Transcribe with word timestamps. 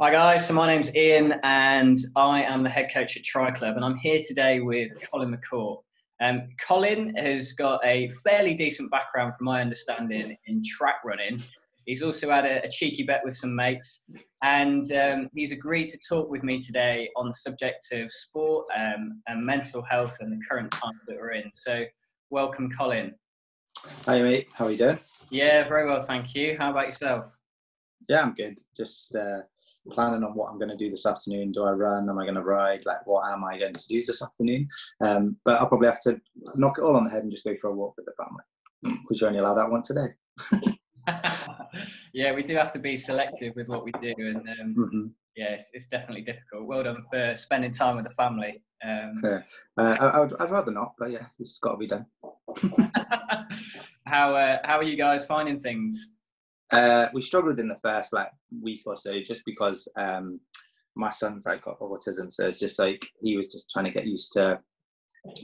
Hi 0.00 0.10
guys, 0.10 0.46
so 0.46 0.54
my 0.54 0.66
name's 0.66 0.94
Ian 0.96 1.34
and 1.42 1.98
I 2.16 2.42
am 2.42 2.62
the 2.62 2.70
head 2.70 2.90
coach 2.92 3.16
at 3.16 3.24
Tri 3.24 3.50
Club 3.50 3.76
and 3.76 3.84
I'm 3.84 3.96
here 3.96 4.20
today 4.26 4.60
with 4.60 4.90
Colin 5.10 5.36
McCourt. 5.36 5.82
Um, 6.20 6.48
Colin 6.66 7.14
has 7.16 7.52
got 7.52 7.84
a 7.84 8.08
fairly 8.24 8.54
decent 8.54 8.90
background 8.90 9.34
from 9.36 9.44
my 9.44 9.60
understanding 9.60 10.36
in 10.46 10.62
track 10.64 10.96
running. 11.04 11.40
He's 11.84 12.02
also 12.02 12.30
had 12.30 12.44
a, 12.44 12.64
a 12.64 12.68
cheeky 12.68 13.02
bet 13.02 13.20
with 13.24 13.36
some 13.36 13.54
mates 13.54 14.04
and 14.42 14.90
um, 14.92 15.28
he's 15.34 15.52
agreed 15.52 15.88
to 15.90 15.98
talk 16.08 16.30
with 16.30 16.42
me 16.42 16.60
today 16.60 17.08
on 17.16 17.28
the 17.28 17.34
subject 17.34 17.86
of 17.92 18.10
sport 18.10 18.66
um, 18.76 19.20
and 19.26 19.44
mental 19.44 19.82
health 19.82 20.16
and 20.20 20.32
the 20.32 20.40
current 20.48 20.70
times 20.72 21.00
that 21.06 21.16
we're 21.16 21.32
in. 21.32 21.50
So 21.52 21.84
welcome 22.30 22.70
Colin. 22.70 23.14
Hi 24.06 24.22
mate, 24.22 24.48
how 24.54 24.66
are 24.66 24.70
you 24.70 24.78
doing? 24.78 24.98
Yeah, 25.30 25.68
very 25.68 25.86
well, 25.86 26.02
thank 26.02 26.34
you. 26.34 26.56
How 26.58 26.70
about 26.70 26.86
yourself? 26.86 27.26
Yeah, 28.08 28.22
I'm 28.22 28.34
good. 28.34 28.58
Just 28.76 29.14
uh, 29.14 29.42
planning 29.90 30.22
on 30.22 30.34
what 30.34 30.50
I'm 30.50 30.58
going 30.58 30.70
to 30.70 30.76
do 30.76 30.90
this 30.90 31.06
afternoon. 31.06 31.52
Do 31.52 31.64
I 31.64 31.72
run? 31.72 32.08
Am 32.08 32.18
I 32.18 32.24
going 32.24 32.36
to 32.36 32.42
ride? 32.42 32.84
Like, 32.86 33.06
what 33.06 33.30
am 33.30 33.44
I 33.44 33.58
going 33.58 33.74
to 33.74 33.88
do 33.88 34.04
this 34.04 34.22
afternoon? 34.22 34.68
Um, 35.00 35.36
but 35.44 35.60
I'll 35.60 35.66
probably 35.66 35.88
have 35.88 36.00
to 36.02 36.20
knock 36.54 36.78
it 36.78 36.82
all 36.82 36.96
on 36.96 37.04
the 37.04 37.10
head 37.10 37.22
and 37.22 37.30
just 37.30 37.44
go 37.44 37.54
for 37.60 37.70
a 37.70 37.74
walk 37.74 37.94
with 37.96 38.06
the 38.06 38.12
family, 38.16 39.00
which 39.06 39.20
you 39.20 39.26
only 39.26 39.38
allowed 39.38 39.54
that 39.54 39.70
one 39.70 39.82
today. 39.82 40.08
yeah, 42.12 42.34
we 42.34 42.42
do 42.42 42.54
have 42.56 42.72
to 42.72 42.78
be 42.78 42.96
selective 42.96 43.54
with 43.56 43.68
what 43.68 43.84
we 43.84 43.92
do, 44.00 44.14
and 44.18 44.48
um, 44.48 44.74
mm-hmm. 44.78 45.06
yeah, 45.36 45.50
it's, 45.50 45.70
it's, 45.72 45.88
definitely 45.88 46.22
difficult. 46.22 46.66
Well 46.66 46.82
done 46.82 47.04
for 47.10 47.36
spending 47.36 47.72
time 47.72 47.96
with 47.96 48.06
the 48.06 48.14
family. 48.14 48.62
Um, 48.84 49.20
yeah. 49.24 49.42
uh, 49.78 49.96
I, 50.00 50.20
would, 50.20 50.34
I'd 50.40 50.50
rather 50.50 50.72
not, 50.72 50.94
but 50.98 51.10
yeah, 51.10 51.26
it's 51.38 51.58
got 51.58 51.72
to 51.72 51.78
be 51.78 51.86
done. 51.86 52.06
how 54.06 54.34
uh, 54.34 54.58
how 54.64 54.76
are 54.76 54.82
you 54.82 54.96
guys 54.96 55.24
finding 55.26 55.60
things? 55.60 56.14
Uh, 56.72 57.08
we 57.12 57.20
struggled 57.20 57.60
in 57.60 57.68
the 57.68 57.76
first 57.76 58.12
like 58.12 58.30
week 58.62 58.82
or 58.86 58.96
so 58.96 59.20
just 59.20 59.42
because 59.44 59.86
um, 59.96 60.40
my 60.96 61.10
son's 61.10 61.46
like 61.46 61.64
got 61.64 61.78
autism, 61.80 62.32
so 62.32 62.48
it's 62.48 62.58
just 62.58 62.78
like 62.78 63.06
he 63.22 63.36
was 63.36 63.52
just 63.52 63.70
trying 63.70 63.84
to 63.84 63.90
get 63.90 64.06
used 64.06 64.32
to 64.32 64.58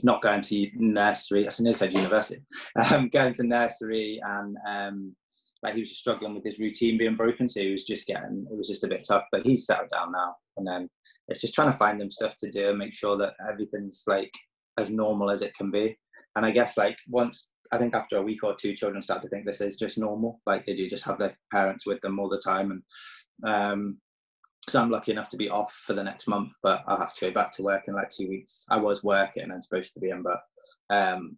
not 0.03 0.21
going 0.21 0.41
to 0.41 0.69
nursery. 0.75 1.47
I 1.47 1.51
nearly 1.59 1.75
said 1.75 1.93
university. 1.93 2.41
Um, 2.91 3.09
going 3.09 3.33
to 3.35 3.43
nursery 3.43 4.21
and 4.23 4.57
um, 4.67 5.15
like 5.61 5.73
he 5.73 5.81
was 5.81 5.89
just 5.89 6.01
struggling 6.01 6.33
with 6.33 6.43
his 6.43 6.59
routine 6.59 6.97
being 6.97 7.15
broken, 7.15 7.47
so 7.47 7.61
he 7.61 7.71
was 7.71 7.85
just 7.85 8.07
getting 8.07 8.47
it 8.49 8.57
was 8.57 8.67
just 8.67 8.83
a 8.83 8.87
bit 8.87 9.05
tough. 9.07 9.23
But 9.31 9.45
he's 9.45 9.65
settled 9.65 9.89
down 9.89 10.11
now, 10.11 10.35
and 10.57 10.65
then 10.65 10.89
it's 11.27 11.41
just 11.41 11.53
trying 11.53 11.71
to 11.71 11.77
find 11.77 11.99
them 11.99 12.11
stuff 12.11 12.37
to 12.37 12.49
do 12.49 12.69
and 12.69 12.77
make 12.77 12.93
sure 12.93 13.17
that 13.17 13.33
everything's 13.47 14.03
like 14.07 14.31
as 14.77 14.89
normal 14.89 15.29
as 15.29 15.41
it 15.41 15.53
can 15.55 15.69
be. 15.69 15.97
And 16.35 16.45
I 16.45 16.51
guess 16.51 16.77
like 16.77 16.97
once 17.07 17.51
I 17.71 17.77
think 17.77 17.93
after 17.93 18.17
a 18.17 18.21
week 18.21 18.43
or 18.43 18.55
two, 18.55 18.75
children 18.75 19.01
start 19.01 19.21
to 19.21 19.29
think 19.29 19.45
this 19.45 19.61
is 19.61 19.77
just 19.77 19.97
normal. 19.97 20.41
Like 20.45 20.65
they 20.65 20.75
do 20.75 20.87
just 20.87 21.05
have 21.05 21.19
their 21.19 21.37
parents 21.51 21.85
with 21.85 22.01
them 22.01 22.19
all 22.19 22.29
the 22.29 22.41
time. 22.43 22.71
And 22.71 23.51
um, 23.51 23.97
so 24.67 24.81
I'm 24.81 24.89
lucky 24.89 25.11
enough 25.11 25.29
to 25.29 25.37
be 25.37 25.49
off 25.49 25.73
for 25.85 25.93
the 25.93 26.03
next 26.03 26.27
month, 26.27 26.51
but 26.63 26.83
I'll 26.87 26.99
have 26.99 27.13
to 27.13 27.25
go 27.25 27.31
back 27.31 27.51
to 27.53 27.63
work 27.63 27.83
in 27.87 27.93
like 27.93 28.09
two 28.09 28.27
weeks. 28.27 28.65
I 28.69 28.77
was 28.77 29.03
working 29.03 29.51
and 29.51 29.63
supposed 29.63 29.93
to 29.93 29.99
be 29.99 30.09
in, 30.09 30.23
but 30.23 30.41
um, 30.89 31.37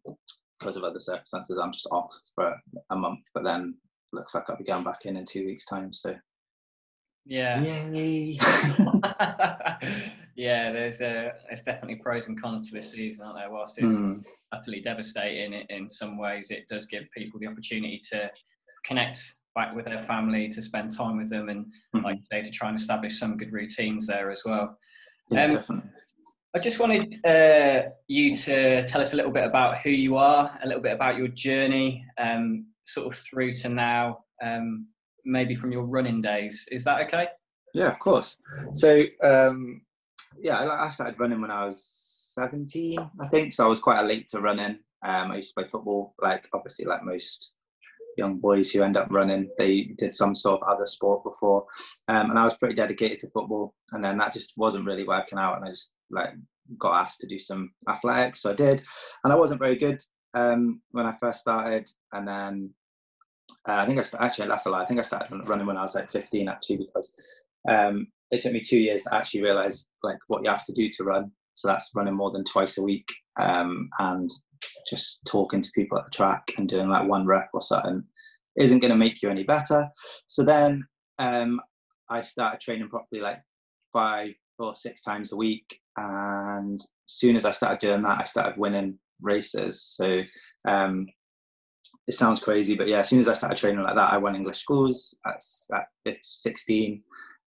because 0.59 0.77
of 0.77 0.83
other 0.83 0.99
circumstances, 0.99 1.57
I'm 1.57 1.73
just 1.73 1.89
off 1.91 2.13
for 2.35 2.55
a 2.89 2.95
month. 2.95 3.21
But 3.33 3.43
then 3.43 3.75
looks 4.13 4.35
like 4.35 4.49
I'll 4.49 4.57
be 4.57 4.63
going 4.63 4.83
back 4.83 5.05
in 5.05 5.17
in 5.17 5.25
two 5.25 5.45
weeks' 5.45 5.66
time. 5.66 5.91
So 5.91 6.16
yeah. 7.25 7.61
Yay. 7.61 8.39
yeah, 10.35 10.71
there's 10.71 11.01
a 11.01 11.31
there's 11.47 11.61
definitely 11.61 11.95
pros 11.95 12.27
and 12.27 12.41
cons 12.41 12.69
to 12.69 12.75
this 12.75 12.91
season, 12.91 13.25
aren't 13.25 13.37
there? 13.37 13.51
Whilst 13.51 13.77
it's 13.77 13.99
mm. 13.99 14.23
utterly 14.51 14.81
devastating 14.81 15.53
in 15.69 15.89
some 15.89 16.17
ways, 16.17 16.51
it 16.51 16.67
does 16.67 16.85
give 16.85 17.03
people 17.15 17.39
the 17.39 17.47
opportunity 17.47 18.01
to 18.11 18.29
connect 18.85 19.19
back 19.53 19.75
with 19.75 19.85
their 19.85 20.01
family, 20.03 20.47
to 20.49 20.61
spend 20.61 20.95
time 20.95 21.17
with 21.17 21.29
them, 21.29 21.49
and 21.49 21.65
mm. 21.95 22.03
like 22.03 22.19
say, 22.31 22.41
to 22.41 22.51
try 22.51 22.69
and 22.69 22.79
establish 22.79 23.19
some 23.19 23.38
good 23.38 23.51
routines 23.51 24.07
there 24.07 24.31
as 24.31 24.43
well. 24.45 24.77
Yeah, 25.29 25.45
um, 25.45 25.53
definitely. 25.55 25.89
I 26.53 26.59
just 26.59 26.79
wanted 26.79 27.16
uh, 27.25 27.89
you 28.07 28.35
to 28.35 28.85
tell 28.85 28.99
us 28.99 29.13
a 29.13 29.16
little 29.16 29.31
bit 29.31 29.45
about 29.45 29.77
who 29.77 29.89
you 29.89 30.17
are, 30.17 30.59
a 30.61 30.67
little 30.67 30.81
bit 30.81 30.91
about 30.91 31.16
your 31.16 31.29
journey, 31.29 32.06
um, 32.17 32.66
sort 32.83 33.07
of 33.07 33.17
through 33.17 33.53
to 33.53 33.69
now. 33.69 34.19
Um, 34.44 34.88
maybe 35.25 35.56
from 35.56 35.72
your 35.72 35.83
running 35.83 36.22
days. 36.22 36.67
Is 36.72 36.83
that 36.85 37.01
okay? 37.01 37.27
Yeah, 37.73 37.89
of 37.91 38.00
course. 38.00 38.38
So, 38.73 39.03
um, 39.23 39.81
yeah, 40.40 40.59
I 40.59 40.90
started 40.90 41.19
running 41.19 41.42
when 41.42 41.52
I 41.52 41.66
was 41.66 42.31
17, 42.34 42.97
I 43.19 43.28
think. 43.28 43.53
So 43.53 43.66
I 43.66 43.69
was 43.69 43.80
quite 43.80 44.00
a 44.00 44.08
late 44.08 44.30
to 44.30 44.42
running. 44.42 44.80
Um, 45.03 45.31
I 45.31 45.38
used 45.38 45.50
to 45.50 45.62
play 45.62 45.69
football, 45.69 46.14
like 46.22 46.47
obviously, 46.53 46.86
like 46.86 47.03
most 47.03 47.53
young 48.18 48.38
boys 48.38 48.72
who 48.72 48.84
end 48.84 48.97
up 48.97 49.08
running, 49.09 49.50
they 49.58 49.92
did 49.97 50.14
some 50.14 50.36
sort 50.36 50.62
of 50.62 50.68
other 50.68 50.86
sport 50.86 51.24
before. 51.24 51.66
Um, 52.08 52.30
and 52.30 52.40
I 52.40 52.44
was 52.44 52.56
pretty 52.56 52.75
dedicated 52.75 53.19
to 53.22 53.30
football. 53.30 53.74
And 53.92 54.03
then 54.03 54.18
that 54.18 54.34
just 54.34 54.53
wasn't 54.58 54.86
really 54.86 55.08
working 55.08 55.40
out. 55.40 55.58
And 55.58 55.66
I 55.66 55.69
just 55.69 55.94
like 56.09 56.30
got 56.78 57.02
asked 57.02 57.19
to 57.22 57.28
do 57.28 57.40
some 57.40 57.72
athletics. 57.90 58.42
So 58.42 58.52
I 58.52 58.56
did. 58.56 58.81
And 59.24 59.34
I 59.34 59.36
wasn't 59.36 59.59
very 59.59 59.78
good 59.78 60.02
um, 60.34 60.81
when 60.92 61.06
I 61.06 61.16
first 61.19 61.40
started. 61.40 61.90
And 62.12 62.28
then 62.28 62.74
uh, 63.68 63.74
I 63.74 63.86
think 63.86 64.00
I 64.00 64.03
st- 64.03 64.22
actually 64.22 64.48
that's 64.48 64.66
a 64.66 64.69
lie. 64.69 64.84
I 64.84 64.86
think 64.86 65.00
I 65.00 65.03
started 65.03 65.48
running 65.48 65.68
when 65.68 65.78
I 65.78 65.81
was 65.81 65.96
like 65.96 66.12
15 66.12 66.48
actually 66.48 66.78
because 66.78 67.12
um, 67.69 68.08
it 68.31 68.40
took 68.40 68.53
me 68.53 68.62
two 68.62 68.80
years 68.80 69.03
to 69.03 69.14
actually 69.14 69.44
realize 69.44 69.88
like 70.03 70.18
what 70.28 70.44
you 70.44 70.50
have 70.50 70.66
to 70.66 70.74
do 70.74 70.90
to 70.90 71.03
run. 71.03 71.31
So 71.53 71.68
that's 71.68 71.92
running 71.94 72.16
more 72.16 72.31
than 72.31 72.44
twice 72.46 72.78
a 72.78 72.84
week 72.84 73.08
um, 73.40 73.90
and 74.00 74.30
just 74.90 75.25
talking 75.25 75.62
to 75.62 75.72
people 75.75 75.97
at 75.97 76.06
the 76.06 76.12
track 76.12 76.52
and 76.58 76.68
doing 76.68 76.90
like 76.90 77.08
one 77.08 77.25
rep 77.25 77.50
or 77.53 77.62
something 77.62 78.03
isn't 78.58 78.80
going 78.80 78.92
to 78.92 78.97
make 78.97 79.22
you 79.22 79.30
any 79.30 79.44
better. 79.44 79.88
So 80.28 80.44
then 80.44 80.84
um, 81.19 81.59
I 82.09 82.22
started 82.22 82.62
training 82.62 82.90
properly 82.90 83.22
like 83.22 83.42
five 83.94 84.34
or 84.59 84.75
six 84.75 85.02
times 85.02 85.34
a 85.34 85.38
week. 85.38 85.80
And 85.98 86.80
as 86.80 86.88
soon 87.08 87.36
as 87.36 87.46
I 87.46 87.52
started 87.52 87.80
doing 87.80 88.02
that, 88.03 88.19
I 88.19 88.24
started 88.24 88.58
winning 88.58 88.98
races. 89.22 89.84
So 89.84 90.22
um, 90.68 91.08
it 92.08 92.13
sounds 92.13 92.40
crazy, 92.40 92.75
but 92.75 92.88
yeah, 92.88 93.00
as 93.00 93.09
soon 93.09 93.19
as 93.19 93.28
I 93.28 93.34
started 93.34 93.58
training 93.58 93.84
like 93.84 93.96
that, 93.96 94.13
I 94.13 94.18
won 94.18 94.36
English 94.36 94.59
schools 94.59 95.13
at, 95.25 95.42
at 96.06 96.18
16. 96.24 97.03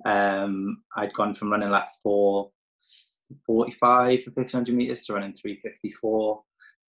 Um, 0.06 0.84
I'd 0.96 1.14
gone 1.14 1.34
from 1.34 1.52
running 1.52 1.69
like 1.69 1.90
445 2.03 4.24
for 4.24 4.31
1500 4.31 4.75
meters 4.75 5.03
to 5.03 5.14
running 5.14 5.34
354 5.34 6.41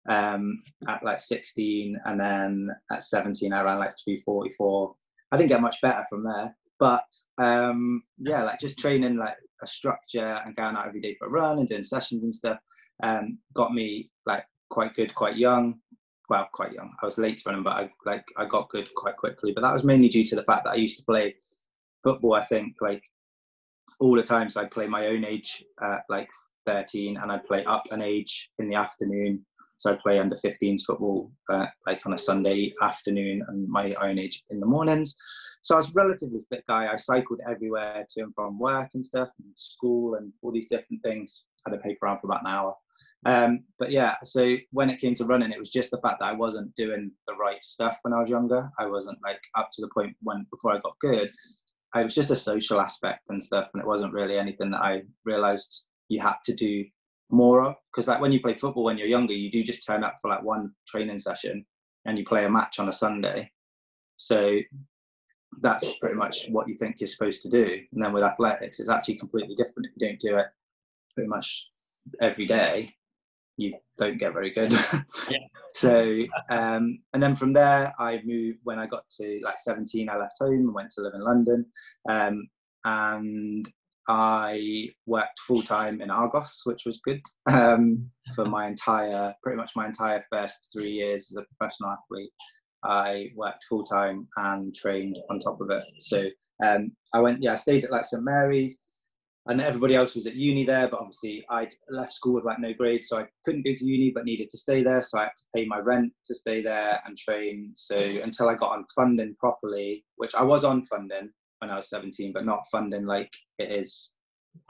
um, 0.09 0.63
at 0.89 1.05
like 1.05 1.21
16. 1.21 2.01
And 2.05 2.21
then 2.21 2.71
at 2.91 3.05
17, 3.05 3.53
I 3.53 3.63
ran 3.63 3.79
like 3.79 3.95
344. 4.05 4.95
I 5.33 5.37
didn't 5.37 5.49
get 5.49 5.61
much 5.61 5.81
better 5.83 6.07
from 6.09 6.25
there. 6.25 6.57
But 6.81 7.07
um, 7.39 8.03
yeah, 8.19 8.43
like 8.43 8.59
just 8.59 8.79
training 8.79 9.17
like 9.17 9.37
a 9.63 9.67
structure 9.67 10.41
and 10.45 10.57
going 10.57 10.77
out 10.77 10.87
every 10.87 11.01
day 11.01 11.17
for 11.19 11.29
a 11.29 11.31
run 11.31 11.59
and 11.59 11.69
doing 11.69 11.85
sessions 11.85 12.25
and 12.25 12.35
stuff 12.35 12.59
um, 13.03 13.39
got 13.55 13.73
me 13.73 14.11
like 14.27 14.45
quite 14.71 14.95
good 14.97 15.15
quite 15.15 15.37
young 15.37 15.79
well, 16.29 16.49
quite 16.53 16.73
young. 16.73 16.93
I 17.03 17.07
was 17.07 17.19
late 17.19 17.39
to 17.39 17.43
running, 17.47 17.63
but 17.63 17.75
I 17.75 17.91
like 18.07 18.25
I 18.37 18.47
got 18.47 18.71
good 18.71 18.89
quite 18.97 19.17
quickly. 19.17 19.53
But 19.53 19.63
that 19.63 19.73
was 19.73 19.85
mainly 19.85 20.09
due 20.09 20.25
to 20.25 20.37
the 20.37 20.45
fact 20.45 20.65
that 20.65 20.71
I 20.71 20.77
used 20.77 20.99
to 20.99 21.05
play 21.05 21.35
football. 22.05 22.35
I 22.35 22.45
think 22.45 22.75
like 22.81 23.03
all 24.01 24.15
the 24.15 24.23
time. 24.23 24.51
So 24.51 24.61
I'd 24.61 24.71
play 24.71 24.87
my 24.87 25.07
own 25.09 25.25
age 25.25 25.65
at 25.83 26.03
like 26.09 26.29
13, 26.67 27.17
and 27.17 27.33
I'd 27.33 27.47
play 27.47 27.65
up 27.65 27.85
an 27.91 28.03
age 28.03 28.51
in 28.59 28.69
the 28.69 28.77
afternoon. 28.77 29.45
So 29.79 29.93
I'd 29.93 30.01
play 30.01 30.19
under 30.19 30.37
15s 30.37 30.83
football 30.87 31.31
uh, 31.53 31.67
like 31.87 32.07
on 32.07 32.15
a 32.15 32.19
Sunday 32.19 32.73
afternoon, 32.81 33.45
and 33.49 33.69
my 33.69 33.95
own 33.95 34.19
age 34.19 34.43
in 34.51 34.61
the 34.61 34.67
mornings. 34.67 35.17
So 35.63 35.75
I 35.75 35.79
was 35.79 35.91
a 35.91 35.95
relatively 35.95 36.41
fit 36.51 36.65
guy. 36.69 36.93
I 36.93 36.97
cycled 36.97 37.41
everywhere 37.49 38.07
to 38.11 38.23
and 38.23 38.35
from 38.35 38.59
work 38.59 38.91
and 38.95 39.05
stuff, 39.05 39.31
and 39.39 39.49
school, 39.57 40.15
and 40.15 40.33
all 40.43 40.53
these 40.53 40.69
different 40.69 41.03
things. 41.03 41.47
I 41.67 41.71
had 41.71 41.79
a 41.79 41.83
paper 41.83 42.01
round 42.03 42.21
for 42.21 42.27
about 42.29 42.43
an 42.43 42.53
hour. 42.53 42.75
Um, 43.27 43.65
but 43.79 43.91
yeah, 43.91 44.17
so 44.23 44.57
when 44.71 44.91
it 44.91 45.01
came 45.01 45.15
to 45.15 45.25
running, 45.25 45.51
it 45.51 45.59
was 45.59 45.71
just 45.71 45.91
the 45.91 46.01
fact 46.01 46.21
that 46.21 46.27
I 46.27 46.33
wasn't 46.33 46.75
doing 46.75 47.11
the 47.27 47.35
right 47.35 47.63
stuff 47.65 47.99
when 48.03 48.13
I 48.13 48.21
was 48.21 48.31
younger. 48.31 48.71
I 48.79 48.87
wasn't 48.87 49.19
like 49.25 49.41
up 49.57 49.71
to 49.73 49.83
the 49.83 49.89
point 49.95 50.15
when 50.23 50.47
before 50.51 50.73
I 50.73 50.81
got 50.81 50.99
good. 51.01 51.31
I 51.95 52.03
was 52.03 52.15
just 52.15 52.31
a 52.31 52.37
social 52.37 52.81
aspect 52.81 53.23
and 53.29 53.43
stuff, 53.43 53.69
and 53.73 53.81
it 53.81 53.87
wasn't 53.87 54.13
really 54.13 54.37
anything 54.37 54.71
that 54.73 54.83
I 54.83 55.03
realized 55.25 55.87
you 56.09 56.21
had 56.21 56.37
to 56.45 56.55
do 56.55 56.85
more 57.31 57.63
of. 57.65 57.77
Because 57.93 58.09
like 58.09 58.21
when 58.21 58.33
you 58.33 58.41
play 58.41 58.55
football 58.55 58.85
when 58.85 58.99
you're 58.99 59.07
younger, 59.07 59.33
you 59.33 59.51
do 59.51 59.63
just 59.63 59.87
turn 59.87 60.05
up 60.05 60.17
for 60.21 60.29
like 60.29 60.43
one 60.43 60.73
training 60.89 61.19
session 61.19 61.65
and 62.05 62.19
you 62.19 62.25
play 62.25 62.45
a 62.45 62.51
match 62.51 62.79
on 62.79 62.89
a 62.89 62.93
Sunday. 62.93 63.51
So 64.17 64.59
that's 65.61 65.97
pretty 65.99 66.17
much 66.17 66.49
what 66.49 66.69
you 66.69 66.77
think 66.77 66.97
you're 66.99 67.09
supposed 67.09 67.43
to 67.43 67.49
do. 67.49 67.81
And 67.93 68.05
then 68.05 68.13
with 68.13 68.25
athletics, 68.25 68.81
it's 68.81 68.91
actually 68.91 69.19
completely 69.19 69.55
different 69.55 69.87
if 69.87 69.93
you 69.97 70.09
don't 70.09 70.21
do 70.21 70.37
it 70.37 70.47
pretty 71.15 71.29
much 71.29 71.71
every 72.21 72.47
day 72.47 72.93
you 73.57 73.75
don't 73.99 74.19
get 74.19 74.33
very 74.33 74.51
good. 74.51 74.73
yeah. 75.31 75.39
so, 75.75 76.23
um, 76.51 76.99
and 77.13 77.23
then 77.23 77.37
from 77.37 77.53
there, 77.53 77.95
I 77.99 78.21
moved 78.25 78.59
when 78.65 78.79
I 78.79 78.87
got 78.87 79.05
to 79.21 79.41
like 79.43 79.59
17, 79.59 80.09
I 80.09 80.17
left 80.17 80.37
home 80.41 80.53
and 80.53 80.75
went 80.75 80.91
to 80.93 81.03
live 81.03 81.15
in 81.15 81.23
London. 81.23 81.67
Um, 82.09 82.49
and 82.85 83.69
I 84.09 84.89
worked 85.07 85.41
full 85.41 85.63
time 85.63 86.01
in 86.01 86.11
Argos, 86.11 86.63
which 86.65 86.83
was 86.85 87.01
good 87.05 87.23
um, 87.51 88.11
for 88.35 88.45
my 88.45 88.67
entire, 88.67 89.35
pretty 89.43 89.57
much 89.57 89.73
my 89.77 89.87
entire 89.87 90.25
first 90.31 90.69
three 90.73 90.91
years 90.91 91.31
as 91.31 91.39
a 91.39 91.57
professional 91.57 91.91
athlete. 91.91 92.31
I 92.85 93.31
worked 93.35 93.65
full 93.65 93.85
time 93.85 94.29
and 94.37 94.75
trained 94.75 95.17
on 95.31 95.39
top 95.39 95.61
of 95.61 95.71
it. 95.71 95.85
So 96.01 96.27
um, 96.63 96.93
I 97.15 97.21
went, 97.21 97.43
yeah, 97.43 97.53
I 97.53 97.57
stayed 97.57 97.85
at 97.85 97.91
like 97.91 98.05
St 98.05 98.23
Mary's, 98.23 98.83
and 99.47 99.61
everybody 99.61 99.95
else 99.95 100.15
was 100.15 100.27
at 100.27 100.35
uni 100.35 100.65
there. 100.65 100.89
But 100.89 101.01
obviously, 101.01 101.45
i'd 101.51 101.75
left 101.91 102.13
school 102.13 102.35
with 102.35 102.45
like 102.45 102.61
no 102.61 102.73
grades, 102.73 103.09
so 103.09 103.19
I 103.19 103.27
couldn't 103.45 103.65
go 103.65 103.73
to 103.75 103.85
uni, 103.85 104.13
but 104.15 104.25
needed 104.25 104.51
to 104.51 104.59
stay 104.59 104.83
there. 104.83 105.03
So 105.03 105.19
I 105.19 105.25
had 105.25 105.37
to 105.37 105.43
pay 105.55 105.67
my 105.67 105.79
rent 105.79 106.13
to 106.27 106.35
stay 106.35 106.63
there 106.63 107.01
and 107.07 107.17
train. 107.17 107.73
So 107.77 107.97
until 107.97 108.49
I 108.49 108.55
got 108.55 108.73
on 108.73 108.85
funding 108.95 109.35
properly, 109.39 110.05
which 110.17 110.35
I 110.35 110.43
was 110.43 110.65
on 110.65 110.85
funding 110.85 111.31
when 111.59 111.71
I 111.71 111.77
was 111.77 111.91
17, 111.91 112.33
but 112.33 112.47
not 112.47 112.67
funding 112.71 113.07
like 113.07 113.33
it 113.59 113.71
is 113.71 114.15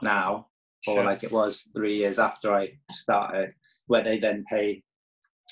now 0.01 0.47
or 0.87 1.03
like 1.03 1.23
it 1.23 1.31
was 1.31 1.67
three 1.75 1.97
years 1.97 2.19
after 2.19 2.53
I 2.53 2.73
started, 2.91 3.53
where 3.87 4.03
they 4.03 4.19
then 4.19 4.45
pay 4.49 4.83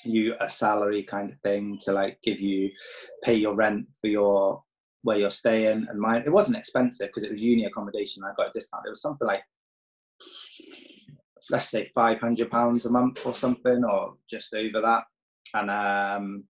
you 0.04 0.34
a 0.40 0.48
salary 0.48 1.02
kind 1.02 1.30
of 1.30 1.38
thing 1.40 1.78
to 1.80 1.92
like 1.92 2.18
give 2.22 2.40
you 2.40 2.70
pay 3.22 3.34
your 3.34 3.54
rent 3.54 3.86
for 4.00 4.08
your 4.08 4.62
where 5.04 5.18
you're 5.18 5.30
staying 5.30 5.86
and 5.88 5.98
mine 5.98 6.22
it 6.26 6.32
wasn't 6.32 6.56
expensive 6.56 7.08
because 7.08 7.22
it 7.22 7.32
was 7.32 7.42
uni 7.42 7.64
accommodation 7.64 8.24
i 8.24 8.32
got 8.36 8.48
a 8.48 8.52
discount 8.52 8.84
it 8.86 8.90
was 8.90 9.02
something 9.02 9.26
like 9.26 9.42
let's 11.50 11.68
say 11.68 11.90
500 11.94 12.50
pounds 12.50 12.86
a 12.86 12.90
month 12.90 13.24
or 13.26 13.34
something 13.34 13.84
or 13.84 14.14
just 14.28 14.54
over 14.54 14.80
that 14.80 15.04
and 15.54 15.70
um 15.70 16.44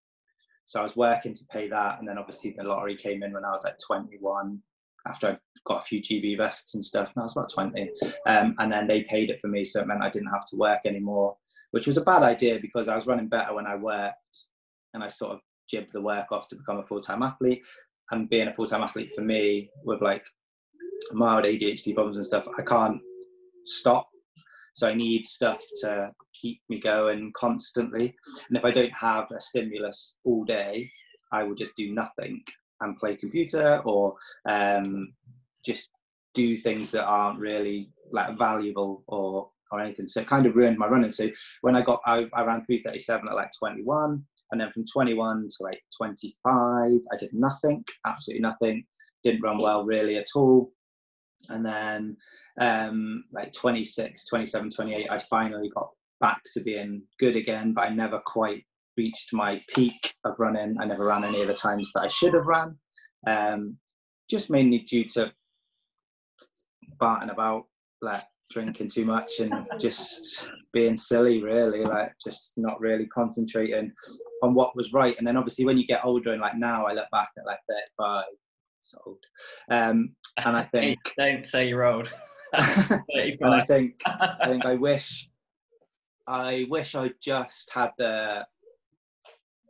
so 0.67 0.81
i 0.81 0.83
was 0.83 0.97
working 0.97 1.35
to 1.35 1.45
pay 1.51 1.69
that 1.69 1.99
and 1.99 2.09
then 2.09 2.17
obviously 2.17 2.55
the 2.57 2.65
lottery 2.65 2.97
came 2.97 3.23
in 3.23 3.33
when 3.33 3.45
i 3.45 3.51
was 3.51 3.65
like 3.65 3.77
21 3.87 4.61
after 5.07 5.29
I 5.29 5.39
got 5.67 5.83
a 5.83 5.87
few 5.87 6.01
GB 6.01 6.37
vests 6.37 6.75
and 6.75 6.85
stuff. 6.85 7.09
And 7.15 7.21
I 7.21 7.23
was 7.23 7.37
about 7.37 7.53
20. 7.53 7.91
Um, 8.27 8.55
and 8.59 8.73
then 8.73 8.87
they 8.87 9.03
paid 9.03 9.31
it 9.31 9.41
for 9.41 9.49
me. 9.49 9.65
So 9.65 9.81
it 9.81 9.87
meant 9.87 10.03
I 10.03 10.11
didn't 10.11 10.33
have 10.33 10.45
to 10.47 10.57
work 10.57 10.81
anymore, 10.87 11.37
which 11.73 11.87
was 11.87 11.97
a 11.97 12.05
bad 12.05 12.23
idea 12.23 12.59
because 12.61 12.89
I 12.89 12.97
was 12.97 13.07
running 13.07 13.29
better 13.29 13.55
when 13.55 13.67
I 13.67 13.77
worked 13.77 14.17
and 14.93 15.03
I 15.03 15.09
sort 15.09 15.33
of 15.33 15.41
jibbed 15.69 15.93
the 15.93 16.01
work 16.01 16.31
off 16.31 16.49
to 16.49 16.57
become 16.57 16.79
a 16.79 16.87
full 16.87 17.01
time 17.01 17.23
athlete. 17.23 17.63
And 18.11 18.29
being 18.29 18.49
a 18.49 18.55
full 18.55 18.67
time 18.67 18.83
athlete 18.83 19.13
for 19.15 19.23
me 19.23 19.71
with 19.85 20.03
like 20.03 20.25
mild 21.13 21.45
ADHD 21.45 21.95
problems 21.95 22.17
and 22.17 22.27
stuff, 22.27 22.45
I 22.59 22.63
can't 22.63 23.01
stop. 23.65 24.09
So 24.75 24.89
I 24.89 24.95
need 24.95 25.25
stuff 25.27 25.63
to 25.83 26.13
keep 26.35 26.61
me 26.69 26.81
going 26.81 27.33
constantly. 27.37 28.15
And 28.49 28.59
if 28.59 28.65
I 28.65 28.73
don't 28.73 28.93
have 28.93 29.27
a 29.31 29.41
stimulus 29.41 30.19
all 30.25 30.45
day, 30.45 30.91
I 31.33 31.45
will 31.45 31.55
just 31.55 31.77
do 31.77 31.93
nothing 31.93 32.43
and 32.81 32.99
play 32.99 33.17
computer 33.17 33.81
or 33.85 34.15
um, 34.49 35.13
just 35.65 35.91
do 36.35 36.57
things 36.57 36.91
that 36.91 37.05
aren't 37.05 37.39
really 37.39 37.91
like 38.13 38.37
valuable 38.37 39.05
or 39.07 39.51
or 39.71 39.81
anything. 39.81 40.07
So 40.07 40.21
it 40.21 40.29
kind 40.29 40.47
of 40.47 40.57
ruined 40.57 40.79
my 40.79 40.87
running. 40.87 41.11
So 41.11 41.29
when 41.63 41.77
I 41.77 41.83
got 41.83 42.01
I, 42.07 42.27
I 42.33 42.45
ran 42.45 42.65
337 42.65 43.29
at 43.29 43.35
like 43.35 43.51
21 43.59 44.23
and 44.55 44.61
then 44.61 44.71
from 44.71 44.85
21 44.87 45.49
to 45.49 45.65
like 45.65 45.81
25 45.97 46.33
I 46.55 47.17
did 47.19 47.31
nothing, 47.33 47.85
absolutely 48.07 48.41
nothing. 48.41 48.85
Didn't 49.25 49.43
run 49.43 49.59
well 49.59 49.85
really 49.85 50.17
at 50.17 50.29
all. 50.37 50.71
And 51.49 51.67
then 51.67 52.17
um, 52.61 53.25
like 53.33 53.53
26, 53.53 54.27
27, 54.27 54.71
28 54.71 55.11
I 55.11 55.19
finally 55.19 55.71
got 55.75 55.89
back 56.21 56.41
to 56.53 56.61
being 56.61 57.03
good 57.19 57.35
again, 57.35 57.73
but 57.73 57.83
I 57.83 57.89
never 57.89 58.21
quite 58.25 58.65
reached 58.97 59.33
my 59.33 59.61
peak 59.75 60.15
of 60.25 60.39
running. 60.39 60.77
I 60.81 60.85
never 60.85 61.05
ran 61.05 61.25
any 61.25 61.43
of 61.43 61.49
the 61.49 61.55
times 61.55 61.91
that 61.95 62.03
I 62.03 62.09
should 62.09 62.35
have 62.35 62.47
ran, 62.47 62.79
um, 63.27 63.77
just 64.31 64.51
mainly 64.51 64.79
due 64.79 65.03
to 65.15 65.33
farting 67.03 67.33
about, 67.33 67.65
like 68.01 68.23
drinking 68.55 68.89
too 68.89 69.05
much 69.05 69.41
and 69.41 69.53
just 69.79 70.49
being 70.73 70.97
silly, 70.97 71.43
really, 71.43 71.85
like 71.85 72.13
just 72.23 72.55
not 72.57 72.81
really 72.81 73.07
concentrating 73.07 73.93
on 74.43 74.55
what 74.55 74.75
was 74.77 74.93
right. 74.93 75.17
And 75.19 75.27
then 75.27 75.37
obviously 75.37 75.67
when 75.67 75.77
you 75.77 75.87
get 75.87 76.05
older, 76.05 76.33
and 76.33 76.41
like 76.41 76.57
now 76.57 76.87
I 76.87 76.93
look 76.93 77.11
back 77.13 77.29
at 77.37 77.45
like 77.45 77.59
35, 77.99 78.25
it's 78.83 78.95
old, 79.05 79.19
um, 79.71 80.15
and 80.45 80.57
I 80.57 80.63
think 80.73 80.99
don't 81.19 81.47
say 81.47 81.69
you're 81.69 81.85
old. 81.85 82.09
and 82.55 83.55
I 83.55 83.65
think 83.65 84.01
I 84.07 84.47
think 84.47 84.65
I 84.65 84.77
wish 84.77 85.29
I 86.29 86.67
wish 86.71 86.95
I 86.95 87.11
just 87.21 87.71
had 87.75 87.91
the 87.99 88.47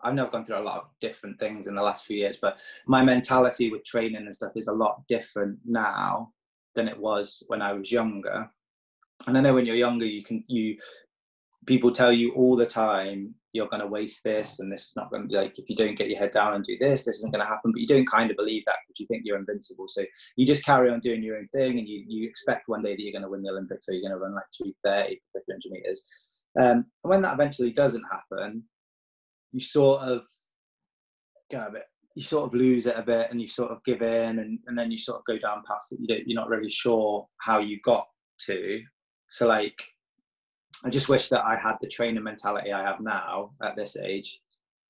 I've 0.02 0.14
never 0.14 0.30
gone 0.30 0.44
through 0.44 0.58
a 0.58 0.60
lot 0.60 0.76
of 0.76 0.84
different 1.00 1.40
things 1.40 1.66
in 1.66 1.74
the 1.74 1.80
last 1.80 2.04
few 2.04 2.18
years, 2.18 2.36
but 2.40 2.60
my 2.86 3.02
mentality 3.02 3.70
with 3.70 3.84
training 3.84 4.16
and 4.16 4.34
stuff 4.34 4.52
is 4.54 4.66
a 4.66 4.72
lot 4.72 5.02
different 5.08 5.58
now 5.64 6.30
than 6.74 6.88
it 6.88 6.98
was 6.98 7.42
when 7.46 7.62
I 7.62 7.72
was 7.72 7.90
younger. 7.90 8.50
And 9.26 9.38
I 9.38 9.40
know 9.40 9.54
when 9.54 9.66
you're 9.66 9.76
younger, 9.76 10.06
you 10.06 10.24
can 10.24 10.44
you 10.48 10.76
people 11.66 11.90
tell 11.90 12.12
you 12.12 12.32
all 12.34 12.56
the 12.56 12.66
time 12.66 13.34
you're 13.52 13.68
going 13.68 13.80
to 13.80 13.86
waste 13.86 14.22
this 14.22 14.58
and 14.58 14.70
this 14.70 14.82
is 14.82 14.92
not 14.96 15.10
going 15.10 15.22
to 15.22 15.28
be 15.28 15.34
like 15.34 15.58
if 15.58 15.70
you 15.70 15.76
don't 15.76 15.96
get 15.96 16.10
your 16.10 16.18
head 16.18 16.32
down 16.32 16.54
and 16.54 16.64
do 16.64 16.76
this 16.78 17.04
this 17.04 17.18
isn't 17.18 17.32
going 17.32 17.40
to 17.40 17.46
happen. 17.46 17.72
But 17.72 17.80
you 17.80 17.86
don't 17.86 18.10
kind 18.10 18.30
of 18.30 18.36
believe 18.36 18.64
that 18.66 18.76
because 18.86 19.00
you 19.00 19.06
think 19.06 19.22
you're 19.24 19.38
invincible. 19.38 19.86
So 19.88 20.04
you 20.36 20.46
just 20.46 20.64
carry 20.64 20.90
on 20.90 21.00
doing 21.00 21.22
your 21.22 21.38
own 21.38 21.48
thing 21.54 21.78
and 21.78 21.88
you, 21.88 22.04
you 22.06 22.28
expect 22.28 22.64
one 22.66 22.82
day 22.82 22.94
that 22.94 23.00
you're 23.00 23.12
going 23.12 23.22
to 23.22 23.30
win 23.30 23.42
the 23.42 23.50
olympics 23.50 23.88
or 23.88 23.94
you're 23.94 24.08
going 24.08 24.18
to 24.18 24.22
run 24.22 24.34
like 24.34 24.44
230 24.56 25.20
for 25.32 25.40
500 25.48 25.70
meters. 25.70 26.44
Um, 26.60 26.84
and 27.04 27.10
when 27.10 27.22
that 27.22 27.34
eventually 27.34 27.72
doesn't 27.72 28.04
happen 28.10 28.62
you 29.54 29.60
sort 29.60 30.02
of 30.02 30.26
go 31.50 31.66
a 31.66 31.70
bit 31.70 31.84
you 32.16 32.22
sort 32.22 32.46
of 32.46 32.54
lose 32.54 32.86
it 32.86 32.96
a 32.96 33.02
bit 33.02 33.28
and 33.30 33.40
you 33.40 33.48
sort 33.48 33.70
of 33.70 33.78
give 33.84 34.02
in 34.02 34.38
and, 34.40 34.58
and 34.66 34.78
then 34.78 34.90
you 34.90 34.98
sort 34.98 35.18
of 35.18 35.24
go 35.26 35.38
down 35.38 35.62
past 35.68 35.92
it 35.92 36.00
you 36.00 36.08
don't 36.08 36.26
you're 36.26 36.40
not 36.40 36.48
really 36.48 36.70
sure 36.70 37.26
how 37.38 37.60
you 37.60 37.78
got 37.84 38.06
to 38.38 38.80
so 39.34 39.46
like 39.46 39.82
i 40.84 40.90
just 40.90 41.08
wish 41.08 41.28
that 41.28 41.44
i 41.44 41.56
had 41.56 41.76
the 41.80 41.88
training 41.88 42.22
mentality 42.22 42.72
i 42.72 42.82
have 42.82 43.00
now 43.00 43.50
at 43.62 43.76
this 43.76 43.96
age 43.96 44.40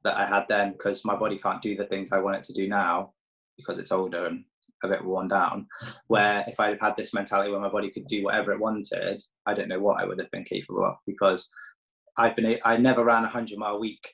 that 0.03 0.17
i 0.17 0.27
had 0.27 0.45
then 0.49 0.73
because 0.73 1.05
my 1.05 1.17
body 1.17 1.39
can't 1.39 1.63
do 1.63 1.77
the 1.77 1.85
things 1.85 2.13
i 2.13 2.19
want 2.19 2.37
it 2.37 2.43
to 2.43 2.53
do 2.53 2.69
now 2.69 3.13
because 3.57 3.79
it's 3.79 3.93
older 3.93 4.27
and 4.27 4.45
a 4.83 4.89
bit 4.89 5.03
worn 5.03 5.29
down 5.29 5.67
where 6.09 6.45
if 6.47 6.61
I'd 6.61 6.79
had 6.79 6.95
this 6.95 7.15
mentality 7.15 7.51
where 7.51 7.61
my 7.61 7.71
body 7.71 7.91
could 7.91 8.07
do 8.07 8.23
whatever 8.23 8.53
it 8.53 8.61
wanted 8.61 9.23
i 9.47 9.55
don't 9.55 9.69
know 9.69 9.81
what 9.81 9.99
i 9.99 10.05
would 10.05 10.19
have 10.19 10.31
been 10.31 10.45
capable 10.45 10.85
of 10.85 10.97
because 11.07 11.49
i've 12.19 12.37
been 12.37 12.59
i 12.67 12.77
never 12.77 13.03
ran 13.03 13.23
a 13.23 13.33
100 13.33 13.59
mile 13.59 13.81
week 13.81 14.07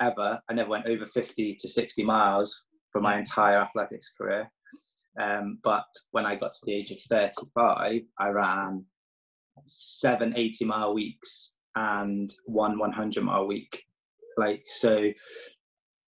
ever. 0.00 0.40
I 0.48 0.54
never 0.54 0.70
went 0.70 0.86
over 0.86 1.06
50 1.06 1.56
to 1.56 1.68
60 1.68 2.02
miles 2.04 2.64
for 2.90 3.00
my 3.00 3.18
entire 3.18 3.58
athletics 3.58 4.12
career. 4.16 4.50
Um, 5.20 5.58
but 5.64 5.86
when 6.12 6.26
I 6.26 6.36
got 6.36 6.52
to 6.52 6.60
the 6.64 6.74
age 6.74 6.90
of 6.90 7.00
35, 7.02 8.02
I 8.18 8.28
ran 8.28 8.84
seven 9.66 10.34
80 10.36 10.64
mile 10.64 10.94
weeks 10.94 11.56
and 11.76 12.32
one 12.46 12.78
100 12.78 13.22
mile 13.22 13.46
week. 13.46 13.82
Like, 14.36 14.64
so 14.66 15.10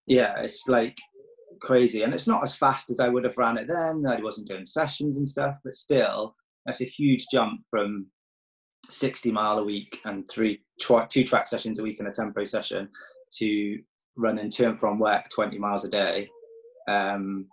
yeah, 0.07 0.41
it's 0.41 0.69
like 0.69 0.97
crazy. 1.61 2.03
And 2.03 2.13
it's 2.13 2.29
not 2.29 2.43
as 2.43 2.55
fast 2.55 2.91
as 2.91 3.01
I 3.01 3.09
would 3.09 3.25
have 3.25 3.39
ran 3.39 3.59
it 3.59 3.69
then. 3.69 4.05
I 4.07 4.21
wasn't 4.21 4.49
doing 4.49 4.65
sessions 4.65 5.19
and 5.19 5.29
stuff, 5.29 5.57
but 5.65 5.75
still, 5.75 6.35
that's 6.67 6.81
a 6.81 6.87
huge 6.87 7.27
jump 7.33 7.63
from 7.71 8.07
60 8.89 9.31
mile 9.31 9.59
a 9.59 9.65
week 9.65 10.01
and 10.05 10.29
three 10.31 10.63
two 11.09 11.25
track 11.25 11.47
sessions 11.47 11.79
a 11.79 11.83
week 11.83 11.99
and 11.99 12.09
a 12.09 12.13
tempo 12.13 12.45
session 12.45 12.89
to 13.39 13.79
running 14.17 14.51
to 14.51 14.65
and 14.65 14.81
from 14.81 14.99
work 14.99 15.29
20 15.31 15.59
miles 15.59 15.85
a 15.85 15.91
day 15.91 16.29
um, 16.89 17.47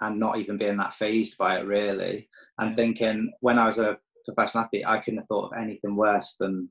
and 0.00 0.18
not 0.18 0.38
even 0.38 0.58
being 0.58 0.76
that 0.78 0.94
phased 0.94 1.36
by 1.38 1.58
it 1.58 1.66
really 1.66 2.28
and 2.58 2.74
thinking 2.74 3.30
when 3.40 3.58
i 3.58 3.66
was 3.66 3.78
a 3.78 3.98
professional 4.24 4.64
athlete 4.64 4.84
i 4.86 4.98
couldn't 4.98 5.18
have 5.18 5.26
thought 5.26 5.52
of 5.52 5.58
anything 5.58 5.96
worse 5.96 6.36
than 6.38 6.68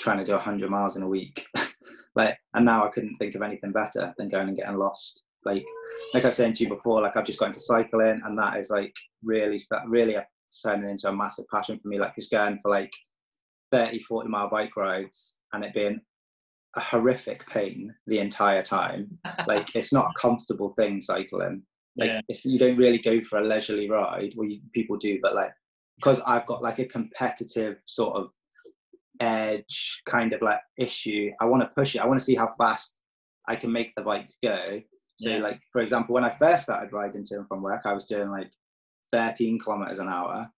trying 0.00 0.18
to 0.18 0.24
do 0.24 0.32
100 0.32 0.70
miles 0.70 0.96
in 0.96 1.02
a 1.02 1.08
week 1.08 1.46
like 2.14 2.36
and 2.54 2.64
now 2.64 2.84
i 2.84 2.90
couldn't 2.90 3.16
think 3.18 3.34
of 3.34 3.42
anything 3.42 3.72
better 3.72 4.14
than 4.18 4.28
going 4.28 4.48
and 4.48 4.56
getting 4.56 4.76
lost 4.76 5.24
like 5.44 5.64
like 6.14 6.24
i 6.24 6.28
was 6.28 6.36
saying 6.36 6.52
to 6.52 6.64
you 6.64 6.68
before 6.68 7.02
like 7.02 7.16
i've 7.16 7.24
just 7.24 7.38
got 7.38 7.46
into 7.46 7.60
cycling 7.60 8.20
and 8.24 8.38
that 8.38 8.56
is 8.58 8.70
like 8.70 8.94
really 9.22 9.58
start 9.58 9.82
really 9.86 10.16
turning 10.64 10.90
into 10.90 11.08
a 11.08 11.12
massive 11.12 11.44
passion 11.52 11.78
for 11.78 11.88
me 11.88 11.98
like 11.98 12.14
just 12.14 12.30
going 12.30 12.58
for 12.62 12.70
like 12.70 12.90
30 13.72 14.00
40 14.00 14.28
mile 14.28 14.50
bike 14.50 14.76
rides 14.76 15.38
and 15.52 15.64
it 15.64 15.74
being 15.74 16.00
a 16.76 16.80
horrific 16.80 17.46
pain 17.48 17.94
the 18.06 18.18
entire 18.18 18.62
time. 18.62 19.18
like 19.46 19.74
it's 19.74 19.92
not 19.92 20.10
a 20.10 20.20
comfortable 20.20 20.70
thing 20.70 21.00
cycling. 21.00 21.62
Like 21.96 22.10
yeah. 22.28 22.36
you 22.44 22.58
don't 22.58 22.76
really 22.76 22.98
go 22.98 23.20
for 23.22 23.38
a 23.38 23.46
leisurely 23.46 23.90
ride. 23.90 24.32
Well, 24.36 24.48
you, 24.48 24.60
people 24.72 24.96
do, 24.96 25.18
but 25.22 25.34
like 25.34 25.50
because 26.00 26.20
I've 26.22 26.46
got 26.46 26.62
like 26.62 26.78
a 26.78 26.86
competitive 26.86 27.76
sort 27.84 28.16
of 28.16 28.30
edge 29.20 30.02
kind 30.06 30.32
of 30.32 30.40
like 30.40 30.60
issue. 30.78 31.30
I 31.40 31.44
want 31.44 31.62
to 31.62 31.70
push 31.76 31.94
it. 31.94 32.00
I 32.00 32.06
want 32.06 32.18
to 32.18 32.24
see 32.24 32.34
how 32.34 32.48
fast 32.56 32.94
I 33.46 33.54
can 33.54 33.70
make 33.70 33.94
the 33.94 34.02
bike 34.02 34.30
go. 34.42 34.80
So 35.16 35.30
yeah. 35.30 35.38
like 35.38 35.60
for 35.70 35.82
example, 35.82 36.14
when 36.14 36.24
I 36.24 36.30
first 36.30 36.62
started 36.62 36.92
riding 36.92 37.24
to 37.26 37.36
and 37.36 37.48
from 37.48 37.62
work, 37.62 37.82
I 37.84 37.92
was 37.92 38.06
doing 38.06 38.30
like 38.30 38.50
13 39.12 39.58
kilometers 39.58 39.98
an 39.98 40.08
hour. 40.08 40.50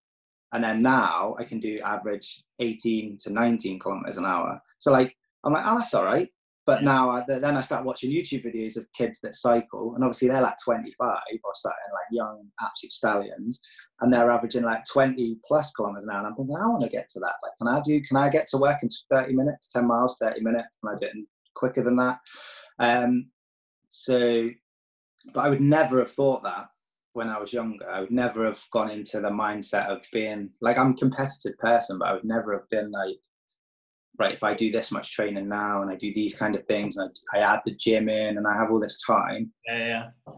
And 0.52 0.62
then 0.62 0.82
now 0.82 1.34
I 1.38 1.44
can 1.44 1.58
do 1.58 1.80
average 1.84 2.44
18 2.61 3.16
to 3.22 3.32
19 3.32 3.80
kilometers 3.80 4.18
an 4.18 4.26
hour. 4.26 4.61
So 4.78 4.92
like 4.92 5.16
I'm 5.44 5.52
like, 5.52 5.64
oh, 5.66 5.78
that's 5.78 5.94
all 5.94 6.04
right. 6.04 6.28
But 6.64 6.85
now 6.85 7.11
I, 7.11 7.25
then 7.26 7.57
I 7.57 7.61
start 7.61 7.85
watching 7.85 8.12
YouTube 8.12 8.45
videos 8.45 8.76
of 8.76 8.87
kids 8.97 9.21
that 9.21 9.35
cycle, 9.35 9.95
and 9.95 10.04
obviously 10.04 10.28
they're 10.28 10.40
like 10.40 10.57
25 10.64 11.09
or 11.09 11.52
something, 11.54 11.76
like 11.92 12.07
young 12.12 12.47
absolute 12.61 12.92
stallions, 12.92 13.61
and 14.00 14.12
they're 14.12 14.31
averaging 14.31 14.62
like 14.62 14.85
20 14.92 15.38
plus 15.47 15.73
kilometers 15.73 16.04
an 16.04 16.11
hour. 16.11 16.19
And 16.19 16.26
I'm 16.28 16.37
thinking, 16.37 16.57
I 16.57 16.69
want 16.69 16.83
to 16.83 16.88
get 16.88 17.09
to 17.11 17.21
that. 17.21 17.35
Like, 17.42 17.52
can 17.59 17.69
I 17.69 17.81
do? 17.81 18.00
Can 18.02 18.16
I 18.16 18.28
get 18.28 18.47
to 18.49 18.59
work 18.59 18.78
in 18.83 18.88
30 19.11 19.35
minutes, 19.35 19.73
10 19.73 19.87
miles, 19.87 20.19
30 20.21 20.40
minutes? 20.42 20.78
Can 20.81 20.95
I 20.95 20.97
do 20.99 21.07
it 21.07 21.26
quicker 21.54 21.83
than 21.83 21.97
that? 21.97 22.19
Um, 22.78 23.31
so, 23.88 24.49
but 25.35 25.40
I 25.40 25.49
would 25.49 25.61
never 25.61 25.99
have 25.99 26.12
thought 26.12 26.45
that 26.45 26.66
when 27.14 27.28
I 27.28 27.38
was 27.38 27.52
younger. 27.52 27.88
I 27.88 28.00
would 28.00 28.11
never 28.11 28.45
have 28.47 28.62
gone 28.73 28.90
into 28.90 29.21
the 29.21 29.28
mindset 29.28 29.87
of 29.87 30.04
being 30.12 30.50
like 30.61 30.78
I'm 30.78 30.92
a 30.92 30.97
competitive 30.97 31.59
person, 31.59 31.99
but 31.99 32.09
I 32.09 32.14
would 32.14 32.25
never 32.25 32.52
have 32.52 32.69
been 32.71 32.90
like, 32.90 33.19
right, 34.19 34.33
if 34.33 34.42
I 34.42 34.54
do 34.54 34.71
this 34.71 34.90
much 34.90 35.12
training 35.12 35.49
now 35.49 35.83
and 35.83 35.90
I 35.90 35.97
do 35.97 36.12
these 36.14 36.37
kind 36.37 36.54
of 36.54 36.64
things 36.66 36.97
and 36.97 37.11
I, 37.33 37.38
I 37.38 37.40
add 37.40 37.61
the 37.64 37.75
gym 37.78 38.09
in 38.09 38.37
and 38.37 38.47
I 38.47 38.54
have 38.54 38.71
all 38.71 38.81
this 38.81 39.00
time, 39.07 39.52
yeah, 39.66 40.11
yeah. 40.26 40.33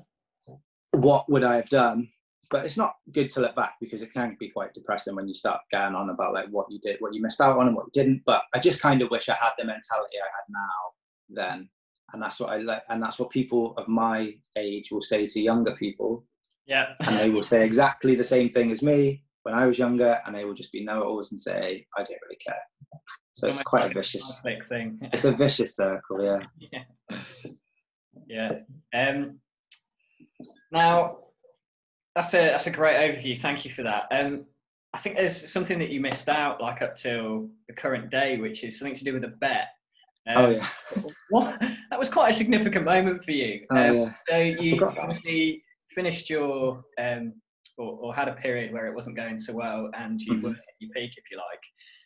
what 0.92 1.30
would 1.30 1.44
I 1.44 1.56
have 1.56 1.68
done? 1.68 2.08
But 2.50 2.64
it's 2.64 2.76
not 2.76 2.94
good 3.12 3.30
to 3.30 3.40
look 3.40 3.56
back 3.56 3.74
because 3.80 4.02
it 4.02 4.12
can 4.12 4.36
be 4.38 4.50
quite 4.50 4.74
depressing 4.74 5.16
when 5.16 5.26
you 5.26 5.34
start 5.34 5.60
going 5.72 5.94
on 5.94 6.10
about 6.10 6.34
like 6.34 6.46
what 6.50 6.66
you 6.70 6.78
did, 6.80 6.96
what 7.00 7.14
you 7.14 7.22
missed 7.22 7.40
out 7.40 7.58
on, 7.58 7.66
and 7.66 7.74
what 7.74 7.86
you 7.86 8.02
didn't. 8.02 8.22
But 8.26 8.42
I 8.54 8.58
just 8.58 8.80
kind 8.80 9.02
of 9.02 9.10
wish 9.10 9.28
I 9.28 9.36
had 9.40 9.52
the 9.58 9.64
mentality 9.64 10.18
I 10.18 10.26
had 10.26 10.44
now 10.48 10.90
then, 11.30 11.68
and 12.12 12.22
that's 12.22 12.38
what 12.38 12.50
I 12.50 12.58
like, 12.58 12.82
and 12.90 13.02
that's 13.02 13.18
what 13.18 13.30
people 13.30 13.74
of 13.76 13.88
my 13.88 14.34
age 14.56 14.92
will 14.92 15.02
say 15.02 15.26
to 15.26 15.40
younger 15.40 15.74
people 15.74 16.24
yeah. 16.66 16.94
and 17.00 17.16
they 17.16 17.30
will 17.30 17.42
say 17.42 17.64
exactly 17.64 18.14
the 18.14 18.24
same 18.24 18.50
thing 18.50 18.70
as 18.70 18.82
me 18.82 19.22
when 19.42 19.54
I 19.54 19.66
was 19.66 19.78
younger, 19.78 20.20
and 20.24 20.34
they 20.34 20.44
will 20.44 20.54
just 20.54 20.72
be 20.72 20.84
know-it-alls 20.84 21.32
and 21.32 21.40
say, 21.40 21.86
"I 21.96 22.02
don't 22.02 22.20
really 22.22 22.38
care." 22.44 22.62
So 23.34 23.48
it's, 23.48 23.58
it's 23.58 23.64
quite 23.64 23.90
a 23.90 23.94
vicious 23.94 24.40
thing. 24.42 24.98
it's 25.12 25.24
a 25.24 25.32
vicious 25.32 25.76
circle, 25.76 26.22
yeah. 26.22 26.38
yeah. 26.72 27.18
Yeah. 28.28 28.58
Um, 28.94 29.40
now, 30.72 31.18
that's 32.14 32.32
a 32.34 32.38
that's 32.38 32.68
a 32.68 32.70
great 32.70 32.96
overview. 32.96 33.36
Thank 33.36 33.64
you 33.64 33.72
for 33.72 33.82
that. 33.82 34.06
Um, 34.10 34.44
I 34.92 34.98
think 34.98 35.16
there's 35.16 35.52
something 35.52 35.80
that 35.80 35.90
you 35.90 36.00
missed 36.00 36.28
out, 36.28 36.60
like 36.60 36.80
up 36.80 36.94
till 36.94 37.50
the 37.68 37.74
current 37.74 38.10
day, 38.10 38.38
which 38.38 38.62
is 38.62 38.78
something 38.78 38.94
to 38.94 39.04
do 39.04 39.14
with 39.14 39.24
a 39.24 39.28
bet. 39.28 39.68
Um, 40.28 40.36
oh 40.36 40.50
yeah. 40.50 40.66
What, 41.30 41.60
that 41.90 41.98
was 41.98 42.08
quite 42.08 42.30
a 42.30 42.34
significant 42.34 42.84
moment 42.84 43.24
for 43.24 43.32
you. 43.32 43.66
Oh, 43.70 43.76
um, 43.76 43.96
yeah. 43.96 44.12
So 44.28 44.62
you 44.62 44.84
obviously 44.84 45.60
finished 45.90 46.30
your 46.30 46.84
um, 47.00 47.34
or, 47.76 47.98
or, 48.00 48.14
had 48.14 48.28
a 48.28 48.34
period 48.34 48.72
where 48.72 48.86
it 48.86 48.94
wasn't 48.94 49.16
going 49.16 49.36
so 49.38 49.52
well 49.52 49.90
and 49.96 50.20
you 50.20 50.34
mm-hmm. 50.34 50.44
were 50.44 50.52
at 50.52 50.74
your 50.78 50.90
peak, 50.94 51.10
if 51.16 51.24
you 51.30 51.36
like. 51.38 51.60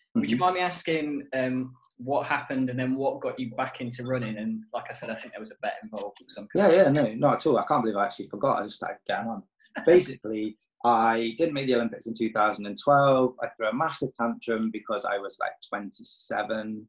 Mm-hmm. 0.08 0.20
Would 0.20 0.30
you 0.30 0.36
mm-hmm. 0.36 0.44
mind 0.44 0.54
me 0.54 0.60
asking 0.60 1.26
um, 1.34 1.74
what 1.98 2.26
happened 2.26 2.70
and 2.70 2.78
then 2.78 2.94
what 2.94 3.20
got 3.20 3.38
you 3.38 3.50
back 3.56 3.80
into 3.80 4.04
running? 4.04 4.38
And 4.38 4.62
like 4.72 4.86
I 4.90 4.92
said, 4.92 5.10
I 5.10 5.14
think 5.14 5.32
there 5.32 5.40
was 5.40 5.50
a 5.50 5.56
bet 5.62 5.74
involved. 5.82 6.20
or 6.20 6.28
something. 6.28 6.60
yeah, 6.60 6.70
yeah, 6.70 6.90
no, 6.90 7.12
not 7.14 7.34
at 7.34 7.46
all. 7.46 7.58
I 7.58 7.64
can't 7.66 7.82
believe 7.82 7.96
I 7.96 8.06
actually 8.06 8.28
forgot. 8.28 8.60
I 8.60 8.64
just 8.64 8.76
started 8.76 8.98
getting 9.06 9.28
on. 9.28 9.42
Basically, 9.84 10.56
I 10.84 11.34
didn't 11.38 11.54
make 11.54 11.66
the 11.66 11.74
Olympics 11.74 12.06
in 12.06 12.14
2012. 12.14 13.34
I 13.42 13.46
threw 13.56 13.68
a 13.68 13.74
massive 13.74 14.10
tantrum 14.18 14.70
because 14.70 15.04
I 15.04 15.18
was 15.18 15.38
like 15.40 15.52
27, 15.68 16.88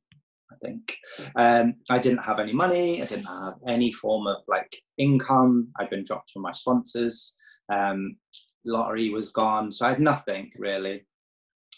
I 0.52 0.56
think. 0.64 0.96
Um, 1.36 1.76
I 1.90 1.98
didn't 1.98 2.24
have 2.24 2.40
any 2.40 2.54
money. 2.54 3.02
I 3.02 3.06
didn't 3.06 3.26
have 3.26 3.56
any 3.68 3.92
form 3.92 4.28
of 4.28 4.38
like 4.48 4.76
income. 4.98 5.70
I'd 5.80 5.90
been 5.90 6.04
dropped 6.04 6.32
from 6.32 6.44
my 6.44 6.52
sponsors. 6.52 7.36
Um, 7.72 8.16
lottery 8.66 9.10
was 9.10 9.30
gone, 9.30 9.72
so 9.72 9.86
I 9.86 9.90
had 9.90 10.00
nothing 10.00 10.52
really. 10.56 11.06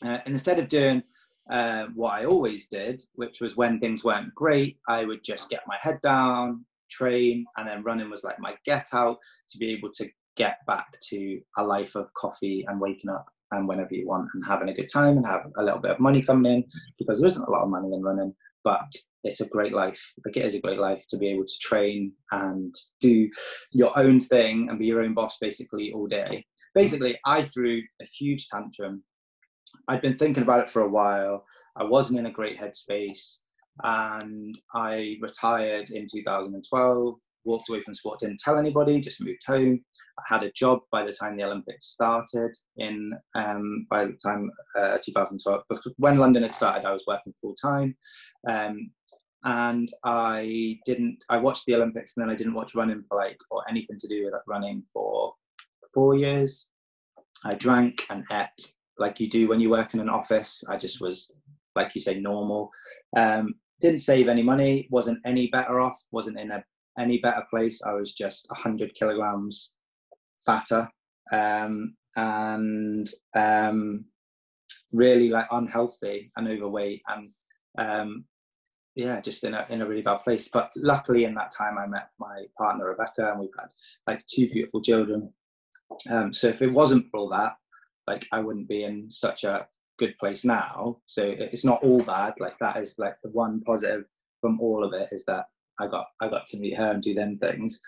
Uh, 0.04 0.18
and 0.26 0.34
instead 0.34 0.60
of 0.60 0.68
doing 0.68 1.04
uh, 1.52 1.88
what 1.94 2.14
I 2.14 2.26
always 2.26 2.68
did, 2.68 3.04
which 3.16 3.42
was 3.42 3.58
when 3.58 3.80
things 3.80 4.04
weren't 4.04 4.34
great, 4.34 4.78
I 4.88 5.06
would 5.06 5.24
just 5.24 5.50
get 5.50 5.62
my 5.68 5.78
head 5.82 6.00
down, 6.02 6.66
train, 6.90 7.46
and 7.58 7.68
then 7.68 7.84
running 7.84 8.10
was 8.10 8.24
like 8.24 8.40
my 8.40 8.56
get 8.66 8.90
out 8.94 9.18
to 9.50 9.58
be 9.58 9.72
able 9.74 9.92
to 9.94 10.10
get 10.38 10.66
back 10.66 10.98
to 11.10 11.40
a 11.58 11.64
life 11.64 11.96
of 11.96 12.12
coffee 12.14 12.66
and 12.68 12.80
waking 12.80 13.10
up 13.10 13.26
and 13.52 13.68
whenever 13.68 13.94
you 13.94 14.08
want 14.08 14.30
and 14.34 14.46
having 14.46 14.70
a 14.70 14.74
good 14.74 14.90
time 14.92 15.18
and 15.18 15.26
have 15.26 15.52
a 15.58 15.64
little 15.64 15.80
bit 15.80 15.92
of 15.92 16.00
money 16.00 16.22
coming 16.22 16.52
in 16.52 16.64
because 16.98 17.20
there 17.20 17.28
isn't 17.28 17.48
a 17.48 17.52
lot 17.52 17.64
of 17.64 17.70
money 17.70 17.94
in 17.94 18.02
running 18.02 18.34
but 18.64 18.92
it's 19.24 19.42
a 19.42 19.48
great 19.48 19.74
life. 19.74 20.14
Like 20.26 20.38
it 20.38 20.46
is 20.46 20.56
a 20.56 20.62
great 20.62 20.80
life 20.80 21.06
to 21.10 21.18
be 21.18 21.28
able 21.28 21.46
to 21.46 21.60
train 21.60 22.14
and 22.32 22.74
do 23.00 23.30
your 23.72 23.98
own 23.98 24.20
thing 24.20 24.70
and 24.70 24.80
be 24.80 24.86
your 24.86 25.02
own 25.02 25.14
boss 25.14 25.38
basically 25.40 25.92
all 25.94 26.08
day. 26.08 26.46
Basically, 26.74 27.18
I 27.26 27.44
threw 27.44 27.82
a 28.02 28.06
huge 28.06 28.48
tantrum. 28.48 29.04
I'd 29.88 30.02
been 30.02 30.18
thinking 30.18 30.44
about 30.44 30.62
it 30.62 30.70
for 30.70 30.82
a 30.82 30.90
while. 30.90 31.46
I 31.76 31.84
wasn't 31.84 32.20
in 32.20 32.26
a 32.26 32.32
great 32.32 32.60
headspace 32.60 33.40
and 33.84 34.58
I 34.74 35.18
retired 35.22 35.92
in 35.92 36.08
2012 36.12 37.16
walked 37.44 37.70
away 37.70 37.82
from 37.82 37.94
sport, 37.94 38.20
didn't 38.20 38.40
tell 38.40 38.58
anybody, 38.58 39.00
just 39.00 39.24
moved 39.24 39.44
home. 39.46 39.84
I 40.20 40.24
had 40.28 40.44
a 40.44 40.52
job 40.52 40.80
by 40.92 41.04
the 41.04 41.12
time 41.12 41.36
the 41.36 41.44
Olympics 41.44 41.88
started 41.88 42.52
in 42.78 43.14
um, 43.36 43.88
by 43.90 44.06
the 44.06 44.14
time 44.14 44.52
uh, 44.78 44.98
2012. 45.04 45.64
When 45.98 46.18
London 46.18 46.44
had 46.44 46.54
started, 46.54 46.86
I 46.86 46.92
was 46.92 47.04
working 47.08 47.34
full 47.42 47.56
time. 47.56 47.96
Um, 48.50 48.92
and 49.44 49.90
I 50.04 50.78
didn't. 50.86 51.24
I 51.30 51.38
watched 51.38 51.66
the 51.66 51.76
Olympics, 51.76 52.16
and 52.16 52.24
then 52.24 52.30
I 52.30 52.36
didn't 52.36 52.54
watch 52.54 52.76
running 52.76 53.04
for 53.10 53.18
like 53.18 53.38
or 53.50 53.64
anything 53.68 53.98
to 53.98 54.08
do 54.08 54.26
with 54.26 54.36
running 54.48 54.84
for 54.94 55.34
four 55.94 56.16
years. 56.16 56.68
I 57.44 57.56
drank 57.56 58.06
and 58.12 58.24
ate 58.32 58.74
like 59.02 59.20
you 59.20 59.30
do 59.30 59.48
when 59.48 59.60
you 59.60 59.70
work 59.70 59.94
in 59.94 60.00
an 60.00 60.10
office. 60.10 60.64
I 60.70 60.78
just 60.78 61.02
was, 61.02 61.36
like 61.76 61.94
you 61.96 62.02
say, 62.02 62.20
normal. 62.20 62.72
Um, 63.18 63.56
didn't 63.82 64.00
save 64.00 64.30
any 64.30 64.44
money. 64.44 64.88
Wasn't 64.92 65.20
any 65.26 65.48
better 65.48 65.82
off. 65.82 65.98
Wasn't 66.12 66.40
in 66.40 66.52
a 66.52 66.64
any 67.00 67.18
better 67.20 67.44
place. 67.50 67.82
I 67.84 67.94
was 67.94 68.14
just 68.14 68.46
100 68.50 68.94
kilograms 68.96 69.76
fatter 70.46 70.90
um, 71.32 71.96
and 72.16 73.10
um, 73.36 74.06
really 74.92 75.30
like 75.30 75.48
unhealthy 75.52 76.32
and 76.36 76.48
overweight 76.48 77.02
and 77.08 77.30
um, 77.78 78.26
yeah, 78.96 79.22
just 79.22 79.44
in 79.44 79.54
a 79.54 79.66
in 79.70 79.82
a 79.82 79.88
really 79.88 80.02
bad 80.02 80.24
place. 80.24 80.50
But 80.52 80.72
luckily, 80.76 81.24
in 81.24 81.34
that 81.36 81.52
time, 81.52 81.78
I 81.78 81.88
met 81.88 82.10
my 82.20 82.44
partner 82.58 82.90
Rebecca, 82.90 83.32
and 83.32 83.40
we've 83.40 83.50
had 83.58 83.70
like 84.06 84.26
two 84.28 84.50
beautiful 84.50 84.82
children. 84.82 85.32
Um, 86.10 86.34
so 86.34 86.48
if 86.48 86.62
it 86.62 86.68
wasn't 86.68 87.06
for 87.10 87.18
all 87.22 87.30
that, 87.30 87.54
like 88.08 88.28
I 88.32 88.40
wouldn't 88.40 88.68
be 88.68 88.84
in 88.84 89.10
such 89.10 89.44
a 89.44 89.68
good 90.00 90.18
place 90.20 90.44
now. 90.44 90.98
So 91.06 91.24
it's 91.24 91.66
not 91.66 91.84
all 91.84 92.04
bad. 92.04 92.34
Like 92.40 92.58
that 92.60 92.78
is 92.78 92.98
like 92.98 93.16
the 93.24 93.30
one 93.30 93.62
positive 93.62 94.06
from 94.42 94.60
all 94.60 94.84
of 94.84 94.94
it 94.94 95.10
is 95.12 95.26
that 95.26 95.46
I 95.80 95.88
got 95.88 96.08
I 96.22 96.30
got 96.30 96.48
to 96.48 96.60
meet 96.60 96.78
her 96.78 96.92
and 96.92 97.02
do 97.02 97.14
them 97.14 97.38
things. 97.38 97.80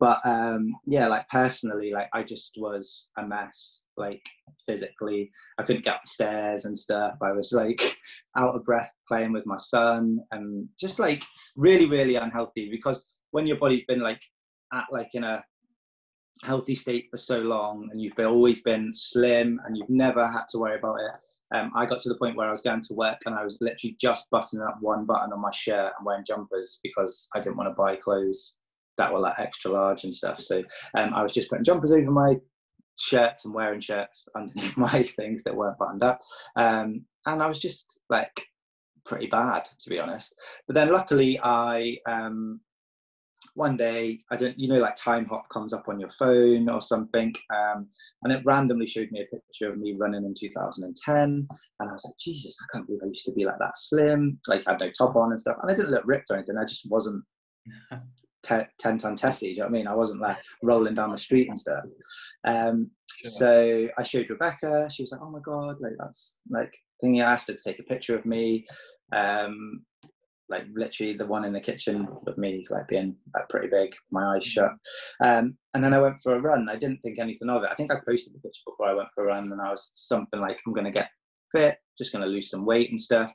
But 0.00 0.20
um, 0.26 0.74
yeah, 0.86 1.06
like 1.06 1.28
personally, 1.28 1.92
like 1.92 2.08
I 2.12 2.22
just 2.22 2.56
was 2.58 3.10
a 3.16 3.26
mess. 3.26 3.86
Like 3.96 4.22
physically, 4.66 5.30
I 5.58 5.62
couldn't 5.62 5.84
get 5.84 5.94
up 5.94 6.02
the 6.04 6.10
stairs 6.10 6.64
and 6.64 6.76
stuff. 6.76 7.14
I 7.22 7.32
was 7.32 7.52
like 7.52 7.80
out 8.36 8.54
of 8.54 8.64
breath 8.64 8.92
playing 9.08 9.32
with 9.32 9.46
my 9.46 9.56
son, 9.56 10.18
and 10.32 10.68
just 10.78 10.98
like 10.98 11.22
really, 11.56 11.86
really 11.86 12.16
unhealthy. 12.16 12.70
Because 12.70 13.04
when 13.30 13.46
your 13.46 13.56
body's 13.56 13.84
been 13.86 14.00
like 14.00 14.20
at 14.72 14.84
like 14.90 15.10
in 15.14 15.24
a 15.24 15.42
healthy 16.42 16.74
state 16.74 17.06
for 17.10 17.16
so 17.16 17.38
long 17.38 17.88
and 17.92 18.02
you've 18.02 18.18
always 18.18 18.60
been 18.60 18.92
slim 18.92 19.60
and 19.64 19.76
you've 19.76 19.88
never 19.88 20.26
had 20.26 20.42
to 20.48 20.58
worry 20.58 20.78
about 20.78 20.96
it 20.96 21.16
um, 21.54 21.70
I 21.76 21.86
got 21.86 22.00
to 22.00 22.08
the 22.08 22.16
point 22.16 22.36
where 22.36 22.48
I 22.48 22.50
was 22.50 22.62
going 22.62 22.80
to 22.80 22.94
work 22.94 23.18
and 23.26 23.34
I 23.34 23.44
was 23.44 23.58
literally 23.60 23.96
just 24.00 24.28
buttoning 24.30 24.66
up 24.66 24.78
one 24.80 25.04
button 25.04 25.32
on 25.32 25.40
my 25.40 25.52
shirt 25.52 25.92
and 25.96 26.04
wearing 26.04 26.24
jumpers 26.26 26.80
because 26.82 27.28
I 27.34 27.40
didn't 27.40 27.56
want 27.56 27.68
to 27.68 27.74
buy 27.74 27.96
clothes 27.96 28.58
that 28.98 29.12
were 29.12 29.20
like 29.20 29.38
extra 29.38 29.70
large 29.70 30.04
and 30.04 30.14
stuff. 30.14 30.40
So 30.40 30.62
um, 30.96 31.14
I 31.14 31.22
was 31.22 31.32
just 31.32 31.48
putting 31.48 31.64
jumpers 31.64 31.92
over 31.92 32.10
my 32.10 32.36
shirts 32.98 33.44
and 33.44 33.54
wearing 33.54 33.80
shirts 33.80 34.28
underneath 34.36 34.76
my 34.76 35.02
things 35.02 35.44
that 35.44 35.54
weren't 35.54 35.78
buttoned 35.78 36.02
up. 36.02 36.20
Um, 36.56 37.04
and 37.26 37.42
I 37.42 37.46
was 37.46 37.60
just 37.60 38.00
like 38.08 38.44
pretty 39.04 39.26
bad, 39.26 39.68
to 39.80 39.90
be 39.90 39.98
honest. 39.98 40.34
But 40.66 40.74
then 40.74 40.90
luckily, 40.90 41.38
I 41.42 41.98
um, 42.06 42.60
one 43.54 43.76
day 43.76 44.20
I 44.30 44.36
don't 44.36 44.58
you 44.58 44.68
know 44.68 44.78
like 44.78 44.96
Timehop 44.96 45.48
comes 45.48 45.72
up 45.72 45.88
on 45.88 46.00
your 46.00 46.10
phone 46.10 46.68
or 46.68 46.80
something 46.80 47.34
um, 47.54 47.86
and 48.22 48.32
it 48.32 48.44
randomly 48.44 48.86
showed 48.86 49.10
me 49.10 49.22
a 49.22 49.34
picture 49.34 49.70
of 49.70 49.78
me 49.78 49.94
running 49.98 50.24
in 50.24 50.34
2010 50.38 51.22
and 51.22 51.48
I 51.80 51.92
was 51.92 52.04
like 52.04 52.18
Jesus 52.18 52.56
I 52.62 52.66
can't 52.72 52.86
believe 52.86 53.02
I 53.02 53.08
used 53.08 53.24
to 53.26 53.32
be 53.32 53.44
like 53.44 53.58
that 53.58 53.78
slim 53.78 54.38
like 54.48 54.62
I 54.66 54.72
had 54.72 54.80
no 54.80 54.90
top 54.90 55.16
on 55.16 55.30
and 55.30 55.40
stuff 55.40 55.56
and 55.62 55.70
I 55.70 55.74
didn't 55.74 55.92
look 55.92 56.04
ripped 56.04 56.30
or 56.30 56.36
anything 56.36 56.58
I 56.58 56.64
just 56.64 56.90
wasn't 56.90 57.24
10 58.44 58.68
ton 58.98 59.16
Tessie, 59.16 59.48
you 59.48 59.56
know 59.56 59.62
what 59.62 59.68
I 59.68 59.72
mean? 59.72 59.86
I 59.86 59.94
wasn't 59.94 60.20
like 60.20 60.36
rolling 60.62 60.94
down 60.94 61.12
the 61.12 61.18
street 61.18 61.48
and 61.48 61.58
stuff. 61.58 61.84
Um, 62.44 62.90
sure. 63.24 63.30
So 63.30 63.88
I 63.96 64.02
showed 64.02 64.30
Rebecca. 64.30 64.88
She 64.92 65.02
was 65.02 65.12
like, 65.12 65.20
"Oh 65.22 65.30
my 65.30 65.40
god, 65.40 65.80
like 65.80 65.94
that's 65.98 66.38
like." 66.50 66.74
Thinking 67.00 67.22
I 67.22 67.32
asked 67.32 67.48
her 67.48 67.54
to 67.54 67.62
take 67.62 67.80
a 67.80 67.82
picture 67.82 68.16
of 68.16 68.24
me. 68.24 68.66
Um, 69.12 69.84
like 70.54 70.66
literally 70.74 71.14
the 71.14 71.26
one 71.26 71.44
in 71.44 71.52
the 71.52 71.60
kitchen 71.60 72.06
of 72.26 72.38
me 72.38 72.64
like 72.70 72.86
being 72.86 73.16
like 73.34 73.48
pretty 73.48 73.68
big, 73.68 73.90
my 74.10 74.36
eyes 74.36 74.44
shut. 74.44 74.70
Um, 75.22 75.56
and 75.74 75.82
then 75.82 75.92
I 75.92 76.00
went 76.00 76.20
for 76.20 76.36
a 76.36 76.40
run. 76.40 76.68
I 76.68 76.76
didn't 76.76 77.00
think 77.00 77.18
anything 77.18 77.50
of 77.50 77.64
it. 77.64 77.70
I 77.70 77.74
think 77.74 77.92
I 77.92 77.96
posted 78.06 78.34
the 78.34 78.38
picture 78.38 78.62
before 78.66 78.88
I 78.88 78.94
went 78.94 79.08
for 79.14 79.24
a 79.24 79.26
run, 79.26 79.50
and 79.50 79.60
I 79.60 79.70
was 79.70 79.92
something 79.94 80.40
like, 80.40 80.58
I'm 80.64 80.72
going 80.72 80.84
to 80.84 80.90
get 80.90 81.08
fit, 81.50 81.78
just 81.98 82.12
going 82.12 82.22
to 82.22 82.30
lose 82.30 82.50
some 82.50 82.64
weight 82.64 82.90
and 82.90 83.00
stuff. 83.00 83.34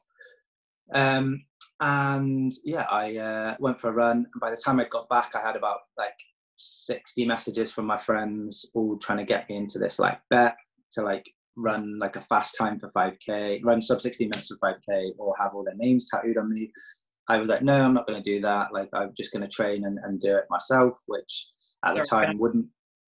Um, 0.93 1.43
and 1.81 2.51
yeah, 2.63 2.87
I 2.89 3.17
uh, 3.17 3.55
went 3.59 3.81
for 3.81 3.89
a 3.89 3.93
run. 3.93 4.17
And 4.17 4.41
by 4.41 4.49
the 4.49 4.61
time 4.63 4.79
I 4.79 4.85
got 4.85 5.09
back, 5.09 5.33
I 5.35 5.41
had 5.45 5.57
about 5.57 5.79
like 5.97 6.17
60 6.57 7.25
messages 7.25 7.71
from 7.71 7.85
my 7.85 7.97
friends, 7.97 8.65
all 8.73 8.97
trying 8.97 9.19
to 9.19 9.25
get 9.25 9.49
me 9.49 9.57
into 9.57 9.77
this 9.77 9.99
like 9.99 10.19
bet 10.29 10.55
to 10.93 11.03
like 11.03 11.25
run 11.59 11.99
like 11.99 12.15
a 12.15 12.21
fast 12.21 12.55
time 12.57 12.79
for 12.79 12.89
5k, 12.91 13.61
run 13.63 13.81
sub 13.81 14.01
60 14.01 14.25
minutes 14.25 14.47
for 14.47 14.57
5k, 14.57 15.11
or 15.17 15.35
have 15.39 15.53
all 15.53 15.63
their 15.63 15.75
names 15.75 16.07
tattooed 16.09 16.37
on 16.37 16.49
me. 16.49 16.71
I 17.29 17.37
was 17.37 17.47
like, 17.47 17.61
no, 17.61 17.85
I'm 17.85 17.93
not 17.93 18.07
going 18.07 18.21
to 18.21 18.29
do 18.29 18.41
that. 18.41 18.73
Like, 18.73 18.89
I'm 18.91 19.13
just 19.15 19.31
going 19.31 19.43
to 19.43 19.47
train 19.47 19.85
and, 19.85 19.99
and 20.03 20.19
do 20.19 20.35
it 20.35 20.45
myself, 20.49 20.97
which 21.07 21.47
at 21.85 21.95
the 21.95 22.01
time 22.01 22.37
wouldn't. 22.39 22.65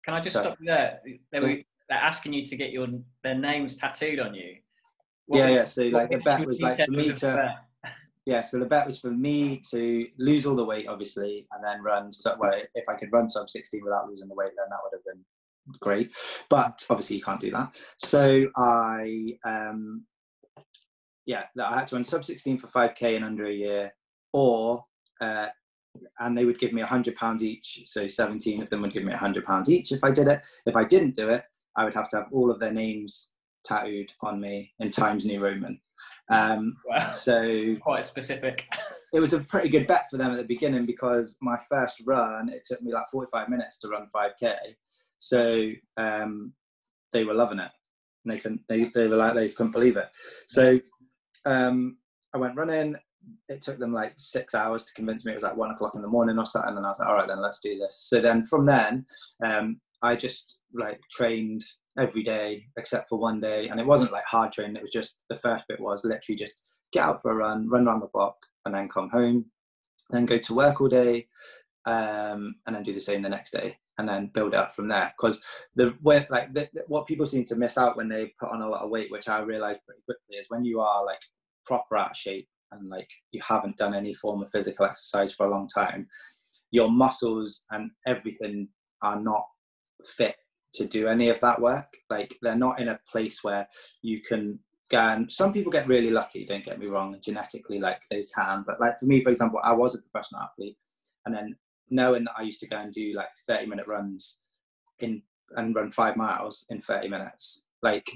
Can 0.05 0.13
I 0.13 0.21
just 0.21 0.37
stop 0.37 0.57
you 0.59 0.67
there? 0.67 0.99
They 1.31 1.39
were 1.39 1.57
they're 1.89 1.99
asking 1.99 2.33
you 2.33 2.45
to 2.45 2.55
get 2.55 2.71
your 2.71 2.87
their 3.23 3.35
names 3.35 3.75
tattooed 3.75 4.19
on 4.19 4.33
you. 4.33 4.55
What 5.25 5.39
yeah, 5.39 5.49
yeah. 5.49 5.65
So 5.65 5.83
like 5.83 6.09
the 6.11 6.17
bet 6.17 6.45
was 6.45 6.61
like 6.61 6.79
for 6.85 6.91
me 6.91 7.11
to. 7.11 7.59
Yeah, 8.25 8.41
so 8.41 8.57
the 8.57 8.65
bet 8.65 8.85
was 8.85 9.01
for 9.01 9.11
me 9.11 9.61
to 9.71 10.07
lose 10.17 10.45
all 10.45 10.55
the 10.55 10.63
weight, 10.63 10.87
obviously, 10.87 11.45
and 11.51 11.61
then 11.61 11.83
run. 11.83 12.13
So, 12.13 12.33
well, 12.39 12.53
if 12.73 12.85
I 12.87 12.95
could 12.95 13.11
run 13.11 13.29
sub 13.29 13.49
16 13.49 13.83
without 13.83 14.07
losing 14.07 14.29
the 14.29 14.33
weight, 14.33 14.51
then 14.55 14.67
that 14.69 14.77
would 14.81 14.97
have 14.97 15.03
been 15.03 15.25
great. 15.81 16.15
But 16.49 16.85
obviously, 16.89 17.17
you 17.17 17.21
can't 17.21 17.41
do 17.41 17.51
that. 17.51 17.77
So 17.97 18.45
I, 18.55 19.33
um, 19.45 20.05
yeah, 21.25 21.47
I 21.61 21.75
had 21.77 21.87
to 21.87 21.95
run 21.95 22.05
sub 22.05 22.23
16 22.23 22.59
for 22.59 22.67
5k 22.67 23.17
in 23.17 23.23
under 23.23 23.47
a 23.47 23.53
year, 23.53 23.91
or 24.33 24.83
uh, 25.21 25.47
and 26.19 26.37
they 26.37 26.45
would 26.45 26.59
give 26.59 26.73
me 26.73 26.81
a 26.81 26.85
hundred 26.85 27.15
pounds 27.15 27.43
each. 27.43 27.83
So 27.85 28.07
17 28.07 28.61
of 28.61 28.69
them 28.69 28.81
would 28.81 28.93
give 28.93 29.03
me 29.03 29.13
a 29.13 29.17
hundred 29.17 29.45
pounds 29.45 29.69
each 29.69 29.91
if 29.91 30.03
I 30.03 30.11
did 30.11 30.27
it. 30.27 30.41
If 30.65 30.75
I 30.75 30.83
didn't 30.83 31.15
do 31.15 31.29
it, 31.29 31.43
I 31.77 31.83
would 31.83 31.93
have 31.93 32.09
to 32.09 32.17
have 32.17 32.27
all 32.31 32.51
of 32.51 32.59
their 32.59 32.73
names 32.73 33.33
tattooed 33.63 34.11
on 34.21 34.41
me 34.41 34.73
in 34.79 34.89
Times 34.89 35.25
New 35.25 35.39
Roman. 35.39 35.79
Um, 36.29 36.77
wow. 36.85 37.11
So 37.11 37.75
quite 37.81 38.05
specific. 38.05 38.65
it 39.13 39.19
was 39.19 39.33
a 39.33 39.39
pretty 39.39 39.69
good 39.69 39.87
bet 39.87 40.09
for 40.09 40.17
them 40.17 40.31
at 40.31 40.37
the 40.37 40.43
beginning 40.43 40.85
because 40.85 41.37
my 41.41 41.57
first 41.69 42.01
run 42.05 42.49
it 42.49 42.65
took 42.65 42.81
me 42.81 42.91
like 42.91 43.09
45 43.11 43.49
minutes 43.49 43.79
to 43.79 43.89
run 43.89 44.07
5k. 44.13 44.55
So 45.19 45.71
um, 45.97 46.53
they 47.11 47.23
were 47.23 47.33
loving 47.33 47.59
it. 47.59 47.71
And 48.25 48.33
they 48.33 48.39
couldn't. 48.39 48.61
They, 48.69 48.89
they 48.93 49.07
were 49.07 49.17
like 49.17 49.33
they 49.35 49.49
couldn't 49.49 49.73
believe 49.73 49.97
it. 49.97 50.07
So 50.47 50.79
um, 51.45 51.97
I 52.33 52.37
went 52.37 52.55
running 52.55 52.95
it 53.49 53.61
took 53.61 53.79
them 53.79 53.93
like 53.93 54.13
six 54.17 54.55
hours 54.55 54.83
to 54.85 54.93
convince 54.93 55.25
me. 55.25 55.31
It 55.31 55.35
was 55.35 55.43
like 55.43 55.57
one 55.57 55.71
o'clock 55.71 55.95
in 55.95 56.01
the 56.01 56.07
morning 56.07 56.37
or 56.37 56.45
something 56.45 56.75
and 56.75 56.85
i 56.85 56.89
was 56.89 56.99
like 56.99 57.09
all 57.09 57.15
right 57.15 57.27
then 57.27 57.41
let's 57.41 57.59
do 57.59 57.77
this. 57.77 58.05
So 58.07 58.19
then 58.21 58.45
from 58.45 58.65
then 58.65 59.05
um, 59.43 59.79
i 60.01 60.15
just 60.15 60.61
like 60.73 60.99
trained 61.11 61.63
every 61.97 62.23
day 62.23 62.65
except 62.77 63.07
for 63.09 63.19
one 63.19 63.39
day 63.39 63.69
and 63.69 63.79
it 63.79 63.85
wasn't 63.85 64.11
like 64.11 64.25
hard 64.25 64.51
training. 64.51 64.75
It 64.75 64.81
was 64.81 64.91
just 64.91 65.17
the 65.29 65.35
first 65.35 65.65
bit 65.67 65.79
was 65.79 66.05
literally 66.05 66.37
just 66.37 66.65
get 66.91 67.03
out 67.03 67.21
for 67.21 67.31
a 67.31 67.35
run 67.35 67.69
run 67.69 67.87
around 67.87 68.01
the 68.01 68.09
block 68.13 68.35
and 68.65 68.73
then 68.73 68.87
come 68.87 69.09
home 69.09 69.45
then 70.09 70.25
go 70.25 70.37
to 70.37 70.53
work 70.53 70.81
all 70.81 70.87
day 70.87 71.27
um, 71.85 72.55
and 72.65 72.75
then 72.75 72.83
do 72.83 72.93
the 72.93 72.99
same 72.99 73.21
the 73.21 73.29
next 73.29 73.51
day 73.51 73.77
and 73.97 74.07
then 74.07 74.31
build 74.33 74.53
up 74.53 74.73
from 74.73 74.87
there. 74.87 75.13
Because 75.17 75.41
the 75.75 75.93
when 76.01 76.25
like 76.29 76.53
the, 76.53 76.69
what 76.87 77.07
people 77.07 77.25
seem 77.25 77.45
to 77.45 77.55
miss 77.55 77.77
out 77.77 77.97
when 77.97 78.09
they 78.09 78.33
put 78.39 78.51
on 78.51 78.61
a 78.61 78.69
lot 78.69 78.81
of 78.81 78.89
weight 78.89 79.11
which 79.11 79.29
i 79.29 79.39
realized 79.39 79.79
pretty 79.85 80.01
quickly 80.05 80.37
is 80.37 80.47
when 80.49 80.65
you 80.65 80.79
are 80.79 81.05
like 81.05 81.19
proper 81.65 81.97
out 81.97 82.11
of 82.11 82.17
shape 82.17 82.47
and 82.73 82.89
like 82.89 83.09
you 83.31 83.41
haven't 83.47 83.77
done 83.77 83.93
any 83.93 84.13
form 84.13 84.41
of 84.41 84.51
physical 84.51 84.85
exercise 84.85 85.33
for 85.33 85.47
a 85.47 85.51
long 85.51 85.67
time, 85.67 86.07
your 86.71 86.89
muscles 86.89 87.65
and 87.71 87.91
everything 88.07 88.67
are 89.01 89.19
not 89.19 89.43
fit 90.03 90.35
to 90.73 90.85
do 90.85 91.07
any 91.07 91.29
of 91.29 91.39
that 91.41 91.61
work. 91.61 91.93
Like 92.09 92.35
they're 92.41 92.55
not 92.55 92.79
in 92.79 92.89
a 92.89 92.99
place 93.11 93.43
where 93.43 93.67
you 94.01 94.21
can 94.21 94.59
go 94.89 94.99
and 94.99 95.31
some 95.31 95.53
people 95.53 95.71
get 95.71 95.87
really 95.87 96.11
lucky, 96.11 96.45
don't 96.45 96.65
get 96.65 96.79
me 96.79 96.87
wrong, 96.87 97.17
genetically 97.23 97.79
like 97.79 98.01
they 98.09 98.25
can. 98.35 98.63
But 98.65 98.79
like 98.79 98.99
for 98.99 99.05
me, 99.05 99.23
for 99.23 99.29
example, 99.29 99.59
I 99.63 99.73
was 99.73 99.95
a 99.95 100.01
professional 100.01 100.41
athlete 100.41 100.77
and 101.25 101.33
then 101.33 101.55
knowing 101.89 102.23
that 102.25 102.33
I 102.37 102.43
used 102.43 102.59
to 102.61 102.67
go 102.67 102.77
and 102.77 102.91
do 102.91 103.13
like 103.15 103.29
30 103.47 103.67
minute 103.67 103.87
runs 103.87 104.41
in 104.99 105.21
and 105.55 105.75
run 105.75 105.91
five 105.91 106.15
miles 106.15 106.65
in 106.69 106.81
30 106.81 107.09
minutes, 107.09 107.67
like 107.83 108.09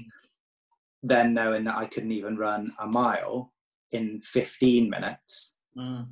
then 1.02 1.32
knowing 1.34 1.64
that 1.64 1.76
I 1.76 1.86
couldn't 1.86 2.10
even 2.10 2.36
run 2.36 2.72
a 2.80 2.86
mile 2.86 3.52
in 3.92 4.20
15 4.22 4.88
minutes 4.88 5.58
mm. 5.76 6.06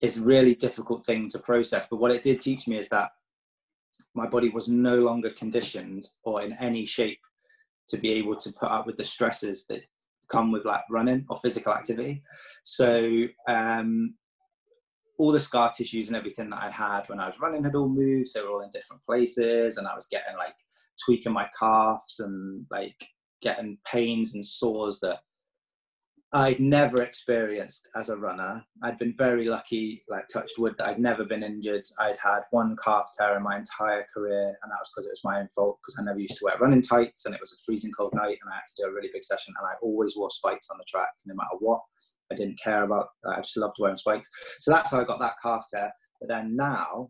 is 0.00 0.20
really 0.20 0.54
difficult 0.54 1.04
thing 1.04 1.28
to 1.30 1.38
process. 1.38 1.86
But 1.90 2.00
what 2.00 2.10
it 2.10 2.22
did 2.22 2.40
teach 2.40 2.66
me 2.68 2.78
is 2.78 2.88
that 2.90 3.10
my 4.14 4.26
body 4.26 4.48
was 4.48 4.68
no 4.68 4.96
longer 4.96 5.30
conditioned 5.30 6.08
or 6.24 6.42
in 6.42 6.52
any 6.54 6.86
shape 6.86 7.20
to 7.88 7.96
be 7.96 8.10
able 8.12 8.36
to 8.36 8.52
put 8.52 8.70
up 8.70 8.86
with 8.86 8.96
the 8.96 9.04
stresses 9.04 9.66
that 9.66 9.82
come 10.30 10.52
with 10.52 10.64
like 10.64 10.82
running 10.90 11.24
or 11.28 11.36
physical 11.36 11.72
activity. 11.72 12.22
So 12.62 13.24
um, 13.48 14.14
all 15.18 15.32
the 15.32 15.40
scar 15.40 15.72
tissues 15.72 16.08
and 16.08 16.16
everything 16.16 16.50
that 16.50 16.62
I 16.62 16.70
had 16.70 17.08
when 17.08 17.18
I 17.18 17.26
was 17.26 17.40
running 17.40 17.64
had 17.64 17.74
all 17.74 17.88
moved. 17.88 18.28
So 18.28 18.40
they 18.40 18.46
were 18.46 18.52
all 18.52 18.60
in 18.60 18.70
different 18.70 19.02
places, 19.04 19.76
and 19.76 19.86
I 19.86 19.94
was 19.94 20.06
getting 20.10 20.36
like 20.36 20.54
tweaking 21.04 21.32
my 21.32 21.48
calves 21.58 22.20
and 22.20 22.64
like 22.70 22.96
getting 23.42 23.78
pains 23.86 24.34
and 24.34 24.44
sores 24.44 25.00
that 25.00 25.20
I'd 26.32 26.60
never 26.60 27.00
experienced 27.00 27.88
as 27.96 28.10
a 28.10 28.16
runner. 28.16 28.62
I'd 28.82 28.98
been 28.98 29.14
very 29.16 29.46
lucky, 29.46 30.04
like 30.08 30.28
touched 30.28 30.58
wood, 30.58 30.74
that 30.76 30.86
I'd 30.86 30.98
never 30.98 31.24
been 31.24 31.42
injured. 31.42 31.84
I'd 31.98 32.18
had 32.18 32.40
one 32.50 32.76
calf 32.84 33.06
tear 33.16 33.36
in 33.38 33.42
my 33.42 33.56
entire 33.56 34.06
career, 34.12 34.48
and 34.62 34.70
that 34.70 34.78
was 34.78 34.90
because 34.94 35.06
it 35.06 35.12
was 35.12 35.24
my 35.24 35.40
own 35.40 35.48
fault 35.48 35.78
because 35.80 35.98
I 35.98 36.04
never 36.04 36.18
used 36.18 36.36
to 36.36 36.44
wear 36.44 36.58
running 36.58 36.82
tights 36.82 37.24
and 37.24 37.34
it 37.34 37.40
was 37.40 37.52
a 37.52 37.62
freezing 37.64 37.92
cold 37.92 38.12
night 38.14 38.38
and 38.42 38.52
I 38.52 38.56
had 38.56 38.66
to 38.66 38.82
do 38.82 38.88
a 38.88 38.92
really 38.92 39.08
big 39.10 39.24
session 39.24 39.54
and 39.58 39.66
I 39.66 39.72
always 39.80 40.16
wore 40.16 40.30
spikes 40.30 40.68
on 40.70 40.76
the 40.76 40.84
track 40.86 41.08
no 41.24 41.34
matter 41.34 41.56
what. 41.60 41.80
I 42.30 42.34
didn't 42.34 42.60
care 42.62 42.82
about, 42.82 43.08
I 43.26 43.38
just 43.38 43.56
loved 43.56 43.76
wearing 43.78 43.96
spikes. 43.96 44.28
So 44.58 44.70
that's 44.70 44.90
how 44.92 45.00
I 45.00 45.04
got 45.04 45.20
that 45.20 45.36
calf 45.42 45.64
tear. 45.72 45.90
But 46.20 46.28
then 46.28 46.54
now, 46.56 47.08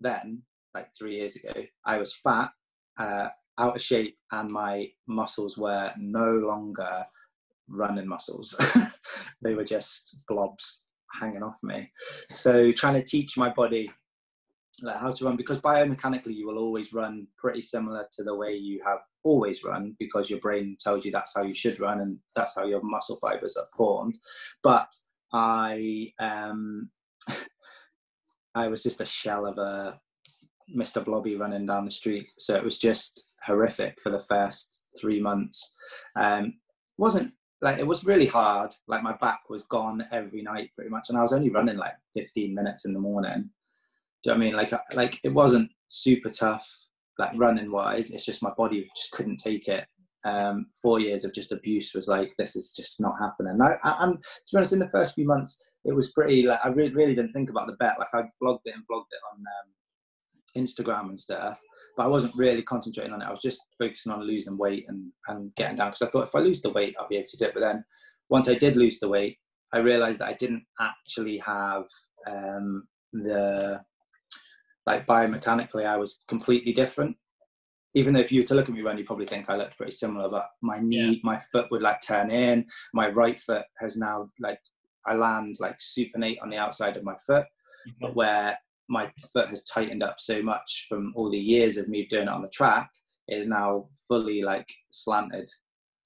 then, 0.00 0.42
like 0.74 0.90
three 0.96 1.16
years 1.16 1.34
ago, 1.34 1.64
I 1.84 1.96
was 1.96 2.14
fat, 2.14 2.50
uh, 2.98 3.30
out 3.58 3.74
of 3.74 3.82
shape, 3.82 4.16
and 4.30 4.48
my 4.50 4.88
muscles 5.08 5.58
were 5.58 5.92
no 5.98 6.34
longer 6.34 7.04
running 7.68 8.06
muscles. 8.06 8.58
they 9.42 9.54
were 9.54 9.64
just 9.64 10.22
blobs 10.28 10.84
hanging 11.20 11.42
off 11.42 11.58
me. 11.62 11.90
So 12.30 12.72
trying 12.72 12.94
to 12.94 13.02
teach 13.02 13.36
my 13.36 13.50
body 13.50 13.90
like 14.82 14.96
how 14.96 15.12
to 15.12 15.24
run 15.24 15.36
because 15.36 15.58
biomechanically 15.58 16.34
you 16.34 16.46
will 16.46 16.58
always 16.58 16.92
run 16.92 17.28
pretty 17.38 17.62
similar 17.62 18.08
to 18.10 18.24
the 18.24 18.34
way 18.34 18.54
you 18.54 18.80
have 18.84 18.98
always 19.22 19.62
run 19.62 19.94
because 20.00 20.28
your 20.28 20.40
brain 20.40 20.76
tells 20.80 21.04
you 21.04 21.12
that's 21.12 21.32
how 21.36 21.42
you 21.42 21.54
should 21.54 21.78
run 21.78 22.00
and 22.00 22.18
that's 22.34 22.56
how 22.56 22.64
your 22.64 22.82
muscle 22.82 23.16
fibers 23.16 23.56
are 23.56 23.68
formed. 23.76 24.16
But 24.62 24.90
I 25.32 26.12
um 26.18 26.90
I 28.54 28.68
was 28.68 28.82
just 28.82 29.00
a 29.00 29.06
shell 29.06 29.46
of 29.46 29.58
a 29.58 30.00
Mr. 30.74 31.04
Blobby 31.04 31.36
running 31.36 31.66
down 31.66 31.84
the 31.84 31.90
street. 31.90 32.28
So 32.38 32.54
it 32.54 32.64
was 32.64 32.78
just 32.78 33.32
horrific 33.44 34.00
for 34.00 34.10
the 34.10 34.22
first 34.28 34.84
three 34.98 35.20
months. 35.20 35.74
Um, 36.16 36.54
wasn't 36.96 37.32
like 37.64 37.78
it 37.78 37.86
was 37.86 38.04
really 38.04 38.26
hard. 38.26 38.74
Like 38.86 39.02
my 39.02 39.16
back 39.16 39.40
was 39.48 39.64
gone 39.64 40.04
every 40.12 40.42
night 40.42 40.70
pretty 40.76 40.90
much, 40.90 41.08
and 41.08 41.16
I 41.16 41.22
was 41.22 41.32
only 41.32 41.48
running 41.48 41.78
like 41.78 41.94
15 42.14 42.54
minutes 42.54 42.84
in 42.84 42.92
the 42.92 43.00
morning. 43.00 43.50
Do 44.22 44.30
you 44.30 44.32
know 44.32 44.32
what 44.32 44.36
I 44.36 44.38
mean? 44.38 44.54
Like 44.54 44.72
like 44.94 45.18
it 45.24 45.30
wasn't 45.30 45.70
super 45.88 46.28
tough, 46.28 46.68
like 47.18 47.30
running 47.36 47.72
wise. 47.72 48.10
It's 48.10 48.26
just 48.26 48.42
my 48.42 48.52
body 48.56 48.86
just 48.94 49.12
couldn't 49.12 49.38
take 49.38 49.66
it. 49.66 49.86
Um, 50.26 50.66
four 50.80 51.00
years 51.00 51.24
of 51.24 51.34
just 51.34 51.52
abuse 51.52 51.92
was 51.94 52.06
like 52.06 52.34
this 52.36 52.54
is 52.54 52.74
just 52.76 53.00
not 53.00 53.14
happening. 53.18 53.58
I, 53.62 53.76
I, 53.82 54.04
and 54.04 54.22
to 54.22 54.52
be 54.52 54.58
honest, 54.58 54.74
in 54.74 54.78
the 54.78 54.90
first 54.90 55.14
few 55.14 55.26
months, 55.26 55.62
it 55.86 55.94
was 55.94 56.12
pretty 56.12 56.42
like 56.42 56.60
I 56.62 56.68
really, 56.68 56.94
really 56.94 57.14
didn't 57.14 57.32
think 57.32 57.48
about 57.48 57.66
the 57.66 57.76
bet. 57.80 57.96
Like 57.98 58.08
I 58.12 58.28
blogged 58.42 58.66
it 58.66 58.74
and 58.74 58.84
blogged 58.90 59.10
it 59.10 59.24
on 59.32 59.38
um, 59.38 60.62
Instagram 60.62 61.08
and 61.08 61.18
stuff 61.18 61.58
but 61.96 62.04
I 62.04 62.08
wasn't 62.08 62.36
really 62.36 62.62
concentrating 62.62 63.12
on 63.12 63.22
it. 63.22 63.26
I 63.26 63.30
was 63.30 63.42
just 63.42 63.60
focusing 63.78 64.12
on 64.12 64.26
losing 64.26 64.58
weight 64.58 64.86
and, 64.88 65.12
and 65.28 65.54
getting 65.54 65.76
down 65.76 65.90
because 65.90 66.02
I 66.02 66.10
thought 66.10 66.28
if 66.28 66.34
I 66.34 66.40
lose 66.40 66.60
the 66.60 66.70
weight, 66.70 66.94
I'll 66.98 67.08
be 67.08 67.16
able 67.16 67.26
to 67.28 67.36
do 67.36 67.44
it. 67.46 67.54
But 67.54 67.60
then 67.60 67.84
once 68.30 68.48
I 68.48 68.54
did 68.54 68.76
lose 68.76 68.98
the 68.98 69.08
weight, 69.08 69.38
I 69.72 69.78
realized 69.78 70.20
that 70.20 70.28
I 70.28 70.34
didn't 70.34 70.64
actually 70.80 71.38
have 71.38 71.84
um, 72.26 72.86
the 73.12 73.80
like 74.86 75.06
biomechanically, 75.06 75.86
I 75.86 75.96
was 75.96 76.20
completely 76.28 76.72
different. 76.72 77.16
Even 77.94 78.12
though 78.12 78.20
if 78.20 78.32
you 78.32 78.40
were 78.40 78.46
to 78.46 78.54
look 78.54 78.68
at 78.68 78.74
me 78.74 78.82
run, 78.82 78.98
you 78.98 79.04
probably 79.04 79.26
think 79.26 79.48
I 79.48 79.56
looked 79.56 79.76
pretty 79.76 79.92
similar, 79.92 80.28
but 80.28 80.48
my 80.62 80.78
knee, 80.80 81.12
yeah. 81.12 81.20
my 81.22 81.40
foot 81.52 81.66
would 81.70 81.80
like 81.80 82.00
turn 82.02 82.30
in. 82.30 82.66
My 82.92 83.08
right 83.08 83.40
foot 83.40 83.62
has 83.78 83.96
now 83.96 84.30
like 84.40 84.58
I 85.06 85.14
land 85.14 85.56
like 85.60 85.78
supinate 85.78 86.38
on 86.42 86.50
the 86.50 86.56
outside 86.56 86.96
of 86.96 87.04
my 87.04 87.14
foot, 87.26 87.44
mm-hmm. 87.44 87.90
but 88.00 88.16
where 88.16 88.58
my 88.88 89.10
foot 89.32 89.48
has 89.48 89.64
tightened 89.64 90.02
up 90.02 90.16
so 90.18 90.42
much 90.42 90.86
from 90.88 91.12
all 91.16 91.30
the 91.30 91.38
years 91.38 91.76
of 91.76 91.88
me 91.88 92.06
doing 92.10 92.24
it 92.24 92.28
on 92.28 92.42
the 92.42 92.48
track 92.48 92.90
it 93.28 93.38
is 93.38 93.48
now 93.48 93.88
fully 94.08 94.42
like 94.42 94.68
slanted 94.90 95.48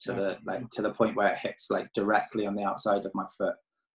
to 0.01 0.13
the 0.13 0.39
like 0.47 0.69
to 0.71 0.83
the 0.83 0.93
point 0.93 1.17
where 1.17 1.33
it 1.33 1.39
hits 1.39 1.71
like 1.71 1.93
directly 1.93 2.47
on 2.47 2.55
the 2.55 2.63
outside 2.63 3.05
of 3.05 3.15
my 3.15 3.27
foot 3.37 3.55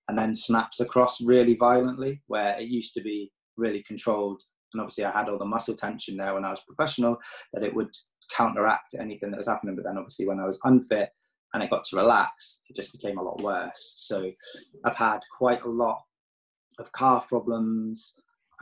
and 0.09 0.17
then 0.17 0.33
snaps 0.33 0.79
across 0.79 1.21
really 1.21 1.55
violently 1.55 2.21
where 2.27 2.59
it 2.59 2.67
used 2.67 2.93
to 2.93 3.01
be 3.01 3.31
really 3.55 3.83
controlled. 3.83 4.41
And 4.73 4.81
obviously 4.81 5.05
i 5.05 5.11
had 5.11 5.29
all 5.29 5.37
the 5.37 5.45
muscle 5.45 5.75
tension 5.75 6.17
there 6.17 6.33
when 6.33 6.45
i 6.45 6.49
was 6.49 6.61
professional 6.67 7.17
that 7.53 7.63
it 7.63 7.73
would 7.73 7.93
counteract 8.35 8.95
anything 8.99 9.31
that 9.31 9.37
was 9.37 9.47
happening. 9.47 9.75
But 9.75 9.85
then 9.85 9.97
obviously 9.97 10.27
when 10.27 10.39
i 10.39 10.45
was 10.45 10.59
unfit 10.63 11.09
and 11.53 11.61
it 11.61 11.69
got 11.69 11.83
to 11.85 11.97
relax 11.97 12.63
it 12.69 12.75
just 12.75 12.91
became 12.91 13.17
a 13.17 13.23
lot 13.23 13.41
worse. 13.41 13.93
So 13.97 14.31
i've 14.85 14.95
had 14.95 15.19
quite 15.37 15.61
a 15.63 15.69
lot 15.69 16.01
of 16.79 16.91
calf 16.91 17.29
problems 17.29 18.15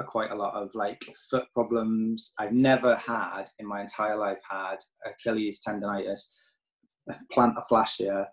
quite 0.03 0.31
a 0.31 0.35
lot 0.35 0.53
of 0.53 0.73
like 0.75 1.01
foot 1.29 1.45
problems. 1.53 2.33
I've 2.39 2.53
never 2.53 2.95
had 2.95 3.45
in 3.59 3.67
my 3.67 3.81
entire 3.81 4.17
life 4.17 4.39
had 4.49 4.77
Achilles 5.05 5.61
tendonitis, 5.65 6.33
plantar 7.33 7.63
fascia, 7.69 8.29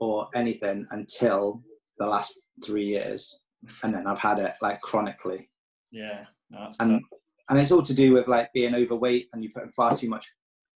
or 0.00 0.28
anything 0.34 0.86
until 0.90 1.62
the 1.98 2.06
last 2.06 2.38
three 2.64 2.86
years. 2.86 3.44
and 3.82 3.94
then 3.94 4.06
I've 4.06 4.18
had 4.18 4.38
it 4.38 4.54
like 4.60 4.80
chronically. 4.80 5.48
Yeah, 5.92 6.24
no, 6.50 6.68
and 6.80 7.00
tough. 7.00 7.20
and 7.50 7.60
it's 7.60 7.70
all 7.70 7.82
to 7.82 7.94
do 7.94 8.12
with 8.12 8.26
like 8.26 8.52
being 8.52 8.74
overweight 8.74 9.28
and 9.32 9.42
you 9.44 9.50
putting 9.54 9.70
far 9.72 9.96
too 9.96 10.08
much 10.08 10.26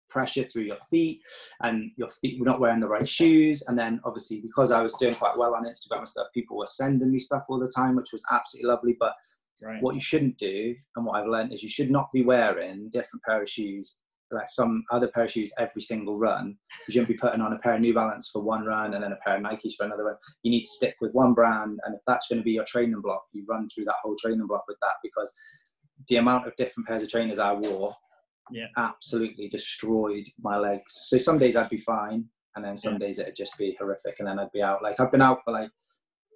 pressure 0.09 0.45
through 0.45 0.63
your 0.63 0.79
feet 0.89 1.21
and 1.63 1.91
your 1.97 2.09
feet 2.11 2.39
were 2.39 2.47
not 2.47 2.61
wearing 2.61 2.81
the 2.81 2.89
right 2.89 3.09
shoes 3.09 3.63
and 3.67 3.77
then 3.79 4.01
obviously 4.05 4.41
because 4.41 4.71
i 4.71 4.81
was 4.81 4.95
doing 4.95 5.15
quite 5.15 5.37
well 5.37 5.55
on 5.55 5.65
instagram 5.65 5.99
and 5.99 6.09
stuff 6.09 6.29
people 6.33 6.57
were 6.57 6.67
sending 6.67 7.11
me 7.11 7.19
stuff 7.19 7.45
all 7.49 7.59
the 7.59 7.69
time 7.69 7.97
which 7.97 8.13
was 8.13 8.23
absolutely 8.31 8.69
lovely 8.69 8.97
but 8.99 9.13
right. 9.63 9.83
what 9.83 9.95
you 9.95 10.01
shouldn't 10.01 10.37
do 10.39 10.75
and 10.97 11.05
what 11.05 11.21
i've 11.21 11.29
learned 11.29 11.53
is 11.53 11.63
you 11.63 11.69
should 11.69 11.91
not 11.91 12.09
be 12.13 12.25
wearing 12.25 12.89
different 12.91 13.23
pair 13.25 13.43
of 13.43 13.49
shoes 13.49 13.99
like 14.33 14.49
some 14.49 14.83
other 14.91 15.07
pair 15.09 15.25
of 15.25 15.31
shoes 15.31 15.53
every 15.59 15.81
single 15.81 16.19
run 16.19 16.57
you 16.89 16.93
shouldn't 16.93 17.09
be 17.09 17.17
putting 17.17 17.41
on 17.41 17.53
a 17.53 17.59
pair 17.61 17.75
of 17.75 17.81
new 17.81 17.95
balance 17.95 18.29
for 18.33 18.43
one 18.43 18.65
run 18.65 18.95
and 18.95 19.05
then 19.05 19.13
a 19.13 19.19
pair 19.25 19.37
of 19.37 19.43
nikes 19.43 19.75
for 19.77 19.87
another 19.87 20.05
run 20.05 20.17
you 20.43 20.51
need 20.51 20.65
to 20.65 20.71
stick 20.71 20.97
with 21.01 21.13
one 21.13 21.33
brand 21.33 21.79
and 21.85 21.95
if 21.95 22.01
that's 22.07 22.27
going 22.29 22.39
to 22.39 22.45
be 22.45 22.53
your 22.53 22.65
training 22.65 23.01
block 23.01 23.23
you 23.33 23.45
run 23.49 23.69
through 23.69 23.85
that 23.85 23.95
whole 24.03 24.17
training 24.21 24.47
block 24.47 24.65
with 24.67 24.77
that 24.83 24.95
because 25.03 25.33
the 26.09 26.17
amount 26.17 26.47
of 26.47 26.57
different 26.57 26.87
pairs 26.89 27.03
of 27.03 27.09
trainers 27.09 27.39
i 27.39 27.53
wore 27.53 27.95
yeah. 28.51 28.67
absolutely 28.77 29.49
destroyed 29.49 30.25
my 30.41 30.57
legs. 30.57 31.07
So 31.09 31.19
some 31.19 31.39
days 31.39 31.57
I'd 31.57 31.69
be 31.69 31.79
fine, 31.79 32.25
and 32.55 32.65
then 32.65 32.77
some 32.77 32.95
yeah. 32.95 32.99
days 33.01 33.19
it'd 33.19 33.37
just 33.37 33.57
be 33.59 33.77
horrific, 33.79 34.17
and 34.19 34.29
then 34.29 34.39
I'd 34.39 34.53
be 34.53 34.63
out. 34.63 34.83
Like 34.83 35.01
I've 35.01 35.13
been 35.13 35.23
out 35.23 35.43
for 35.45 35.53
like, 35.53 35.71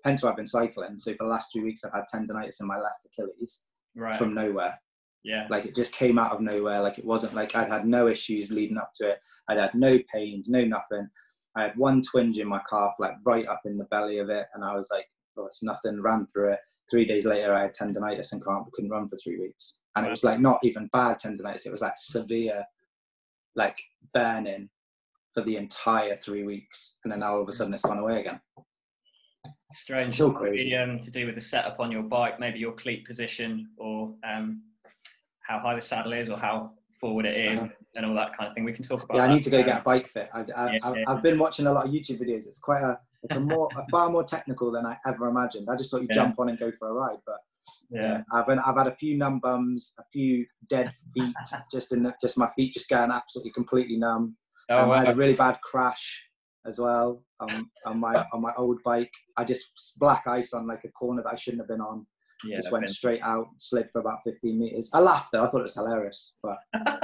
hence 0.04 0.22
why 0.22 0.30
I've 0.30 0.36
been 0.36 0.46
cycling. 0.46 0.98
So 0.98 1.12
for 1.12 1.24
the 1.24 1.30
last 1.30 1.52
three 1.52 1.62
weeks, 1.62 1.84
I've 1.84 1.92
had 1.92 2.04
tendonitis 2.12 2.60
in 2.60 2.66
my 2.66 2.78
left 2.78 3.06
Achilles 3.06 3.66
right. 3.94 4.16
from 4.16 4.34
nowhere. 4.34 4.80
Yeah. 5.22 5.46
Like 5.50 5.66
it 5.66 5.74
just 5.74 5.92
came 5.92 6.18
out 6.18 6.32
of 6.32 6.40
nowhere. 6.40 6.80
Like 6.80 6.98
it 6.98 7.04
wasn't 7.04 7.34
like 7.34 7.54
I'd 7.54 7.68
had 7.68 7.86
no 7.86 8.08
issues 8.08 8.50
leading 8.50 8.78
up 8.78 8.92
to 8.96 9.10
it. 9.10 9.18
I'd 9.48 9.58
had 9.58 9.74
no 9.74 9.98
pains, 10.12 10.48
no 10.48 10.64
nothing. 10.64 11.08
I 11.56 11.62
had 11.62 11.76
one 11.76 12.00
twinge 12.02 12.38
in 12.38 12.48
my 12.48 12.60
calf, 12.68 12.94
like 12.98 13.14
right 13.24 13.46
up 13.46 13.62
in 13.64 13.76
the 13.76 13.84
belly 13.84 14.18
of 14.18 14.30
it, 14.30 14.46
and 14.54 14.64
I 14.64 14.74
was 14.74 14.88
like, 14.92 15.06
"Oh, 15.36 15.46
it's 15.46 15.64
nothing." 15.64 16.00
Ran 16.00 16.26
through 16.26 16.52
it. 16.52 16.60
Three 16.88 17.04
days 17.04 17.26
later, 17.26 17.52
I 17.52 17.62
had 17.62 17.74
tendonitis 17.74 18.32
and 18.32 18.44
can't 18.44 18.72
couldn't 18.72 18.90
run 18.90 19.08
for 19.08 19.16
three 19.16 19.38
weeks 19.38 19.80
and 19.96 20.06
it 20.06 20.10
was 20.10 20.24
like 20.24 20.40
not 20.40 20.58
even 20.62 20.88
bad 20.92 21.18
tendonitis 21.18 21.66
it 21.66 21.72
was 21.72 21.82
like 21.82 21.94
severe 21.96 22.64
like 23.56 23.76
burning 24.14 24.68
for 25.32 25.42
the 25.42 25.56
entire 25.56 26.16
three 26.16 26.44
weeks 26.44 26.98
and 27.04 27.12
then 27.12 27.22
all 27.22 27.40
of 27.40 27.48
a 27.48 27.52
sudden 27.52 27.74
it's 27.74 27.82
gone 27.82 27.98
away 27.98 28.20
again 28.20 28.40
strange 29.72 30.16
so 30.16 30.33
crazy. 30.33 30.74
um, 30.76 30.98
to 31.00 31.11
do 31.11 31.26
with 31.26 31.35
the 31.35 31.40
setup 31.40 31.78
on 31.80 31.90
your 31.90 32.02
bike 32.02 32.40
maybe 32.40 32.59
your 32.59 32.72
cleat 32.72 33.06
position 33.06 33.68
or 33.76 34.14
um, 34.28 34.62
how 35.40 35.59
high 35.59 35.74
the 35.74 35.80
saddle 35.80 36.12
is 36.12 36.28
or 36.28 36.37
how 36.37 36.72
forward 37.00 37.24
it 37.24 37.37
is 37.37 37.62
uh-huh. 37.62 37.70
and 37.96 38.06
all 38.06 38.14
that 38.14 38.37
kind 38.37 38.48
of 38.48 38.54
thing 38.54 38.64
we 38.64 38.72
can 38.72 38.85
talk 38.85 39.02
about 39.04 39.16
yeah 39.16 39.24
i 39.24 39.33
need 39.33 39.42
to 39.42 39.50
go 39.50 39.62
get 39.62 39.80
a 39.80 39.83
bike 39.83 40.06
fit 40.06 40.28
I, 40.35 40.40
I, 40.40 40.72
yeah, 40.72 40.78
yeah. 40.83 41.04
I've 41.06 41.22
been 41.22 41.38
watching 41.38 41.66
a 41.66 41.72
lot 41.72 41.87
of 41.87 41.92
youtube 41.92 42.20
videos 42.20 42.46
it's 42.46 42.61
quite 42.61 42.83
a 42.83 42.98
it's 43.22 43.37
a 43.37 43.40
more 43.40 43.68
a 43.76 43.87
far 43.90 44.11
more 44.11 44.24
technical 44.24 44.70
than 44.70 44.85
i 44.85 44.96
ever 45.06 45.28
imagined 45.28 45.68
i 45.70 45.76
just 45.76 45.90
thought 45.90 46.02
you 46.02 46.09
yeah. 46.11 46.16
jump 46.16 46.38
on 46.38 46.50
and 46.50 46.59
go 46.59 46.70
for 46.78 46.88
a 46.88 46.92
ride 46.92 47.18
but 47.26 47.37
yeah, 47.90 48.22
I've 48.33 48.46
been, 48.46 48.59
I've 48.59 48.76
had 48.76 48.87
a 48.87 48.96
few 48.96 49.16
numb 49.16 49.38
bums, 49.40 49.94
a 49.98 50.02
few 50.12 50.46
dead 50.68 50.92
feet, 51.14 51.35
just 51.70 51.92
in 51.92 52.02
the, 52.02 52.14
just 52.20 52.38
my 52.38 52.48
feet 52.56 52.72
just 52.72 52.88
going 52.88 53.11
absolutely 53.11 53.52
completely 53.52 53.96
numb. 53.96 54.37
Oh, 54.68 54.78
um, 54.78 54.88
wow. 54.88 54.94
I 54.94 54.98
had 55.00 55.09
a 55.11 55.14
really 55.14 55.35
bad 55.35 55.61
crash 55.62 56.22
as 56.66 56.79
well 56.79 57.23
um, 57.40 57.70
on 57.87 58.01
my 58.01 58.25
on 58.33 58.40
my 58.40 58.53
old 58.57 58.83
bike. 58.85 59.12
I 59.37 59.44
just 59.44 59.99
black 59.99 60.27
ice 60.27 60.53
on 60.53 60.66
like 60.66 60.85
a 60.85 60.88
corner 60.88 61.23
that 61.23 61.33
I 61.33 61.37
shouldn't 61.37 61.62
have 61.62 61.68
been 61.68 61.81
on. 61.81 62.07
Yeah, 62.44 62.57
just 62.57 62.73
went 62.73 62.85
been... 62.87 62.92
straight 62.92 63.20
out, 63.23 63.49
slid 63.59 63.90
for 63.92 64.01
about 64.01 64.20
15 64.25 64.59
meters. 64.59 64.90
I 64.94 65.01
laughed 65.01 65.31
though. 65.33 65.44
I 65.44 65.51
thought 65.51 65.61
it 65.61 65.64
was 65.64 65.75
hilarious, 65.75 66.38
but 66.42 66.57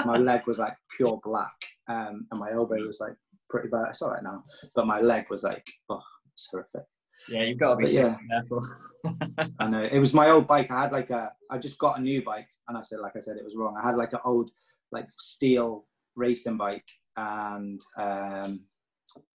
my 0.05 0.16
leg 0.19 0.42
was 0.47 0.59
like 0.59 0.75
pure 0.97 1.21
black, 1.23 1.55
um, 1.88 2.27
and 2.31 2.40
my 2.40 2.51
elbow 2.53 2.77
was 2.87 3.01
like 3.01 3.14
pretty 3.51 3.69
bad. 3.69 3.87
It's 3.90 4.03
all 4.03 4.11
right 4.11 4.23
now, 4.23 4.45
but 4.75 4.87
my 4.87 5.01
leg 5.01 5.27
was 5.29 5.42
like, 5.42 5.64
oh, 5.90 6.01
it's 6.35 6.49
horrific. 6.51 6.85
Yeah, 7.29 7.42
you've 7.42 7.59
got 7.59 7.79
to 7.79 7.85
be 7.85 7.90
yeah. 7.90 8.16
careful. 8.31 8.66
I 9.59 9.69
know 9.69 9.83
it 9.83 9.99
was 9.99 10.14
my 10.14 10.31
old 10.31 10.47
bike. 10.47 10.71
I 10.71 10.83
had 10.83 10.92
like 10.92 11.11
a, 11.11 11.33
I 11.51 11.59
just 11.59 11.79
got 11.79 11.99
a 11.99 12.03
new 12.03 12.23
bike, 12.23 12.49
and 12.69 12.77
I 12.77 12.83
said, 12.83 13.01
like 13.01 13.16
I 13.16 13.21
said, 13.21 13.37
it 13.37 13.45
was 13.45 13.57
wrong. 13.57 13.77
I 13.77 13.87
had 13.87 13.97
like 13.97 14.12
an 14.12 14.21
old, 14.25 14.51
like 14.92 15.07
steel 15.16 15.87
racing 16.14 16.57
bike, 16.57 16.88
and 17.16 17.81
um, 17.99 18.64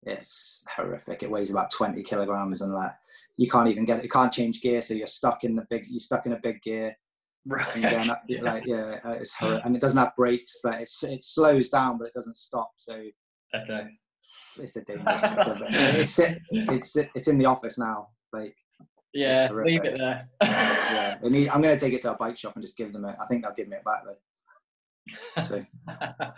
it's 0.03 0.65
horrific. 0.75 1.23
It 1.23 1.31
weighs 1.31 1.51
about 1.51 1.71
twenty 1.71 2.03
kilograms, 2.03 2.63
and 2.63 2.73
like 2.73 2.93
you 3.37 3.49
can't 3.49 3.69
even 3.69 3.85
get 3.85 3.99
it. 3.99 4.05
You 4.05 4.11
can't 4.11 4.33
change 4.33 4.61
gear, 4.61 4.83
so 4.83 4.95
you're 4.95 5.07
stuck 5.07 5.45
in 5.45 5.57
the 5.57 5.67
big. 5.71 5.87
You're 5.89 6.01
stuck 6.01 6.27
in 6.27 6.33
a 6.33 6.41
big 6.43 6.63
gear. 6.63 6.97
Right. 7.47 7.77
And 7.77 8.11
up, 8.11 8.23
like 8.43 8.65
yeah, 8.67 8.99
it's 9.07 9.35
horrific. 9.35 9.65
and 9.65 9.77
it 9.77 9.81
doesn't 9.81 9.99
have 9.99 10.17
brakes. 10.17 10.61
Like 10.65 10.83
it's, 10.83 11.03
it 11.03 11.25
slows 11.25 11.71
down, 11.71 11.99
but 11.99 12.09
it 12.09 12.15
doesn't 12.15 12.37
stop. 12.37 12.73
So 12.77 13.03
okay 13.55 13.89
it's 14.59 14.77
a 14.77 14.83
dangerous. 14.83 15.23
it's, 16.19 16.21
it's 16.53 16.97
it's 17.15 17.29
in 17.29 17.39
the 17.39 17.47
office 17.47 17.79
now. 17.79 18.09
Like 18.33 18.57
yeah, 19.13 19.51
leave 19.53 19.85
it 19.85 19.99
there. 19.99 20.29
yeah, 20.43 21.19
need, 21.23 21.49
I'm 21.49 21.63
going 21.63 21.77
to 21.77 21.85
take 21.85 21.95
it 21.95 22.03
to 22.03 22.13
a 22.13 22.17
bike 22.17 22.37
shop 22.37 22.55
and 22.55 22.63
just 22.63 22.77
give 22.77 22.93
them 22.93 23.05
it. 23.05 23.17
I 23.21 23.27
think 23.27 23.43
they'll 23.43 23.55
give 23.55 23.69
me 23.69 23.77
it 23.77 23.85
back 23.85 24.03
though. 24.05 25.43
So, 25.43 25.65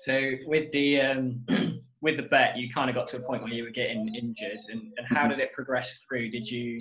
so 0.00 0.32
with 0.46 0.70
the 0.72 1.00
um, 1.00 1.44
with 2.00 2.16
the 2.16 2.24
bet, 2.24 2.56
you 2.56 2.70
kind 2.70 2.88
of 2.88 2.96
got 2.96 3.08
to 3.08 3.16
a 3.16 3.20
point 3.20 3.42
where 3.42 3.52
you 3.52 3.64
were 3.64 3.70
getting 3.70 4.14
injured, 4.14 4.60
and, 4.68 4.92
and 4.96 5.06
how 5.06 5.22
mm-hmm. 5.22 5.30
did 5.30 5.40
it 5.40 5.52
progress 5.52 6.04
through? 6.08 6.30
Did 6.30 6.48
you 6.48 6.78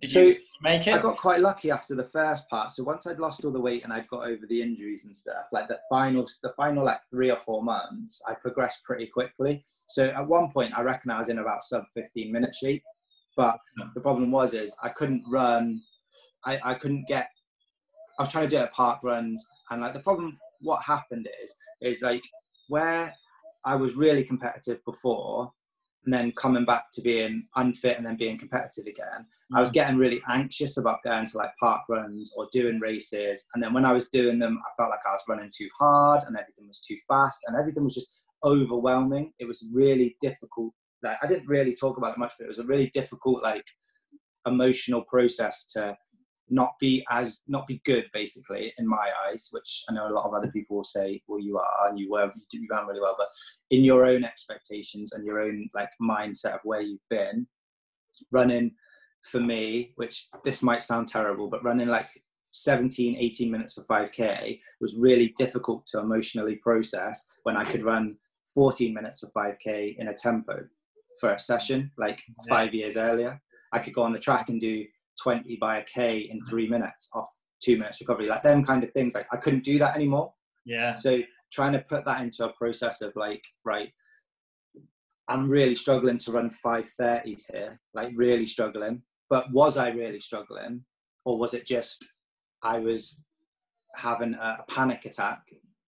did 0.00 0.12
so 0.12 0.20
you 0.22 0.36
make 0.62 0.86
it? 0.86 0.94
I 0.94 0.98
got 0.98 1.18
quite 1.18 1.40
lucky 1.40 1.70
after 1.70 1.94
the 1.94 2.04
first 2.04 2.48
part. 2.48 2.70
So 2.70 2.82
once 2.82 3.06
I'd 3.06 3.18
lost 3.18 3.44
all 3.44 3.52
the 3.52 3.60
weight 3.60 3.84
and 3.84 3.92
I'd 3.92 4.08
got 4.08 4.26
over 4.26 4.46
the 4.48 4.62
injuries 4.62 5.04
and 5.04 5.14
stuff, 5.14 5.46
like 5.52 5.68
the 5.68 5.78
final, 5.90 6.26
the 6.42 6.54
final 6.56 6.84
like 6.84 7.00
three 7.10 7.30
or 7.30 7.38
four 7.44 7.62
months, 7.62 8.22
I 8.26 8.34
progressed 8.34 8.82
pretty 8.84 9.06
quickly. 9.06 9.62
So 9.88 10.06
at 10.08 10.26
one 10.26 10.50
point, 10.52 10.72
I 10.76 10.82
reckon 10.82 11.10
I 11.10 11.18
was 11.18 11.28
in 11.28 11.38
about 11.38 11.62
sub 11.62 11.84
15 11.94 12.32
minute 12.32 12.54
shape. 12.54 12.82
But 13.36 13.58
the 13.94 14.00
problem 14.00 14.30
was 14.30 14.54
is 14.54 14.76
I 14.82 14.88
couldn't 14.88 15.24
run. 15.28 15.82
I, 16.44 16.58
I 16.64 16.74
couldn't 16.74 17.06
get. 17.06 17.28
I 18.18 18.22
was 18.22 18.30
trying 18.30 18.48
to 18.48 18.54
do 18.54 18.60
it 18.60 18.64
at 18.64 18.72
park 18.72 19.00
runs, 19.02 19.46
and 19.70 19.80
like 19.80 19.94
the 19.94 20.00
problem, 20.00 20.38
what 20.60 20.82
happened 20.82 21.28
is, 21.42 21.54
is 21.80 22.02
like 22.02 22.22
where 22.68 23.14
I 23.64 23.76
was 23.76 23.94
really 23.94 24.24
competitive 24.24 24.78
before, 24.84 25.52
and 26.04 26.14
then 26.14 26.32
coming 26.32 26.64
back 26.64 26.84
to 26.94 27.02
being 27.02 27.46
unfit 27.56 27.98
and 27.98 28.06
then 28.06 28.16
being 28.16 28.38
competitive 28.38 28.86
again, 28.86 29.26
mm. 29.52 29.56
I 29.56 29.60
was 29.60 29.70
mm. 29.70 29.74
getting 29.74 29.98
really 29.98 30.22
anxious 30.28 30.78
about 30.78 31.02
going 31.04 31.26
to 31.26 31.36
like 31.36 31.50
park 31.60 31.82
runs 31.88 32.32
or 32.36 32.48
doing 32.52 32.78
races. 32.80 33.44
And 33.54 33.62
then 33.62 33.74
when 33.74 33.84
I 33.84 33.92
was 33.92 34.08
doing 34.08 34.38
them, 34.38 34.58
I 34.66 34.70
felt 34.76 34.90
like 34.90 35.00
I 35.06 35.12
was 35.12 35.24
running 35.28 35.50
too 35.54 35.68
hard 35.78 36.22
and 36.26 36.36
everything 36.36 36.66
was 36.66 36.80
too 36.80 36.96
fast 37.06 37.40
and 37.46 37.56
everything 37.56 37.84
was 37.84 37.94
just 37.94 38.24
overwhelming. 38.44 39.32
It 39.38 39.46
was 39.46 39.66
really 39.72 40.16
difficult. 40.22 40.72
Like 41.02 41.18
I 41.22 41.26
didn't 41.26 41.48
really 41.48 41.74
talk 41.74 41.98
about 41.98 42.12
it 42.12 42.18
much, 42.18 42.32
but 42.38 42.46
it 42.46 42.48
was 42.48 42.58
a 42.58 42.64
really 42.64 42.90
difficult, 42.94 43.42
like 43.42 43.64
emotional 44.46 45.02
process 45.02 45.66
to 45.74 45.96
not 46.50 46.72
be 46.80 47.04
as 47.10 47.40
not 47.46 47.66
be 47.66 47.80
good 47.84 48.06
basically 48.12 48.72
in 48.78 48.86
my 48.86 49.10
eyes 49.26 49.48
which 49.52 49.84
i 49.88 49.92
know 49.92 50.08
a 50.08 50.12
lot 50.12 50.26
of 50.26 50.34
other 50.34 50.50
people 50.50 50.76
will 50.76 50.84
say 50.84 51.22
well 51.28 51.40
you 51.40 51.58
are 51.58 51.88
and 51.88 51.98
you 51.98 52.10
were 52.10 52.30
you 52.52 52.66
ran 52.70 52.86
really 52.86 53.00
well. 53.00 53.14
But 53.16 53.28
in 53.70 53.84
your 53.84 54.04
own 54.04 54.24
expectations 54.24 55.12
and 55.12 55.24
your 55.24 55.40
own 55.40 55.68
like 55.74 55.90
mindset 56.02 56.54
of 56.54 56.60
where 56.64 56.82
you've 56.82 57.08
been 57.08 57.46
running 58.30 58.72
for 59.22 59.40
me 59.40 59.92
which 59.96 60.28
this 60.44 60.62
might 60.62 60.82
sound 60.82 61.08
terrible 61.08 61.48
but 61.48 61.64
running 61.64 61.88
like 61.88 62.10
17 62.52 63.16
18 63.16 63.50
minutes 63.50 63.74
for 63.74 63.82
5k 63.82 64.60
was 64.80 64.96
really 64.96 65.32
difficult 65.36 65.86
to 65.86 66.00
emotionally 66.00 66.56
process 66.56 67.26
when 67.44 67.56
i 67.56 67.64
could 67.64 67.82
run 67.82 68.16
14 68.54 68.92
minutes 68.92 69.20
for 69.20 69.28
5k 69.28 69.96
in 69.98 70.08
a 70.08 70.14
tempo 70.14 70.64
for 71.20 71.30
a 71.30 71.38
session 71.38 71.90
like 71.98 72.22
five 72.48 72.74
years 72.74 72.96
earlier. 72.96 73.40
I 73.72 73.78
could 73.78 73.94
go 73.94 74.02
on 74.02 74.12
the 74.12 74.18
track 74.18 74.48
and 74.48 74.60
do 74.60 74.84
20 75.22 75.56
by 75.60 75.78
a 75.78 75.84
K 75.84 76.28
in 76.30 76.44
three 76.44 76.68
minutes 76.68 77.08
off 77.14 77.28
two 77.62 77.76
minutes 77.76 78.00
recovery, 78.00 78.26
like 78.26 78.42
them 78.42 78.64
kind 78.64 78.82
of 78.82 78.92
things. 78.92 79.14
Like 79.14 79.26
I 79.32 79.36
couldn't 79.36 79.64
do 79.64 79.78
that 79.78 79.94
anymore. 79.94 80.32
Yeah. 80.64 80.94
So 80.94 81.20
trying 81.52 81.72
to 81.72 81.80
put 81.80 82.04
that 82.04 82.22
into 82.22 82.44
a 82.44 82.52
process 82.52 83.02
of 83.02 83.12
like, 83.16 83.42
right, 83.64 83.90
I'm 85.28 85.48
really 85.48 85.74
struggling 85.74 86.18
to 86.18 86.32
run 86.32 86.50
530s 86.64 87.52
here, 87.52 87.80
like 87.94 88.12
really 88.16 88.46
struggling. 88.46 89.02
But 89.28 89.52
was 89.52 89.76
I 89.76 89.90
really 89.90 90.20
struggling? 90.20 90.84
Or 91.24 91.38
was 91.38 91.54
it 91.54 91.66
just 91.66 92.04
I 92.62 92.78
was 92.78 93.22
having 93.94 94.34
a 94.34 94.64
panic 94.68 95.04
attack 95.04 95.42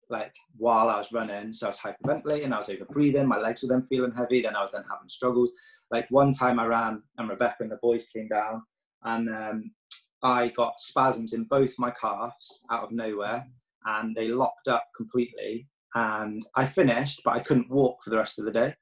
like 0.09 0.35
while 0.57 0.89
I 0.89 0.97
was 0.97 1.11
running. 1.11 1.53
So 1.53 1.65
I 1.65 1.69
was 1.69 1.77
hyperventilating, 1.77 2.53
I 2.53 2.57
was 2.57 2.69
over 2.69 2.85
breathing, 2.85 3.27
my 3.27 3.37
legs 3.37 3.63
were 3.63 3.69
then 3.69 3.85
feeling 3.87 4.11
heavy, 4.11 4.41
then 4.41 4.55
I 4.55 4.61
was 4.61 4.73
then 4.73 4.83
having 4.89 5.09
struggles. 5.09 5.51
Like 5.91 6.05
one 6.09 6.31
time 6.31 6.59
I 6.59 6.65
ran 6.65 7.01
and 7.17 7.29
Rebecca 7.29 7.57
and 7.61 7.71
the 7.71 7.79
boys 7.81 8.05
came 8.05 8.27
down 8.27 8.61
and 9.03 9.29
um, 9.29 9.71
I 10.21 10.49
got 10.49 10.79
spasms 10.79 11.33
in 11.33 11.45
both 11.45 11.77
my 11.77 11.91
calves 11.91 12.65
out 12.71 12.83
of 12.83 12.91
nowhere, 12.91 13.45
and 13.85 14.15
they 14.15 14.29
locked 14.29 14.67
up 14.67 14.85
completely. 14.95 15.67
And 15.95 16.43
I 16.55 16.65
finished, 16.65 17.21
but 17.23 17.35
I 17.35 17.39
couldn't 17.39 17.69
walk 17.69 18.03
for 18.03 18.09
the 18.09 18.17
rest 18.17 18.39
of 18.39 18.45
the 18.45 18.51
day. 18.51 18.73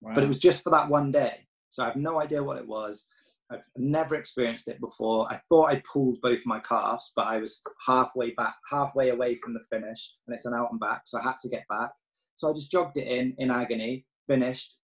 Wow. 0.00 0.12
But 0.14 0.24
it 0.24 0.28
was 0.28 0.38
just 0.38 0.62
for 0.62 0.70
that 0.70 0.88
one 0.88 1.12
day, 1.12 1.46
so 1.70 1.82
I 1.82 1.86
have 1.86 1.96
no 1.96 2.20
idea 2.20 2.42
what 2.42 2.58
it 2.58 2.66
was. 2.66 3.06
I've 3.50 3.64
never 3.76 4.14
experienced 4.14 4.68
it 4.68 4.80
before. 4.80 5.30
I 5.30 5.40
thought 5.48 5.70
I 5.70 5.82
pulled 5.90 6.20
both 6.22 6.46
my 6.46 6.58
calves, 6.60 7.12
but 7.14 7.26
I 7.26 7.36
was 7.38 7.60
halfway 7.86 8.30
back, 8.30 8.54
halfway 8.70 9.10
away 9.10 9.36
from 9.36 9.54
the 9.54 9.64
finish, 9.70 10.14
and 10.26 10.34
it's 10.34 10.46
an 10.46 10.54
out 10.54 10.70
and 10.70 10.80
back, 10.80 11.02
so 11.06 11.18
I 11.18 11.22
had 11.22 11.38
to 11.42 11.48
get 11.48 11.64
back. 11.68 11.90
So 12.36 12.50
I 12.50 12.54
just 12.54 12.70
jogged 12.70 12.96
it 12.96 13.06
in 13.06 13.34
in 13.38 13.50
agony, 13.50 14.06
finished, 14.26 14.78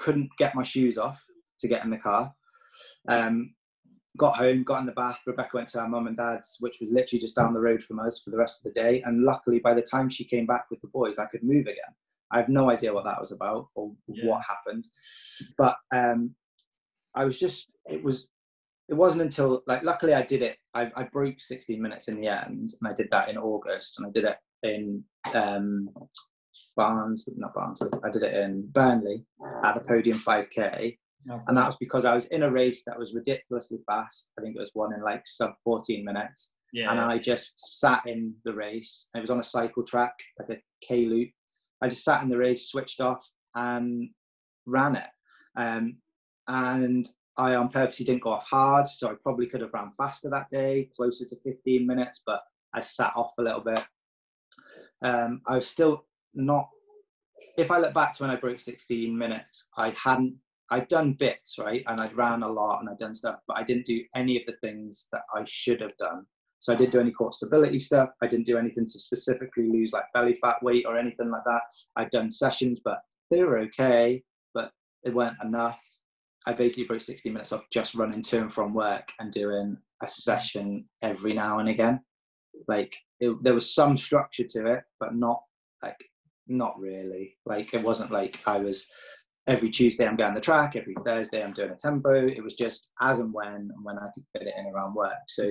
couldn't 0.00 0.30
get 0.38 0.54
my 0.54 0.62
shoes 0.62 0.98
off 0.98 1.22
to 1.60 1.68
get 1.68 1.84
in 1.84 1.90
the 1.90 1.98
car. 1.98 2.34
Um, 3.08 3.54
got 4.16 4.36
home, 4.36 4.64
got 4.64 4.80
in 4.80 4.86
the 4.86 4.92
bath. 4.92 5.20
Rebecca 5.26 5.50
went 5.54 5.68
to 5.70 5.80
our 5.80 5.88
mum 5.88 6.06
and 6.06 6.16
dad's, 6.16 6.56
which 6.60 6.78
was 6.80 6.90
literally 6.90 7.20
just 7.20 7.36
down 7.36 7.54
the 7.54 7.60
road 7.60 7.82
from 7.82 8.00
us 8.00 8.20
for 8.22 8.30
the 8.30 8.36
rest 8.36 8.64
of 8.64 8.72
the 8.72 8.80
day. 8.80 9.02
And 9.04 9.24
luckily, 9.24 9.60
by 9.60 9.74
the 9.74 9.82
time 9.82 10.08
she 10.08 10.24
came 10.24 10.46
back 10.46 10.66
with 10.70 10.80
the 10.80 10.88
boys, 10.88 11.18
I 11.18 11.26
could 11.26 11.42
move 11.42 11.66
again. 11.66 11.94
I 12.32 12.38
have 12.38 12.48
no 12.48 12.70
idea 12.70 12.92
what 12.94 13.04
that 13.04 13.20
was 13.20 13.32
about 13.32 13.68
or 13.74 13.92
yeah. 14.06 14.26
what 14.26 14.42
happened, 14.42 14.86
but 15.58 15.76
um, 15.94 16.34
I 17.14 17.24
was 17.24 17.40
just 17.40 17.70
it 17.86 18.02
was 18.04 18.28
it 18.88 18.94
wasn't 18.94 19.22
until 19.22 19.62
like 19.66 19.82
luckily 19.82 20.14
I 20.14 20.22
did 20.22 20.42
it. 20.42 20.56
I, 20.74 20.90
I 20.96 21.04
broke 21.04 21.36
16 21.40 21.80
minutes 21.80 22.08
in 22.08 22.20
the 22.20 22.28
end, 22.28 22.74
and 22.80 22.88
I 22.88 22.92
did 22.92 23.08
that 23.10 23.28
in 23.28 23.36
August, 23.36 23.98
and 23.98 24.06
I 24.06 24.10
did 24.10 24.24
it 24.24 24.36
in 24.62 25.02
um, 25.34 25.88
Barnes, 26.76 27.28
not 27.36 27.54
Barnes. 27.54 27.82
I 27.82 28.10
did 28.10 28.22
it 28.22 28.34
in 28.34 28.68
Burnley 28.70 29.24
at 29.64 29.74
the 29.74 29.80
Podium 29.80 30.18
5K, 30.18 30.96
Okay. 31.28 31.42
And 31.48 31.56
that 31.56 31.66
was 31.66 31.76
because 31.76 32.04
I 32.04 32.14
was 32.14 32.26
in 32.26 32.44
a 32.44 32.50
race 32.50 32.82
that 32.86 32.98
was 32.98 33.14
ridiculously 33.14 33.78
fast. 33.86 34.32
I 34.38 34.42
think 34.42 34.56
it 34.56 34.60
was 34.60 34.70
one 34.74 34.94
in 34.94 35.02
like 35.02 35.22
sub 35.26 35.52
14 35.64 36.04
minutes. 36.04 36.54
Yeah. 36.72 36.90
And 36.90 37.00
I 37.00 37.18
just 37.18 37.80
sat 37.80 38.06
in 38.06 38.34
the 38.44 38.54
race. 38.54 39.08
It 39.14 39.20
was 39.20 39.30
on 39.30 39.40
a 39.40 39.44
cycle 39.44 39.82
track, 39.82 40.14
like 40.38 40.58
a 40.58 40.62
K 40.86 41.04
loop. 41.06 41.30
I 41.82 41.88
just 41.88 42.04
sat 42.04 42.22
in 42.22 42.28
the 42.28 42.38
race, 42.38 42.70
switched 42.70 43.00
off, 43.00 43.26
and 43.54 44.08
ran 44.66 44.96
it. 44.96 45.08
Um, 45.56 45.96
and 46.48 47.08
I 47.36 47.54
on 47.54 47.70
purpose 47.70 47.98
didn't 47.98 48.22
go 48.22 48.30
off 48.30 48.46
hard, 48.46 48.86
so 48.86 49.08
I 49.08 49.14
probably 49.22 49.46
could 49.46 49.62
have 49.62 49.72
ran 49.72 49.92
faster 49.96 50.30
that 50.30 50.50
day, 50.50 50.90
closer 50.96 51.24
to 51.26 51.36
15 51.44 51.86
minutes, 51.86 52.22
but 52.26 52.42
I 52.74 52.80
sat 52.80 53.12
off 53.16 53.32
a 53.38 53.42
little 53.42 53.62
bit. 53.62 53.84
Um, 55.02 55.40
I 55.46 55.56
was 55.56 55.66
still 55.66 56.04
not. 56.34 56.68
If 57.56 57.70
I 57.70 57.78
look 57.78 57.94
back 57.94 58.14
to 58.14 58.22
when 58.22 58.30
I 58.30 58.36
broke 58.36 58.60
16 58.60 59.16
minutes, 59.16 59.70
I 59.76 59.94
hadn't 59.96 60.36
I'd 60.70 60.88
done 60.88 61.14
bits, 61.14 61.56
right? 61.58 61.82
And 61.86 62.00
I'd 62.00 62.16
ran 62.16 62.42
a 62.42 62.48
lot 62.48 62.80
and 62.80 62.88
I'd 62.88 62.98
done 62.98 63.14
stuff, 63.14 63.40
but 63.48 63.56
I 63.56 63.62
didn't 63.62 63.86
do 63.86 64.04
any 64.14 64.36
of 64.36 64.46
the 64.46 64.56
things 64.60 65.08
that 65.12 65.22
I 65.34 65.42
should 65.46 65.80
have 65.80 65.96
done. 65.96 66.26
So 66.60 66.72
I 66.72 66.76
didn't 66.76 66.92
do 66.92 67.00
any 67.00 67.10
core 67.10 67.32
stability 67.32 67.78
stuff. 67.78 68.10
I 68.22 68.26
didn't 68.26 68.46
do 68.46 68.58
anything 68.58 68.86
to 68.86 69.00
specifically 69.00 69.66
lose 69.68 69.92
like 69.92 70.04
belly 70.12 70.34
fat 70.34 70.62
weight 70.62 70.84
or 70.86 70.98
anything 70.98 71.30
like 71.30 71.44
that. 71.44 71.62
I'd 71.96 72.10
done 72.10 72.30
sessions, 72.30 72.82
but 72.84 72.98
they 73.30 73.42
were 73.42 73.58
okay, 73.60 74.22
but 74.54 74.70
it 75.02 75.14
weren't 75.14 75.42
enough. 75.42 75.82
I 76.46 76.52
basically 76.52 76.84
broke 76.84 77.00
60 77.00 77.30
minutes 77.30 77.52
off 77.52 77.64
just 77.72 77.94
running 77.94 78.22
to 78.22 78.40
and 78.40 78.52
from 78.52 78.74
work 78.74 79.08
and 79.18 79.32
doing 79.32 79.76
a 80.02 80.08
session 80.08 80.86
every 81.02 81.32
now 81.32 81.58
and 81.58 81.68
again. 81.68 82.00
Like 82.68 82.94
it, 83.20 83.34
there 83.42 83.54
was 83.54 83.74
some 83.74 83.96
structure 83.96 84.46
to 84.50 84.66
it, 84.66 84.82
but 84.98 85.14
not 85.14 85.42
like 85.82 85.96
not 86.46 86.78
really. 86.78 87.36
Like 87.46 87.72
it 87.72 87.82
wasn't 87.82 88.10
like 88.10 88.38
I 88.46 88.58
was 88.58 88.88
every 89.50 89.68
Tuesday 89.68 90.06
I'm 90.06 90.16
going 90.16 90.34
the 90.34 90.40
track, 90.40 90.76
every 90.76 90.94
Thursday 91.04 91.42
I'm 91.42 91.52
doing 91.52 91.70
a 91.70 91.76
tempo. 91.76 92.26
It 92.26 92.42
was 92.42 92.54
just 92.54 92.92
as 93.00 93.18
and 93.18 93.32
when 93.32 93.48
and 93.54 93.84
when 93.84 93.98
I 93.98 94.08
could 94.14 94.24
fit 94.32 94.46
it 94.46 94.54
in 94.56 94.66
around 94.66 94.94
work. 94.94 95.12
So 95.28 95.50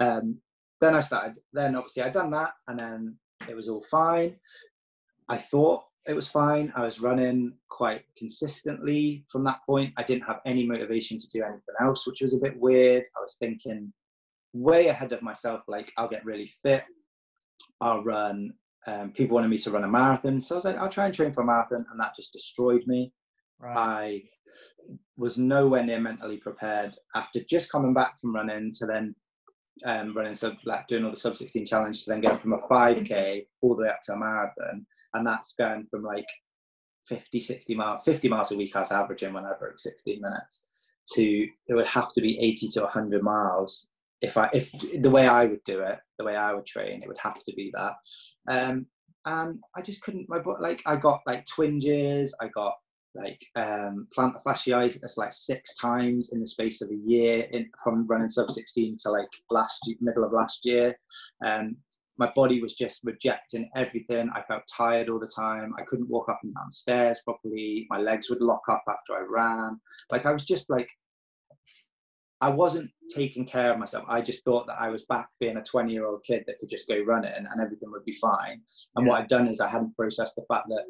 um, 0.00 0.38
then 0.80 0.94
I 0.94 1.00
started. 1.00 1.38
Then 1.52 1.74
obviously 1.74 2.04
I'd 2.04 2.12
done 2.12 2.30
that, 2.30 2.52
and 2.68 2.78
then 2.78 3.16
it 3.48 3.56
was 3.56 3.68
all 3.68 3.82
fine. 3.90 4.36
I 5.28 5.38
thought 5.38 5.82
it 6.06 6.14
was 6.14 6.28
fine. 6.28 6.72
I 6.76 6.84
was 6.84 7.00
running 7.00 7.54
quite 7.68 8.04
consistently 8.16 9.24
from 9.28 9.44
that 9.44 9.60
point. 9.66 9.92
I 9.96 10.04
didn't 10.04 10.24
have 10.26 10.40
any 10.46 10.64
motivation 10.64 11.18
to 11.18 11.28
do 11.28 11.42
anything 11.42 11.74
else, 11.80 12.06
which 12.06 12.22
was 12.22 12.34
a 12.34 12.40
bit 12.40 12.58
weird. 12.58 13.04
I 13.16 13.20
was 13.20 13.36
thinking 13.38 13.92
way 14.52 14.88
ahead 14.88 15.12
of 15.12 15.22
myself. 15.22 15.62
Like 15.66 15.92
I'll 15.96 16.08
get 16.08 16.24
really 16.24 16.50
fit. 16.62 16.84
I'll 17.80 18.04
run 18.04 18.54
um, 18.86 19.12
people 19.12 19.36
wanted 19.36 19.48
me 19.48 19.58
to 19.58 19.70
run 19.70 19.84
a 19.84 19.88
marathon. 19.88 20.40
So 20.42 20.54
I 20.54 20.56
was 20.56 20.64
like, 20.64 20.76
I'll 20.76 20.88
try 20.88 21.04
and 21.06 21.14
train 21.14 21.32
for 21.32 21.42
a 21.42 21.46
marathon. 21.46 21.86
And 21.90 22.00
that 22.00 22.16
just 22.16 22.32
destroyed 22.32 22.82
me. 22.86 23.12
Right. 23.62 23.76
I 23.76 24.22
was 25.16 25.38
nowhere 25.38 25.84
near 25.84 26.00
mentally 26.00 26.38
prepared 26.38 26.94
after 27.14 27.40
just 27.48 27.70
coming 27.70 27.94
back 27.94 28.18
from 28.18 28.34
running 28.34 28.72
to 28.78 28.86
then 28.86 29.14
um, 29.86 30.14
running 30.14 30.34
sub 30.34 30.54
like 30.64 30.86
doing 30.88 31.04
all 31.04 31.10
the 31.10 31.16
sub 31.16 31.36
16 31.36 31.64
challenge 31.64 32.04
to 32.04 32.10
then 32.10 32.20
going 32.20 32.38
from 32.38 32.52
a 32.52 32.58
5k 32.58 33.46
all 33.62 33.76
the 33.76 33.82
way 33.82 33.88
up 33.88 34.00
to 34.04 34.12
a 34.12 34.16
marathon. 34.16 34.84
And 35.14 35.26
that's 35.26 35.54
going 35.54 35.86
from 35.90 36.02
like 36.02 36.26
50 37.06 37.40
60 37.40 37.74
miles 37.74 38.02
50 38.04 38.28
miles 38.28 38.52
a 38.52 38.56
week 38.56 38.76
I 38.76 38.80
was 38.80 38.92
averaging 38.92 39.32
when 39.32 39.44
I 39.44 39.52
broke 39.58 39.78
16 39.78 40.20
minutes 40.20 40.92
to 41.14 41.48
it 41.66 41.74
would 41.74 41.88
have 41.88 42.12
to 42.12 42.20
be 42.20 42.38
80 42.38 42.68
to 42.68 42.80
100 42.82 43.22
miles 43.22 43.88
if 44.20 44.36
I 44.36 44.48
if 44.52 44.70
the 45.00 45.10
way 45.10 45.26
I 45.26 45.46
would 45.46 45.64
do 45.64 45.80
it 45.80 45.98
the 46.18 46.24
way 46.24 46.36
I 46.36 46.52
would 46.52 46.66
train 46.66 47.02
it 47.02 47.08
would 47.08 47.18
have 47.18 47.42
to 47.42 47.52
be 47.54 47.72
that. 47.74 47.94
Um, 48.48 48.86
and 49.24 49.58
I 49.76 49.82
just 49.82 50.02
couldn't 50.02 50.28
my 50.28 50.40
like 50.60 50.82
I 50.86 50.96
got 50.96 51.22
like 51.26 51.46
twinges 51.46 52.34
I 52.40 52.48
got 52.48 52.74
like 53.14 53.44
um, 53.56 54.06
plantar 54.16 54.42
fasciitis 54.42 55.18
like 55.18 55.32
six 55.32 55.74
times 55.76 56.32
in 56.32 56.40
the 56.40 56.46
space 56.46 56.80
of 56.80 56.90
a 56.90 56.96
year 56.96 57.46
in, 57.52 57.68
from 57.82 58.06
running 58.06 58.30
sub 58.30 58.50
16 58.50 58.96
to 59.02 59.10
like 59.10 59.28
last 59.50 59.90
middle 60.00 60.24
of 60.24 60.32
last 60.32 60.64
year. 60.64 60.96
Um, 61.44 61.76
my 62.18 62.30
body 62.34 62.60
was 62.60 62.74
just 62.74 63.00
rejecting 63.04 63.70
everything. 63.74 64.30
I 64.34 64.42
felt 64.42 64.62
tired 64.70 65.08
all 65.08 65.18
the 65.18 65.26
time. 65.26 65.72
I 65.78 65.82
couldn't 65.82 66.10
walk 66.10 66.28
up 66.28 66.40
and 66.42 66.54
down 66.54 66.70
stairs 66.70 67.20
properly. 67.24 67.86
My 67.90 67.98
legs 67.98 68.28
would 68.30 68.42
lock 68.42 68.62
up 68.70 68.84
after 68.88 69.14
i 69.14 69.24
ran. 69.28 69.80
Like 70.10 70.26
i 70.26 70.32
was 70.32 70.44
just 70.44 70.68
like 70.70 70.88
i 72.40 72.48
wasn't 72.48 72.90
taking 73.14 73.46
care 73.46 73.72
of 73.72 73.78
myself. 73.78 74.04
I 74.08 74.20
just 74.20 74.44
thought 74.44 74.66
that 74.66 74.80
i 74.80 74.88
was 74.88 75.04
back 75.06 75.28
being 75.40 75.56
a 75.56 75.62
20 75.62 75.92
year 75.92 76.06
old 76.06 76.22
kid 76.24 76.44
that 76.46 76.58
could 76.60 76.70
just 76.70 76.88
go 76.88 77.02
running 77.02 77.32
and 77.32 77.60
everything 77.60 77.90
would 77.90 78.04
be 78.04 78.12
fine. 78.14 78.60
And 78.96 79.06
yeah. 79.06 79.12
what 79.12 79.20
i'd 79.20 79.28
done 79.28 79.48
is 79.48 79.60
i 79.60 79.68
hadn't 79.68 79.96
processed 79.96 80.36
the 80.36 80.44
fact 80.48 80.68
that 80.68 80.84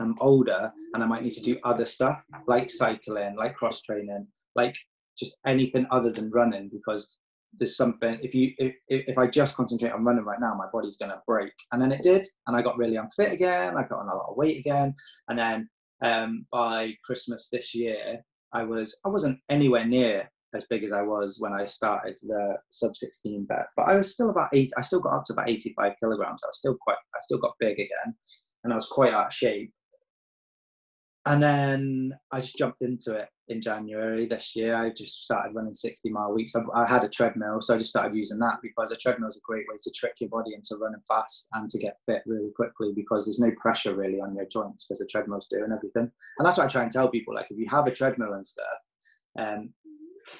I'm 0.00 0.14
older 0.20 0.72
and 0.94 1.02
I 1.02 1.06
might 1.06 1.22
need 1.22 1.32
to 1.32 1.42
do 1.42 1.58
other 1.64 1.86
stuff 1.86 2.20
like 2.46 2.70
cycling, 2.70 3.36
like 3.36 3.54
cross 3.54 3.82
training, 3.82 4.26
like 4.56 4.74
just 5.18 5.38
anything 5.46 5.86
other 5.90 6.10
than 6.10 6.30
running 6.30 6.70
because 6.72 7.18
there's 7.58 7.76
something 7.76 8.18
if 8.22 8.34
you 8.34 8.52
if, 8.58 8.74
if 8.88 9.18
I 9.18 9.26
just 9.26 9.56
concentrate 9.56 9.92
on 9.92 10.04
running 10.04 10.24
right 10.24 10.40
now, 10.40 10.54
my 10.54 10.66
body's 10.72 10.96
gonna 10.96 11.20
break. 11.26 11.52
And 11.72 11.82
then 11.82 11.92
it 11.92 12.02
did, 12.02 12.26
and 12.46 12.56
I 12.56 12.62
got 12.62 12.78
really 12.78 12.96
unfit 12.96 13.32
again. 13.32 13.76
I 13.76 13.82
got 13.82 14.00
on 14.00 14.08
a 14.08 14.14
lot 14.14 14.30
of 14.30 14.36
weight 14.36 14.58
again, 14.58 14.94
and 15.28 15.38
then 15.38 15.68
um, 16.02 16.46
by 16.52 16.94
Christmas 17.04 17.48
this 17.50 17.74
year, 17.74 18.20
I 18.52 18.62
was 18.62 18.98
I 19.04 19.08
wasn't 19.08 19.38
anywhere 19.50 19.84
near 19.84 20.30
as 20.54 20.64
big 20.68 20.82
as 20.82 20.92
I 20.92 21.02
was 21.02 21.36
when 21.38 21.52
I 21.52 21.64
started 21.64 22.18
the 22.22 22.56
sub 22.70 22.96
16 22.96 23.44
bet, 23.44 23.66
but 23.76 23.88
I 23.88 23.94
was 23.94 24.12
still 24.12 24.30
about 24.30 24.50
eight. 24.52 24.72
I 24.76 24.82
still 24.82 25.00
got 25.00 25.14
up 25.14 25.24
to 25.26 25.32
about 25.32 25.48
85 25.48 25.92
kilograms. 26.00 26.42
I 26.44 26.48
was 26.48 26.58
still 26.58 26.76
quite. 26.80 26.96
I 27.14 27.18
still 27.20 27.38
got 27.38 27.54
big 27.58 27.74
again, 27.74 28.14
and 28.64 28.72
I 28.72 28.76
was 28.76 28.86
quite 28.86 29.12
out 29.12 29.28
of 29.28 29.34
shape 29.34 29.72
and 31.26 31.42
then 31.42 32.12
I 32.32 32.40
just 32.40 32.56
jumped 32.56 32.80
into 32.80 33.14
it 33.14 33.28
in 33.48 33.60
January 33.60 34.26
this 34.26 34.56
year. 34.56 34.74
I 34.74 34.90
just 34.90 35.24
started 35.24 35.54
running 35.54 35.74
60 35.74 36.08
mile 36.08 36.32
weeks. 36.32 36.54
I, 36.56 36.62
I, 36.74 36.88
had 36.88 37.04
a 37.04 37.08
treadmill, 37.08 37.60
so 37.60 37.74
I 37.74 37.78
just 37.78 37.90
started 37.90 38.16
using 38.16 38.38
that 38.38 38.58
because 38.62 38.90
a 38.90 38.96
treadmill 38.96 39.28
is 39.28 39.36
a 39.36 39.44
great 39.44 39.66
way 39.68 39.76
to 39.82 39.90
trick 39.90 40.14
your 40.20 40.30
body 40.30 40.54
into 40.54 40.76
running 40.80 41.02
fast 41.06 41.48
and 41.52 41.68
to 41.68 41.78
get 41.78 41.98
fit 42.06 42.22
really 42.24 42.52
quickly 42.56 42.92
because 42.94 43.26
there's 43.26 43.38
no 43.38 43.50
pressure 43.60 43.94
really 43.94 44.20
on 44.20 44.34
your 44.34 44.46
joints 44.46 44.86
because 44.86 45.00
the 45.00 45.08
treadmill's 45.10 45.48
doing 45.48 45.72
everything. 45.72 46.10
And 46.38 46.46
that's 46.46 46.56
what 46.56 46.64
I 46.64 46.68
try 46.68 46.84
and 46.84 46.92
tell 46.92 47.08
people. 47.08 47.34
Like 47.34 47.48
if 47.50 47.58
you 47.58 47.68
have 47.68 47.86
a 47.86 47.90
treadmill 47.90 48.32
and 48.32 48.46
stuff, 48.46 48.66
um, 49.38 49.74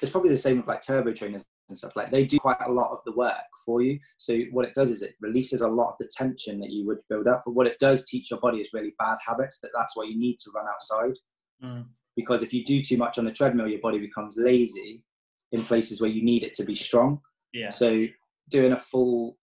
it's 0.01 0.11
probably 0.11 0.31
the 0.31 0.37
same 0.37 0.57
with 0.57 0.67
like 0.67 0.81
turbo 0.81 1.13
trainers 1.13 1.45
and 1.71 1.77
stuff 1.77 1.95
like 1.95 2.11
they 2.11 2.25
do 2.25 2.37
quite 2.37 2.57
a 2.65 2.71
lot 2.71 2.91
of 2.91 2.99
the 3.05 3.11
work 3.13 3.33
for 3.65 3.81
you 3.81 3.97
so 4.17 4.37
what 4.51 4.65
it 4.65 4.75
does 4.75 4.91
is 4.91 5.01
it 5.01 5.15
releases 5.21 5.61
a 5.61 5.67
lot 5.67 5.91
of 5.91 5.95
the 5.99 6.09
tension 6.15 6.59
that 6.59 6.69
you 6.69 6.85
would 6.85 6.99
build 7.09 7.27
up 7.27 7.41
but 7.45 7.53
what 7.53 7.67
it 7.67 7.79
does 7.79 8.05
teach 8.05 8.29
your 8.29 8.39
body 8.39 8.59
is 8.59 8.73
really 8.73 8.93
bad 8.99 9.17
habits 9.25 9.59
that 9.59 9.71
that's 9.75 9.95
why 9.95 10.03
you 10.03 10.19
need 10.19 10.37
to 10.37 10.51
run 10.53 10.65
outside 10.71 11.17
mm. 11.63 11.85
because 12.15 12.43
if 12.43 12.53
you 12.53 12.63
do 12.63 12.81
too 12.81 12.97
much 12.97 13.17
on 13.17 13.25
the 13.25 13.31
treadmill 13.31 13.67
your 13.67 13.81
body 13.81 13.97
becomes 13.97 14.35
lazy 14.37 15.03
in 15.51 15.63
places 15.63 15.99
where 15.99 16.09
you 16.09 16.23
need 16.23 16.43
it 16.43 16.53
to 16.53 16.63
be 16.63 16.75
strong 16.75 17.19
yeah 17.53 17.69
so 17.69 18.05
doing 18.49 18.73
a 18.73 18.79
full 18.79 19.37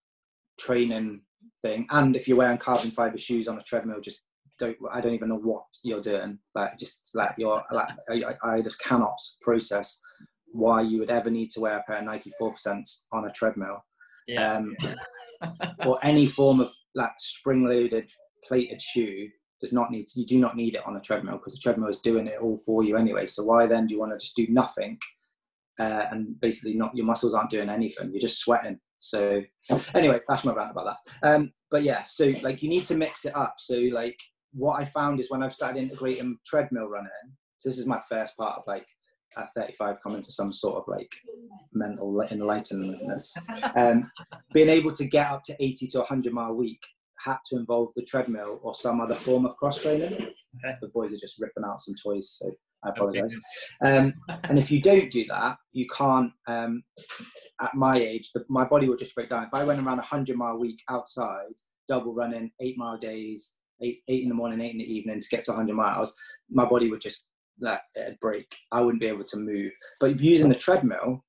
training 0.61 1.23
thing 1.63 1.87
and 1.91 2.15
if 2.15 2.29
you're 2.29 2.39
wearing 2.39 2.59
carbon 2.59 2.91
fiber 2.91 3.19
shoes 3.19 3.49
on 3.49 3.59
a 3.59 3.63
treadmill 3.63 4.01
just 4.01 4.23
don't 4.59 4.77
I 4.93 5.01
don't 5.01 5.15
even 5.15 5.29
know 5.29 5.39
what 5.39 5.65
you're 5.83 6.03
doing. 6.03 6.39
Like 6.55 6.77
just 6.77 7.11
like 7.15 7.35
you're 7.39 7.63
like 7.71 7.89
I, 8.11 8.35
I 8.43 8.61
just 8.61 8.81
cannot 8.81 9.19
process 9.41 10.01
why 10.53 10.81
you 10.83 10.99
would 10.99 11.11
ever 11.11 11.31
need 11.31 11.51
to 11.51 11.61
wear 11.61 11.79
a 11.79 11.83
pair 11.83 11.99
of 11.99 12.05
Nike 12.05 12.33
4% 12.41 12.83
on 13.13 13.27
a 13.27 13.33
treadmill. 13.33 13.85
Yeah. 14.27 14.55
Um, 14.55 14.77
or 15.87 15.99
any 16.03 16.27
form 16.27 16.61
of 16.61 16.71
like 16.95 17.13
spring 17.19 17.65
loaded 17.65 18.11
plated 18.45 18.81
shoe 18.83 19.29
does 19.61 19.73
not 19.73 19.91
need 19.91 20.07
to, 20.09 20.21
you 20.21 20.27
do 20.27 20.39
not 20.39 20.57
need 20.57 20.75
it 20.75 20.87
on 20.87 20.97
a 20.97 21.01
treadmill 21.01 21.37
because 21.37 21.55
the 21.55 21.61
treadmill 21.61 21.89
is 21.89 22.01
doing 22.01 22.27
it 22.27 22.39
all 22.41 22.57
for 22.65 22.83
you 22.83 22.97
anyway. 22.97 23.27
So 23.27 23.45
why 23.45 23.67
then 23.67 23.87
do 23.87 23.95
you 23.95 24.01
want 24.01 24.13
to 24.13 24.19
just 24.19 24.37
do 24.37 24.47
nothing 24.49 24.99
uh, 25.81 26.05
and 26.11 26.41
basically 26.41 26.75
not 26.75 26.97
your 26.97 27.07
muscles 27.07 27.35
aren't 27.35 27.51
doing 27.51 27.69
anything? 27.69 28.11
You're 28.13 28.21
just 28.21 28.41
sweating. 28.41 28.79
So 29.01 29.43
anyway, 29.95 30.21
that's 30.29 30.45
my 30.45 30.53
rant 30.53 30.73
about 30.73 30.97
that. 30.97 31.29
Um, 31.29 31.53
but 31.71 31.83
yeah, 31.83 32.03
so 32.05 32.33
like 32.43 32.63
you 32.63 32.69
need 32.69 32.87
to 32.87 32.97
mix 32.97 33.25
it 33.25 33.37
up. 33.37 33.57
So 33.59 33.75
like 33.93 34.19
what 34.53 34.81
I 34.81 34.85
found 34.85 35.21
is 35.21 35.31
when 35.31 35.43
I've 35.43 35.55
started 35.55 35.81
integrating 35.81 36.39
treadmill 36.47 36.87
running. 36.87 37.11
So 37.59 37.69
this 37.69 37.79
is 37.79 37.87
my 37.87 38.01
first 38.09 38.37
part 38.37 38.59
of 38.59 38.65
like 38.67 38.87
at 39.37 39.53
35 39.55 39.97
come 40.03 40.21
to 40.21 40.33
some 40.33 40.53
sort 40.53 40.77
of 40.77 40.85
like 40.89 41.11
mental 41.73 42.21
enlightenment. 42.31 43.23
Um, 43.77 44.11
being 44.53 44.69
able 44.69 44.93
to 44.93 45.05
get 45.05 45.27
up 45.31 45.43
to 45.45 45.57
80 45.61 45.89
to 45.89 45.99
100 45.99 46.33
mile 46.33 46.51
a 46.51 46.55
week 46.55 46.81
had 47.19 47.39
to 47.47 47.57
involve 47.57 47.93
the 47.95 48.03
treadmill 48.03 48.61
or 48.63 48.75
some 48.75 49.01
other 49.01 49.15
form 49.15 49.45
of 49.45 49.57
cross 49.57 49.83
training. 49.83 50.13
Okay. 50.13 50.77
The 50.81 50.89
boys 50.89 51.13
are 51.13 51.19
just 51.19 51.41
ripping 51.41 51.65
out 51.65 51.81
some 51.81 51.95
toys, 52.03 52.37
so 52.39 52.51
I 52.85 52.91
apologize. 52.91 53.35
Um, 53.85 54.15
and 54.45 54.59
if 54.59 54.71
you 54.71 54.81
don't 54.81 55.11
do 55.11 55.25
that, 55.27 55.57
you 55.73 55.87
can't. 55.89 56.33
Um, 56.47 56.83
at 57.61 57.75
my 57.75 57.99
age, 57.99 58.31
the, 58.35 58.45
my 58.49 58.65
body 58.65 58.89
will 58.89 58.97
just 58.97 59.15
break 59.15 59.29
down. 59.29 59.45
If 59.45 59.53
I 59.53 59.65
went 59.65 59.83
around 59.83 59.99
hundred 59.99 60.37
mile 60.37 60.55
a 60.55 60.59
week 60.59 60.81
outside, 60.89 61.55
double 61.89 62.15
running, 62.15 62.51
eight 62.61 62.79
mile 62.79 62.99
days, 62.99 63.57
eight 63.83 64.01
eight 64.09 64.23
in 64.23 64.29
the 64.29 64.35
morning, 64.35 64.61
eight 64.61 64.73
in 64.73 64.79
the 64.79 64.85
evening 64.85 65.21
to 65.21 65.29
get 65.29 65.45
to 65.45 65.53
100 65.53 65.75
miles, 65.75 66.15
my 66.51 66.65
body 66.65 66.89
would 66.91 67.01
just 67.01 67.28
let 67.61 67.83
it'd 67.97 68.21
break. 68.21 68.57
I 68.73 68.81
wouldn't 68.81 69.01
be 69.01 69.09
able 69.09 69.25
to 69.25 69.37
move. 69.37 69.73
But 70.01 70.21
using 70.21 70.49
the 70.49 70.55
treadmill 70.55 71.25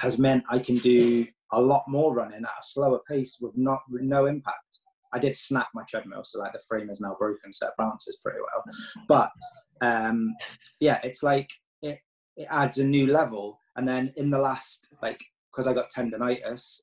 has 0.00 0.18
meant 0.18 0.44
I 0.50 0.58
can 0.58 0.76
do 0.76 1.26
a 1.52 1.60
lot 1.60 1.84
more 1.86 2.14
running 2.14 2.42
at 2.44 2.48
a 2.48 2.62
slower 2.62 3.00
pace 3.08 3.38
with 3.40 3.52
not 3.56 3.80
with 3.90 4.02
no 4.02 4.26
impact. 4.26 4.78
I 5.12 5.18
did 5.18 5.36
snap 5.36 5.68
my 5.74 5.84
treadmill, 5.88 6.24
so 6.24 6.40
like 6.40 6.52
the 6.52 6.62
frame 6.68 6.90
is 6.90 7.00
now 7.00 7.16
broken, 7.18 7.52
so 7.52 7.68
it 7.68 7.74
bounces 7.78 8.18
pretty 8.22 8.40
well. 8.40 8.64
But 9.06 9.30
um, 9.80 10.34
yeah, 10.80 10.98
it's 11.04 11.22
like 11.22 11.50
it 11.82 12.00
it 12.36 12.48
adds 12.50 12.78
a 12.78 12.86
new 12.86 13.06
level. 13.06 13.58
And 13.76 13.88
then 13.88 14.12
in 14.16 14.30
the 14.30 14.38
last 14.38 14.88
like 15.02 15.20
because 15.52 15.66
I 15.66 15.72
got 15.72 15.92
tendonitis 15.92 16.80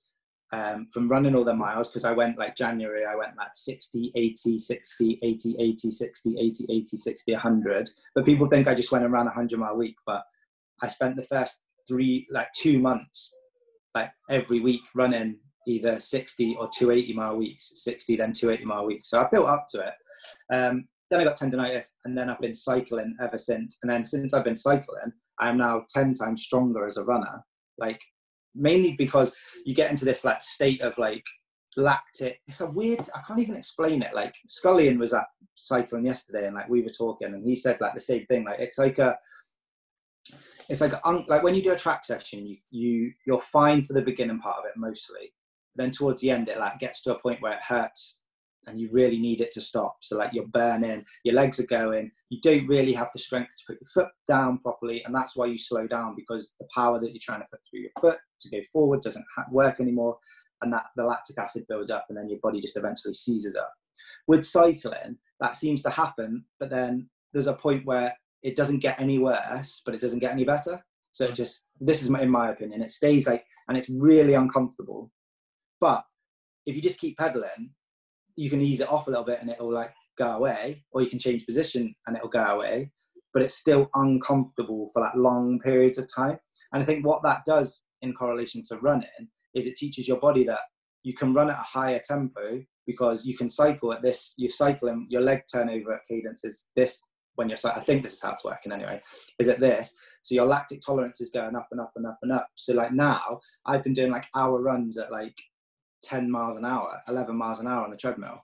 um, 0.53 0.85
from 0.87 1.07
running 1.07 1.35
all 1.35 1.45
the 1.45 1.53
miles 1.53 1.87
because 1.87 2.03
I 2.03 2.11
went 2.11 2.37
like 2.37 2.55
January, 2.55 3.05
I 3.05 3.15
went 3.15 3.37
like 3.37 3.51
60, 3.53 4.11
80, 4.15 4.59
60, 4.59 5.19
80, 5.23 5.55
80, 5.59 5.91
60, 5.91 6.35
80, 6.39 6.65
80, 6.69 6.97
60, 6.97 7.31
100. 7.31 7.89
But 8.15 8.25
people 8.25 8.47
think 8.47 8.67
I 8.67 8.75
just 8.75 8.91
went 8.91 9.05
around 9.05 9.25
100 9.25 9.59
mile 9.59 9.73
a 9.73 9.77
week. 9.77 9.95
But 10.05 10.23
I 10.81 10.87
spent 10.87 11.15
the 11.15 11.23
first 11.23 11.61
three, 11.87 12.27
like 12.31 12.47
two 12.53 12.79
months, 12.79 13.33
like 13.95 14.11
every 14.29 14.59
week 14.59 14.81
running 14.93 15.37
either 15.67 15.99
60 15.99 16.57
or 16.59 16.69
280 16.75 17.13
mile 17.13 17.37
weeks, 17.37 17.71
60, 17.83 18.17
then 18.17 18.33
280 18.33 18.65
mile 18.65 18.85
weeks. 18.85 19.09
So 19.09 19.21
I 19.21 19.27
built 19.31 19.47
up 19.47 19.67
to 19.69 19.79
it. 19.79 19.93
Um, 20.53 20.87
then 21.09 21.19
I 21.19 21.23
got 21.23 21.37
tendonitis 21.37 21.91
and 22.05 22.17
then 22.17 22.29
I've 22.29 22.39
been 22.39 22.53
cycling 22.53 23.15
ever 23.21 23.37
since. 23.37 23.77
And 23.83 23.91
then 23.91 24.05
since 24.05 24.33
I've 24.33 24.43
been 24.45 24.55
cycling, 24.55 25.11
I'm 25.39 25.57
now 25.57 25.85
10 25.89 26.13
times 26.13 26.43
stronger 26.43 26.85
as 26.85 26.97
a 26.97 27.03
runner. 27.03 27.43
Like 27.77 28.01
mainly 28.55 28.93
because 28.97 29.35
you 29.65 29.73
get 29.73 29.91
into 29.91 30.05
this 30.05 30.23
like 30.23 30.41
state 30.41 30.81
of 30.81 30.97
like 30.97 31.23
lactic. 31.77 32.39
It's 32.47 32.61
a 32.61 32.69
weird. 32.69 33.01
I 33.15 33.21
can't 33.25 33.39
even 33.39 33.55
explain 33.55 34.01
it. 34.01 34.13
Like 34.13 34.35
Scullion 34.47 34.99
was 34.99 35.13
at 35.13 35.25
cycling 35.55 36.05
yesterday, 36.05 36.47
and 36.47 36.55
like 36.55 36.69
we 36.69 36.81
were 36.81 36.89
talking, 36.89 37.33
and 37.33 37.47
he 37.47 37.55
said 37.55 37.79
like 37.81 37.93
the 37.93 37.99
same 37.99 38.25
thing. 38.27 38.45
Like 38.45 38.59
it's 38.59 38.77
like 38.77 38.99
a. 38.99 39.17
It's 40.69 40.81
like 40.81 40.93
un, 41.03 41.25
like 41.27 41.43
when 41.43 41.55
you 41.55 41.61
do 41.61 41.73
a 41.73 41.77
track 41.77 42.05
section, 42.05 42.45
you 42.45 42.57
you 42.69 43.11
you're 43.25 43.39
fine 43.39 43.83
for 43.83 43.93
the 43.93 44.01
beginning 44.01 44.39
part 44.39 44.59
of 44.59 44.65
it 44.65 44.77
mostly. 44.77 45.33
But 45.75 45.83
Then 45.83 45.91
towards 45.91 46.21
the 46.21 46.31
end, 46.31 46.49
it 46.49 46.57
like 46.57 46.79
gets 46.79 47.01
to 47.03 47.15
a 47.15 47.19
point 47.19 47.41
where 47.41 47.53
it 47.53 47.63
hurts 47.63 48.20
and 48.67 48.79
you 48.79 48.89
really 48.91 49.17
need 49.17 49.41
it 49.41 49.51
to 49.51 49.61
stop. 49.61 49.97
So 50.01 50.17
like 50.17 50.33
you're 50.33 50.47
burning, 50.47 51.05
your 51.23 51.35
legs 51.35 51.59
are 51.59 51.65
going, 51.65 52.11
you 52.29 52.39
don't 52.41 52.67
really 52.67 52.93
have 52.93 53.09
the 53.13 53.19
strength 53.19 53.55
to 53.57 53.73
put 53.73 53.81
your 53.81 53.87
foot 53.87 54.13
down 54.27 54.59
properly, 54.59 55.03
and 55.05 55.13
that's 55.13 55.35
why 55.35 55.47
you 55.47 55.57
slow 55.57 55.87
down 55.87 56.15
because 56.15 56.55
the 56.59 56.67
power 56.73 56.99
that 56.99 57.09
you're 57.09 57.19
trying 57.21 57.41
to 57.41 57.47
put 57.51 57.59
through 57.69 57.81
your 57.81 57.91
foot 57.99 58.19
to 58.41 58.49
go 58.49 58.61
forward 58.71 59.01
doesn't 59.01 59.25
work 59.51 59.79
anymore, 59.79 60.17
and 60.61 60.71
that 60.71 60.85
the 60.95 61.03
lactic 61.03 61.37
acid 61.37 61.65
builds 61.67 61.89
up, 61.89 62.05
and 62.09 62.17
then 62.17 62.29
your 62.29 62.39
body 62.41 62.61
just 62.61 62.77
eventually 62.77 63.13
seizes 63.13 63.55
up. 63.55 63.71
With 64.27 64.45
cycling, 64.45 65.17
that 65.39 65.55
seems 65.55 65.81
to 65.83 65.89
happen, 65.89 66.45
but 66.59 66.69
then 66.69 67.09
there's 67.33 67.47
a 67.47 67.53
point 67.53 67.85
where 67.85 68.15
it 68.43 68.55
doesn't 68.55 68.79
get 68.79 68.99
any 68.99 69.19
worse, 69.19 69.81
but 69.85 69.95
it 69.95 70.01
doesn't 70.01 70.19
get 70.19 70.31
any 70.31 70.43
better. 70.43 70.83
So 71.11 71.25
it 71.25 71.29
hmm. 71.29 71.35
just 71.35 71.69
this 71.79 72.01
is 72.01 72.09
my, 72.09 72.21
in 72.21 72.29
my 72.29 72.49
opinion, 72.51 72.81
it 72.81 72.91
stays 72.91 73.27
like, 73.27 73.45
and 73.67 73.77
it's 73.77 73.89
really 73.89 74.33
uncomfortable. 74.33 75.11
But 75.79 76.03
if 76.65 76.75
you 76.75 76.81
just 76.81 76.99
keep 76.99 77.17
pedaling, 77.17 77.71
you 78.35 78.49
can 78.49 78.61
ease 78.61 78.81
it 78.81 78.89
off 78.89 79.07
a 79.07 79.09
little 79.09 79.25
bit 79.25 79.39
and 79.41 79.49
it'll 79.49 79.73
like 79.73 79.93
go 80.17 80.27
away, 80.27 80.83
or 80.91 81.01
you 81.01 81.09
can 81.09 81.19
change 81.19 81.45
position 81.45 81.95
and 82.07 82.15
it'll 82.15 82.29
go 82.29 82.43
away, 82.43 82.91
but 83.33 83.41
it's 83.41 83.53
still 83.53 83.89
uncomfortable 83.95 84.89
for 84.93 85.01
that 85.01 85.17
long 85.17 85.59
periods 85.59 85.97
of 85.97 86.07
time. 86.13 86.37
And 86.73 86.81
I 86.81 86.85
think 86.85 87.05
what 87.05 87.23
that 87.23 87.45
does 87.45 87.83
in 88.01 88.13
correlation 88.13 88.61
to 88.69 88.77
running 88.77 89.29
is 89.53 89.65
it 89.65 89.75
teaches 89.75 90.07
your 90.07 90.19
body 90.19 90.43
that 90.45 90.59
you 91.03 91.13
can 91.13 91.33
run 91.33 91.49
at 91.49 91.59
a 91.59 91.63
higher 91.63 92.01
tempo 92.03 92.63
because 92.85 93.25
you 93.25 93.35
can 93.37 93.49
cycle 93.49 93.93
at 93.93 94.01
this, 94.01 94.33
you're 94.37 94.49
cycling, 94.49 95.07
your 95.09 95.21
leg 95.21 95.43
turnover 95.51 95.93
at 95.93 96.01
cadence 96.09 96.43
is 96.43 96.69
this 96.75 97.01
when 97.35 97.49
you're 97.49 97.57
I 97.63 97.79
think 97.79 98.03
this 98.03 98.13
is 98.13 98.21
how 98.21 98.33
it's 98.33 98.43
working 98.43 98.71
anyway, 98.71 99.01
is 99.39 99.47
at 99.47 99.59
this. 99.59 99.95
So 100.23 100.35
your 100.35 100.45
lactic 100.45 100.81
tolerance 100.85 101.21
is 101.21 101.31
going 101.31 101.55
up 101.55 101.67
and 101.71 101.79
up 101.79 101.93
and 101.95 102.05
up 102.05 102.19
and 102.21 102.31
up. 102.31 102.47
So 102.55 102.73
like 102.73 102.91
now 102.91 103.39
I've 103.65 103.83
been 103.83 103.93
doing 103.93 104.11
like 104.11 104.27
hour 104.35 104.61
runs 104.61 104.97
at 104.97 105.11
like 105.11 105.35
10 106.03 106.29
miles 106.29 106.55
an 106.55 106.65
hour, 106.65 107.01
11 107.07 107.35
miles 107.35 107.59
an 107.59 107.67
hour 107.67 107.83
on 107.83 107.91
the 107.91 107.97
treadmill. 107.97 108.43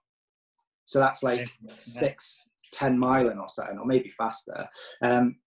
So 0.86 1.00
that's 1.00 1.24
like 1.24 1.50
yeah. 1.62 1.74
six, 1.76 2.50
10 2.72 2.98
miling 2.98 3.39
or 3.39 3.50
something, 3.50 3.78
or 3.78 3.86
maybe 3.86 4.10
faster. 4.10 4.67
Um, 5.02 5.38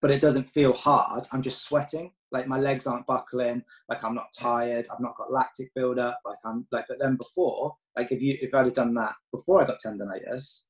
but 0.00 0.10
it 0.10 0.20
doesn't 0.20 0.48
feel 0.48 0.72
hard. 0.72 1.26
I'm 1.32 1.42
just 1.42 1.64
sweating. 1.64 2.12
Like 2.30 2.46
my 2.46 2.58
legs 2.58 2.86
aren't 2.86 3.06
buckling. 3.06 3.62
Like 3.88 4.02
I'm 4.04 4.14
not 4.14 4.32
tired. 4.38 4.86
I've 4.92 5.00
not 5.00 5.16
got 5.16 5.32
lactic 5.32 5.70
buildup. 5.74 6.20
Like 6.24 6.38
I'm 6.44 6.66
like, 6.70 6.86
but 6.88 6.98
then 7.00 7.16
before, 7.16 7.74
like 7.96 8.12
if 8.12 8.22
you, 8.22 8.38
if 8.40 8.54
I'd 8.54 8.66
have 8.66 8.74
done 8.74 8.94
that 8.94 9.14
before 9.32 9.62
I 9.62 9.66
got 9.66 9.78
tendonitis, 9.84 10.66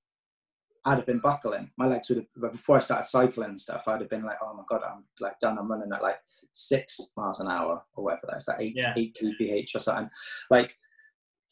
I'd 0.84 0.96
have 0.96 1.06
been 1.06 1.20
buckling. 1.20 1.70
My 1.78 1.86
legs 1.86 2.08
would 2.08 2.26
have, 2.42 2.52
before 2.52 2.76
I 2.76 2.80
started 2.80 3.06
cycling 3.06 3.50
and 3.50 3.60
stuff, 3.60 3.86
I'd 3.86 4.00
have 4.00 4.10
been 4.10 4.24
like, 4.24 4.38
oh 4.42 4.54
my 4.54 4.64
God, 4.68 4.82
I'm 4.84 5.04
like 5.20 5.38
done. 5.38 5.58
I'm 5.58 5.70
running 5.70 5.92
at 5.92 6.02
like 6.02 6.18
six 6.52 6.98
miles 7.16 7.40
an 7.40 7.48
hour 7.48 7.84
or 7.94 8.04
whatever 8.04 8.22
that's 8.28 8.46
that 8.46 8.60
eight, 8.60 8.74
yeah. 8.74 8.92
eight 8.96 9.16
kph 9.20 9.74
or 9.74 9.78
something. 9.78 10.10
Like, 10.50 10.74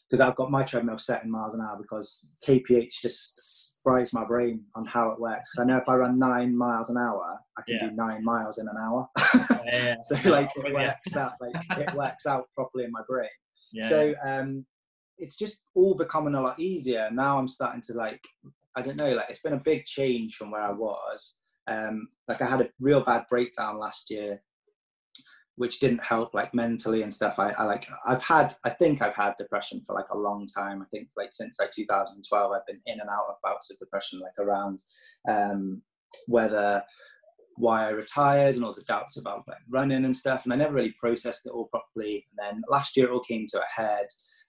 because 0.08 0.20
I've 0.20 0.34
got 0.34 0.50
my 0.50 0.64
treadmill 0.64 0.98
set 0.98 1.22
in 1.22 1.30
miles 1.30 1.54
an 1.54 1.60
hour 1.60 1.78
because 1.80 2.28
kph 2.44 2.88
just 3.00 3.76
fries 3.80 4.12
my 4.12 4.24
brain 4.24 4.64
on 4.74 4.84
how 4.84 5.10
it 5.10 5.20
works. 5.20 5.56
I 5.60 5.64
know 5.64 5.76
if 5.76 5.88
I 5.88 5.94
run 5.94 6.18
nine 6.18 6.56
miles 6.56 6.90
an 6.90 6.96
hour, 6.96 7.38
I 7.56 7.62
can 7.62 7.76
yeah. 7.76 7.88
do 7.88 7.94
nine 7.94 8.24
miles 8.24 8.58
in 8.58 8.66
an 8.66 8.76
hour. 8.80 9.08
yeah, 9.64 9.94
so 10.00 10.16
like 10.28 10.50
it 10.56 10.74
works 10.74 11.16
out, 11.16 11.34
like 11.40 11.54
it 11.78 11.94
works 11.94 12.26
out 12.26 12.46
properly 12.56 12.84
in 12.84 12.90
my 12.90 13.02
brain. 13.08 13.28
So 13.88 14.14
um, 14.26 14.66
it's 15.18 15.36
just 15.36 15.58
all 15.76 15.94
becoming 15.94 16.34
a 16.34 16.40
lot 16.40 16.58
easier. 16.58 17.08
Now 17.12 17.38
I'm 17.38 17.46
starting 17.46 17.82
to 17.82 17.92
like 17.92 18.20
I 18.76 18.83
don't 18.83 18.96
know, 18.96 19.12
like 19.12 19.30
it's 19.30 19.40
been 19.40 19.54
a 19.54 19.59
big 19.64 19.85
change 19.85 20.37
from 20.37 20.50
where 20.50 20.62
I 20.62 20.72
was. 20.72 21.37
Um, 21.68 22.09
like 22.28 22.42
I 22.42 22.46
had 22.46 22.61
a 22.61 22.68
real 22.80 23.00
bad 23.02 23.24
breakdown 23.28 23.78
last 23.78 24.11
year, 24.11 24.42
which 25.56 25.80
didn't 25.80 26.04
help 26.04 26.35
like 26.35 26.54
mentally 26.54 27.02
and 27.02 27.12
stuff. 27.12 27.38
I, 27.38 27.50
I 27.50 27.64
like 27.64 27.87
I've 28.06 28.22
had 28.22 28.54
I 28.64 28.70
think 28.70 29.02
I've 29.02 29.14
had 29.14 29.35
depression 29.37 29.83
for 29.87 29.94
like 29.94 30.09
a 30.11 30.18
long 30.18 30.46
time. 30.46 30.83
I 30.83 30.87
think 30.90 31.09
like 31.16 31.30
since 31.33 31.59
like 31.61 31.72
2012 31.72 32.52
I've 32.52 32.66
been 32.66 32.80
in 32.87 33.00
and 33.00 33.11
out 33.11 33.26
of 33.28 33.37
bouts 33.42 33.70
of 33.70 33.78
depression, 33.78 34.20
like 34.20 34.38
around 34.38 34.83
um, 35.28 35.83
whether 36.26 36.83
why 37.56 37.87
I 37.87 37.90
retired 37.90 38.54
and 38.56 38.64
all 38.64 38.74
the 38.74 38.83
doubts 38.83 39.16
about 39.16 39.44
like 39.46 39.59
running 39.68 40.04
and 40.04 40.16
stuff. 40.16 40.44
And 40.44 40.52
I 40.52 40.56
never 40.56 40.74
really 40.74 40.94
processed 40.98 41.46
it 41.46 41.50
all 41.50 41.66
properly. 41.66 42.26
And 42.38 42.54
then 42.54 42.62
last 42.68 42.96
year 42.96 43.06
it 43.06 43.12
all 43.12 43.20
came 43.20 43.46
to 43.48 43.61
a 43.61 43.83
head. 43.83 44.06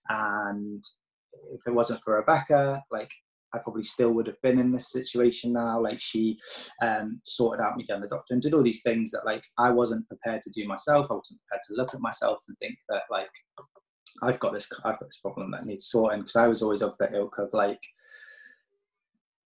And 0.09 0.83
if 1.53 1.61
it 1.67 1.73
wasn't 1.73 2.01
for 2.03 2.15
Rebecca, 2.15 2.83
like 2.89 3.11
I 3.53 3.59
probably 3.59 3.83
still 3.83 4.11
would 4.11 4.27
have 4.27 4.41
been 4.41 4.59
in 4.59 4.71
this 4.71 4.91
situation 4.91 5.53
now. 5.53 5.81
Like 5.81 5.99
she 5.99 6.39
um, 6.81 7.19
sorted 7.23 7.63
out 7.63 7.77
me 7.77 7.85
going 7.87 8.01
to 8.01 8.07
the 8.07 8.15
doctor 8.15 8.33
and 8.33 8.41
did 8.41 8.53
all 8.53 8.63
these 8.63 8.81
things 8.81 9.11
that 9.11 9.25
like 9.25 9.43
I 9.57 9.71
wasn't 9.71 10.07
prepared 10.07 10.41
to 10.43 10.51
do 10.51 10.67
myself. 10.67 11.07
I 11.09 11.15
wasn't 11.15 11.41
prepared 11.41 11.63
to 11.67 11.73
look 11.75 11.93
at 11.93 12.01
myself 12.01 12.39
and 12.47 12.57
think 12.59 12.77
that 12.89 13.03
like 13.09 13.29
I've 14.21 14.39
got 14.39 14.53
this 14.53 14.69
I've 14.83 14.99
got 14.99 15.09
this 15.09 15.19
problem 15.19 15.51
that 15.51 15.65
needs 15.65 15.87
sorting 15.87 16.21
because 16.21 16.35
I 16.35 16.47
was 16.47 16.61
always 16.61 16.81
of 16.81 16.97
the 16.97 17.13
ilk 17.13 17.37
of 17.39 17.49
like 17.53 17.81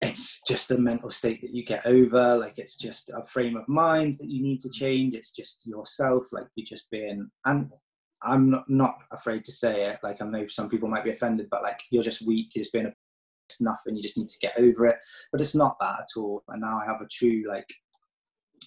it's 0.01 0.41
just 0.47 0.71
a 0.71 0.77
mental 0.77 1.09
state 1.09 1.41
that 1.41 1.53
you 1.53 1.65
get 1.65 1.85
over. 1.85 2.37
Like 2.37 2.57
it's 2.57 2.77
just 2.77 3.09
a 3.09 3.25
frame 3.25 3.57
of 3.57 3.67
mind 3.67 4.17
that 4.19 4.29
you 4.29 4.43
need 4.43 4.59
to 4.61 4.69
change. 4.69 5.15
It's 5.15 5.31
just 5.31 5.65
yourself. 5.65 6.27
Like 6.31 6.47
you're 6.55 6.65
just 6.65 6.89
being 6.91 7.29
and 7.45 7.71
i'm 8.23 8.49
not, 8.49 8.63
not 8.69 8.95
afraid 9.11 9.45
to 9.45 9.51
say 9.51 9.85
it. 9.85 9.99
Like 10.03 10.21
i 10.21 10.25
know 10.25 10.47
some 10.47 10.69
people 10.69 10.89
might 10.89 11.03
be 11.03 11.11
offended 11.11 11.47
but 11.49 11.63
like 11.63 11.79
you're 11.89 12.03
just 12.03 12.25
weak. 12.25 12.51
You're 12.53 12.63
just 12.63 12.73
being 12.73 12.85
a 12.87 12.93
it's 13.47 13.61
nothing 13.61 13.95
you 13.95 14.01
just 14.01 14.17
need 14.17 14.27
to 14.27 14.39
get 14.39 14.57
over 14.57 14.87
it. 14.87 14.97
But 15.31 15.41
it's 15.41 15.55
not 15.55 15.77
that 15.79 15.99
at 16.01 16.17
all. 16.19 16.43
And 16.49 16.61
now 16.61 16.79
i 16.79 16.85
have 16.85 17.01
a 17.01 17.07
true 17.11 17.43
like 17.47 17.67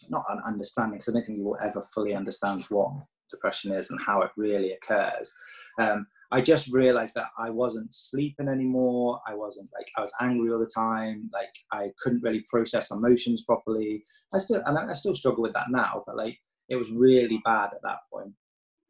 not 0.09 0.25
an 0.29 0.41
understanding 0.47 0.99
because 0.99 1.09
i 1.09 1.13
don't 1.13 1.27
think 1.27 1.39
you 1.39 1.45
will 1.45 1.59
ever 1.63 1.83
fully 1.83 2.15
understand 2.15 2.63
what 2.69 2.93
depression 3.31 3.73
is 3.73 3.91
and 3.91 4.01
how 4.05 4.23
it 4.23 4.31
really 4.37 4.73
occurs. 4.73 5.35
Um, 5.79 6.07
i 6.31 6.41
just 6.41 6.69
realized 6.69 7.15
that 7.15 7.29
i 7.39 7.51
wasn't 7.51 7.93
sleeping 7.93 8.49
anymore. 8.49 9.21
I 9.27 9.35
wasn't 9.35 9.71
like 9.77 9.89
i 9.97 10.01
was 10.01 10.13
angry 10.21 10.51
all 10.53 10.59
the 10.59 10.71
time. 10.75 11.31
Like 11.33 11.55
i 11.73 11.91
couldn't 12.01 12.23
really 12.23 12.45
process 12.49 12.91
emotions 12.91 13.45
properly. 13.45 14.03
I 14.35 14.39
still 14.39 14.63
and 14.65 14.79
i 14.79 14.95
still 14.95 15.15
struggle 15.15 15.43
with 15.43 15.55
that 15.55 15.71
now 15.71 16.03
but 16.07 16.17
like 16.17 16.39
it 16.69 16.77
was 16.77 16.91
really 16.91 17.41
bad 17.45 17.71
at 17.73 17.83
that 17.83 17.99
point. 18.13 18.33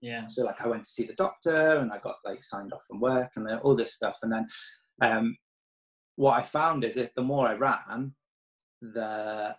Yeah. 0.01 0.25
So 0.29 0.45
like 0.45 0.61
i 0.61 0.69
went 0.69 0.85
to 0.85 0.91
see 0.91 1.05
the 1.05 1.15
doctor 1.15 1.79
and 1.79 1.93
i 1.93 1.99
got 1.99 2.17
like 2.25 2.45
signed 2.45 2.73
off 2.73 2.85
from 2.87 3.01
work 3.01 3.31
and 3.37 3.49
all 3.61 3.77
this 3.77 3.95
stuff. 3.95 4.19
And 4.23 4.33
then 4.33 4.47
um, 5.01 5.37
what 6.19 6.37
I 6.37 6.43
found 6.43 6.83
is 6.83 6.97
that 6.97 7.15
the 7.15 7.23
more 7.23 7.47
I 7.47 7.55
ran, 7.55 8.13
the 8.83 9.55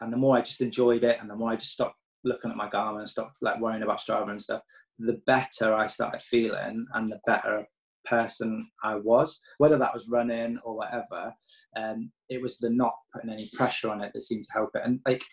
and 0.00 0.12
the 0.12 0.16
more 0.16 0.36
I 0.36 0.42
just 0.42 0.60
enjoyed 0.60 1.02
it, 1.02 1.18
and 1.20 1.28
the 1.28 1.34
more 1.34 1.50
I 1.50 1.56
just 1.56 1.72
stopped 1.72 1.96
looking 2.22 2.52
at 2.52 2.56
my 2.56 2.68
Garmin 2.68 3.00
and 3.00 3.08
stopped 3.08 3.38
like 3.42 3.60
worrying 3.60 3.82
about 3.82 4.00
Strava 4.00 4.30
and 4.30 4.40
stuff, 4.40 4.62
the 5.00 5.20
better 5.26 5.74
I 5.74 5.88
started 5.88 6.22
feeling, 6.22 6.86
and 6.94 7.08
the 7.08 7.18
better 7.26 7.66
person 8.04 8.68
I 8.84 8.94
was, 8.94 9.40
whether 9.58 9.76
that 9.78 9.92
was 9.92 10.08
running 10.08 10.56
or 10.62 10.76
whatever. 10.76 11.34
Um, 11.76 12.12
it 12.28 12.40
was 12.40 12.58
the 12.58 12.70
not 12.70 12.94
putting 13.12 13.30
any 13.30 13.50
pressure 13.52 13.90
on 13.90 14.00
it 14.00 14.12
that 14.14 14.22
seemed 14.22 14.44
to 14.44 14.52
help 14.52 14.70
it. 14.76 14.82
And 14.84 15.00
like, 15.04 15.24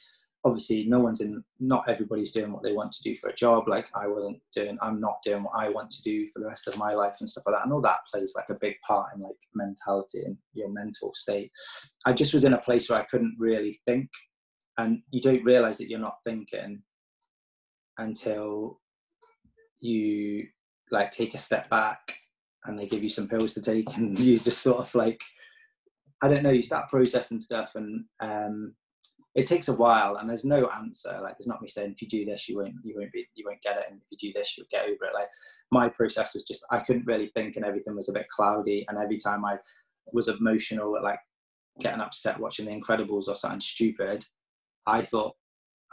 obviously, 0.43 0.85
no 0.85 0.99
one's 0.99 1.21
in, 1.21 1.43
not 1.59 1.87
everybody's 1.87 2.31
doing 2.31 2.51
what 2.51 2.63
they 2.63 2.73
want 2.73 2.91
to 2.93 3.03
do 3.03 3.15
for 3.15 3.29
a 3.29 3.35
job. 3.35 3.67
Like, 3.67 3.87
I 3.95 4.07
wasn't 4.07 4.39
doing, 4.55 4.77
I'm 4.81 4.99
not 4.99 5.21
doing 5.23 5.43
what 5.43 5.53
I 5.55 5.69
want 5.69 5.91
to 5.91 6.01
do 6.01 6.27
for 6.27 6.39
the 6.39 6.47
rest 6.47 6.67
of 6.67 6.77
my 6.77 6.93
life 6.93 7.15
and 7.19 7.29
stuff 7.29 7.43
like 7.45 7.55
that. 7.55 7.63
And 7.63 7.73
all 7.73 7.81
that 7.81 7.99
plays 8.11 8.33
like 8.35 8.49
a 8.49 8.59
big 8.59 8.75
part 8.85 9.09
in 9.15 9.21
like 9.21 9.35
mentality 9.53 10.23
and 10.25 10.37
your 10.53 10.69
mental 10.69 11.13
state. 11.13 11.51
I 12.05 12.13
just 12.13 12.33
was 12.33 12.45
in 12.45 12.53
a 12.53 12.57
place 12.57 12.89
where 12.89 12.99
I 12.99 13.05
couldn't 13.05 13.35
really 13.37 13.79
think. 13.85 14.09
And 14.77 15.01
you 15.11 15.21
don't 15.21 15.43
realize 15.43 15.77
that 15.77 15.89
you're 15.89 15.99
not 15.99 16.17
thinking 16.25 16.81
until 17.97 18.79
you 19.79 20.47
like 20.91 21.11
take 21.11 21.33
a 21.33 21.37
step 21.37 21.69
back 21.69 22.15
and 22.65 22.77
they 22.77 22.87
give 22.87 23.03
you 23.03 23.09
some 23.09 23.27
pills 23.27 23.53
to 23.53 23.61
take 23.61 23.95
and 23.97 24.17
you 24.19 24.37
just 24.37 24.59
sort 24.59 24.79
of 24.79 24.93
like 24.95 25.21
i 26.21 26.27
don't 26.27 26.43
know 26.43 26.51
you 26.51 26.63
start 26.63 26.89
processing 26.89 27.39
stuff 27.39 27.73
and 27.75 28.05
um 28.21 28.73
it 29.33 29.47
takes 29.47 29.69
a 29.69 29.73
while 29.73 30.17
and 30.17 30.29
there's 30.29 30.43
no 30.43 30.69
answer 30.69 31.17
like 31.21 31.37
there's 31.37 31.47
not 31.47 31.61
me 31.61 31.67
saying 31.67 31.91
if 31.91 32.01
you 32.01 32.07
do 32.07 32.25
this 32.25 32.49
you 32.49 32.57
won't 32.57 32.73
you 32.83 32.95
won't 32.97 33.11
be 33.11 33.25
you 33.35 33.45
won't 33.45 33.61
get 33.61 33.77
it 33.77 33.85
and 33.89 33.99
if 33.99 34.07
you 34.11 34.29
do 34.29 34.33
this 34.37 34.57
you'll 34.57 34.67
get 34.69 34.83
over 34.83 35.05
it 35.05 35.13
like 35.13 35.27
my 35.71 35.87
process 35.87 36.33
was 36.33 36.43
just 36.43 36.65
i 36.71 36.79
couldn't 36.79 37.05
really 37.05 37.31
think 37.35 37.55
and 37.55 37.65
everything 37.65 37.95
was 37.95 38.09
a 38.09 38.13
bit 38.13 38.27
cloudy 38.29 38.85
and 38.89 38.97
every 38.97 39.17
time 39.17 39.45
i 39.45 39.55
was 40.11 40.27
emotional 40.27 40.97
like 41.01 41.19
getting 41.79 42.01
upset 42.01 42.39
watching 42.39 42.65
the 42.65 42.71
incredibles 42.71 43.27
or 43.27 43.35
something 43.35 43.61
stupid 43.61 44.25
i 44.85 45.01
thought 45.01 45.33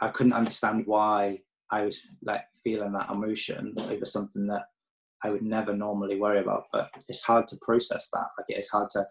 i 0.01 0.09
couldn't 0.09 0.33
understand 0.33 0.83
why 0.85 1.39
i 1.71 1.81
was 1.81 2.01
like 2.23 2.41
feeling 2.61 2.91
that 2.91 3.09
emotion 3.09 3.73
over 3.89 4.05
something 4.05 4.47
that 4.47 4.63
I 5.23 5.29
would 5.29 5.43
never 5.43 5.75
normally 5.75 6.19
worry 6.19 6.39
about. 6.39 6.65
But 6.71 6.89
it's 7.07 7.23
hard 7.23 7.47
to 7.49 7.57
process 7.61 8.09
that. 8.13 8.27
Like 8.37 8.45
it's 8.47 8.69
hard 8.69 8.89
to 8.91 9.05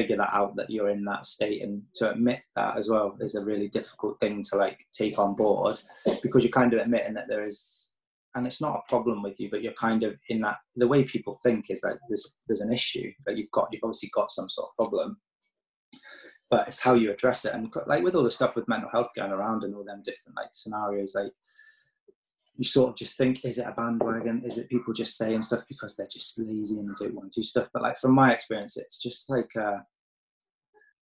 figure 0.00 0.16
that 0.16 0.32
out 0.32 0.56
that 0.56 0.70
you're 0.70 0.88
in 0.88 1.04
that 1.04 1.26
state 1.26 1.62
and 1.62 1.82
to 1.94 2.10
admit 2.10 2.40
that 2.56 2.76
as 2.78 2.88
well 2.88 3.14
is 3.20 3.34
a 3.34 3.44
really 3.44 3.68
difficult 3.68 4.18
thing 4.18 4.42
to 4.42 4.56
like 4.56 4.86
take 4.92 5.18
on 5.18 5.34
board 5.34 5.78
because 6.22 6.42
you're 6.42 6.50
kind 6.50 6.72
of 6.72 6.80
admitting 6.80 7.12
that 7.12 7.28
there 7.28 7.44
is 7.44 7.96
and 8.34 8.46
it's 8.46 8.62
not 8.62 8.76
a 8.76 8.88
problem 8.88 9.22
with 9.22 9.38
you 9.38 9.50
but 9.50 9.62
you're 9.62 9.74
kind 9.74 10.02
of 10.02 10.14
in 10.30 10.40
that 10.40 10.56
the 10.76 10.88
way 10.88 11.04
people 11.04 11.38
think 11.42 11.66
is 11.68 11.82
that 11.82 11.98
there's 12.08 12.38
there's 12.48 12.62
an 12.62 12.72
issue 12.72 13.12
that 13.26 13.36
you've 13.36 13.50
got 13.50 13.68
you've 13.70 13.82
obviously 13.84 14.10
got 14.14 14.30
some 14.30 14.48
sort 14.48 14.70
of 14.70 14.76
problem. 14.76 15.18
But 16.48 16.66
it's 16.66 16.80
how 16.80 16.94
you 16.94 17.12
address 17.12 17.44
it. 17.44 17.54
And 17.54 17.72
like 17.86 18.02
with 18.02 18.16
all 18.16 18.24
the 18.24 18.30
stuff 18.30 18.56
with 18.56 18.66
mental 18.66 18.90
health 18.90 19.10
going 19.14 19.30
around 19.30 19.62
and 19.62 19.72
all 19.72 19.84
them 19.84 20.02
different 20.04 20.36
like 20.36 20.48
scenarios 20.52 21.12
like 21.14 21.30
you 22.60 22.64
sort 22.66 22.90
of 22.90 22.96
just 22.96 23.16
think, 23.16 23.42
is 23.42 23.56
it 23.56 23.66
a 23.66 23.72
bandwagon? 23.72 24.42
Is 24.44 24.58
it 24.58 24.68
people 24.68 24.92
just 24.92 25.16
saying 25.16 25.40
stuff 25.40 25.62
because 25.66 25.96
they're 25.96 26.06
just 26.06 26.38
lazy 26.38 26.78
and 26.78 26.90
they 26.90 27.06
don't 27.06 27.14
want 27.14 27.32
to 27.32 27.40
do 27.40 27.42
stuff? 27.42 27.68
But 27.72 27.80
like 27.80 27.96
from 27.96 28.12
my 28.12 28.34
experience, 28.34 28.76
it's 28.76 29.00
just 29.00 29.30
like 29.30 29.48
uh, 29.56 29.78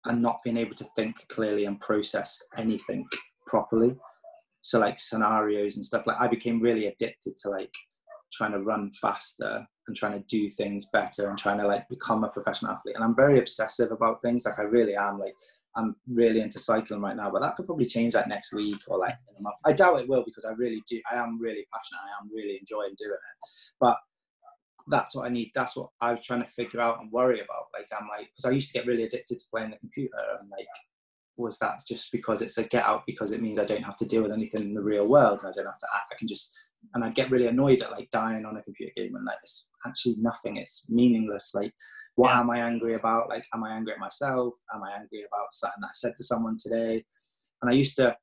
and 0.04 0.22
not 0.22 0.38
being 0.44 0.56
able 0.56 0.76
to 0.76 0.86
think 0.94 1.16
clearly 1.28 1.64
and 1.64 1.80
process 1.80 2.40
anything 2.56 3.08
properly. 3.48 3.96
So 4.62 4.78
like 4.78 5.00
scenarios 5.00 5.74
and 5.74 5.84
stuff. 5.84 6.06
Like 6.06 6.20
I 6.20 6.28
became 6.28 6.62
really 6.62 6.86
addicted 6.86 7.36
to 7.38 7.48
like 7.50 7.74
trying 8.32 8.52
to 8.52 8.60
run 8.60 8.92
faster 8.92 9.66
and 9.88 9.96
trying 9.96 10.12
to 10.12 10.24
do 10.28 10.48
things 10.48 10.86
better 10.92 11.28
and 11.28 11.36
trying 11.36 11.58
to 11.58 11.66
like 11.66 11.88
become 11.88 12.22
a 12.22 12.28
professional 12.28 12.70
athlete. 12.70 12.94
And 12.94 13.02
I'm 13.02 13.16
very 13.16 13.40
obsessive 13.40 13.90
about 13.90 14.22
things. 14.22 14.44
Like 14.44 14.60
I 14.60 14.62
really 14.62 14.94
am. 14.94 15.18
Like 15.18 15.34
I'm 15.78 15.94
really 16.12 16.40
into 16.40 16.58
cycling 16.58 17.00
right 17.00 17.16
now, 17.16 17.30
but 17.30 17.40
that 17.40 17.54
could 17.54 17.66
probably 17.66 17.86
change 17.86 18.14
like 18.14 18.26
next 18.26 18.52
week 18.52 18.80
or 18.88 18.98
like 18.98 19.14
in 19.30 19.36
a 19.38 19.42
month. 19.42 19.56
I 19.64 19.72
doubt 19.72 20.00
it 20.00 20.08
will 20.08 20.24
because 20.24 20.44
I 20.44 20.52
really 20.52 20.82
do. 20.90 21.00
I 21.10 21.16
am 21.16 21.40
really 21.40 21.66
passionate. 21.72 22.00
I 22.02 22.20
am 22.20 22.30
really 22.34 22.58
enjoying 22.58 22.94
doing 22.98 23.12
it. 23.12 23.48
But 23.80 23.96
that's 24.88 25.14
what 25.14 25.26
I 25.26 25.28
need. 25.28 25.52
That's 25.54 25.76
what 25.76 25.90
I 26.00 26.12
was 26.12 26.24
trying 26.24 26.42
to 26.42 26.48
figure 26.48 26.80
out 26.80 27.00
and 27.00 27.12
worry 27.12 27.40
about. 27.40 27.66
Like 27.72 27.86
I'm 27.98 28.08
like 28.08 28.28
because 28.34 28.50
I 28.50 28.54
used 28.54 28.72
to 28.72 28.78
get 28.78 28.86
really 28.86 29.04
addicted 29.04 29.38
to 29.38 29.44
playing 29.52 29.70
the 29.70 29.76
computer 29.76 30.18
and 30.40 30.50
like 30.50 30.66
was 31.36 31.58
that 31.60 31.80
just 31.86 32.10
because 32.10 32.42
it's 32.42 32.58
a 32.58 32.64
get 32.64 32.82
out 32.82 33.02
because 33.06 33.30
it 33.30 33.40
means 33.40 33.60
I 33.60 33.64
don't 33.64 33.84
have 33.84 33.96
to 33.98 34.06
deal 34.06 34.22
with 34.22 34.32
anything 34.32 34.62
in 34.62 34.74
the 34.74 34.82
real 34.82 35.06
world 35.06 35.38
I 35.40 35.52
don't 35.54 35.66
have 35.66 35.78
to 35.78 35.86
act. 35.94 36.12
I 36.12 36.18
can 36.18 36.26
just 36.26 36.52
and 36.94 37.04
I'd 37.04 37.14
get 37.14 37.30
really 37.30 37.46
annoyed 37.46 37.82
at 37.82 37.92
like 37.92 38.10
dying 38.10 38.44
on 38.44 38.56
a 38.56 38.62
computer 38.62 38.92
game 38.96 39.14
and 39.14 39.24
like 39.24 39.38
it's 39.42 39.68
actually 39.86 40.16
nothing. 40.18 40.56
It's 40.56 40.86
meaningless. 40.88 41.52
Like 41.54 41.72
what 42.18 42.30
yeah. 42.30 42.40
am 42.40 42.50
I 42.50 42.58
angry 42.58 42.94
about? 42.94 43.28
Like, 43.28 43.44
am 43.54 43.62
I 43.62 43.76
angry 43.76 43.92
at 43.92 44.00
myself? 44.00 44.52
Am 44.74 44.82
I 44.82 44.90
angry 44.90 45.20
about 45.20 45.52
something 45.52 45.84
I 45.84 45.90
said 45.94 46.16
to 46.16 46.24
someone 46.24 46.56
today? 46.60 47.04
And 47.62 47.70
I 47.70 47.74
used 47.74 47.94
to 47.98 48.16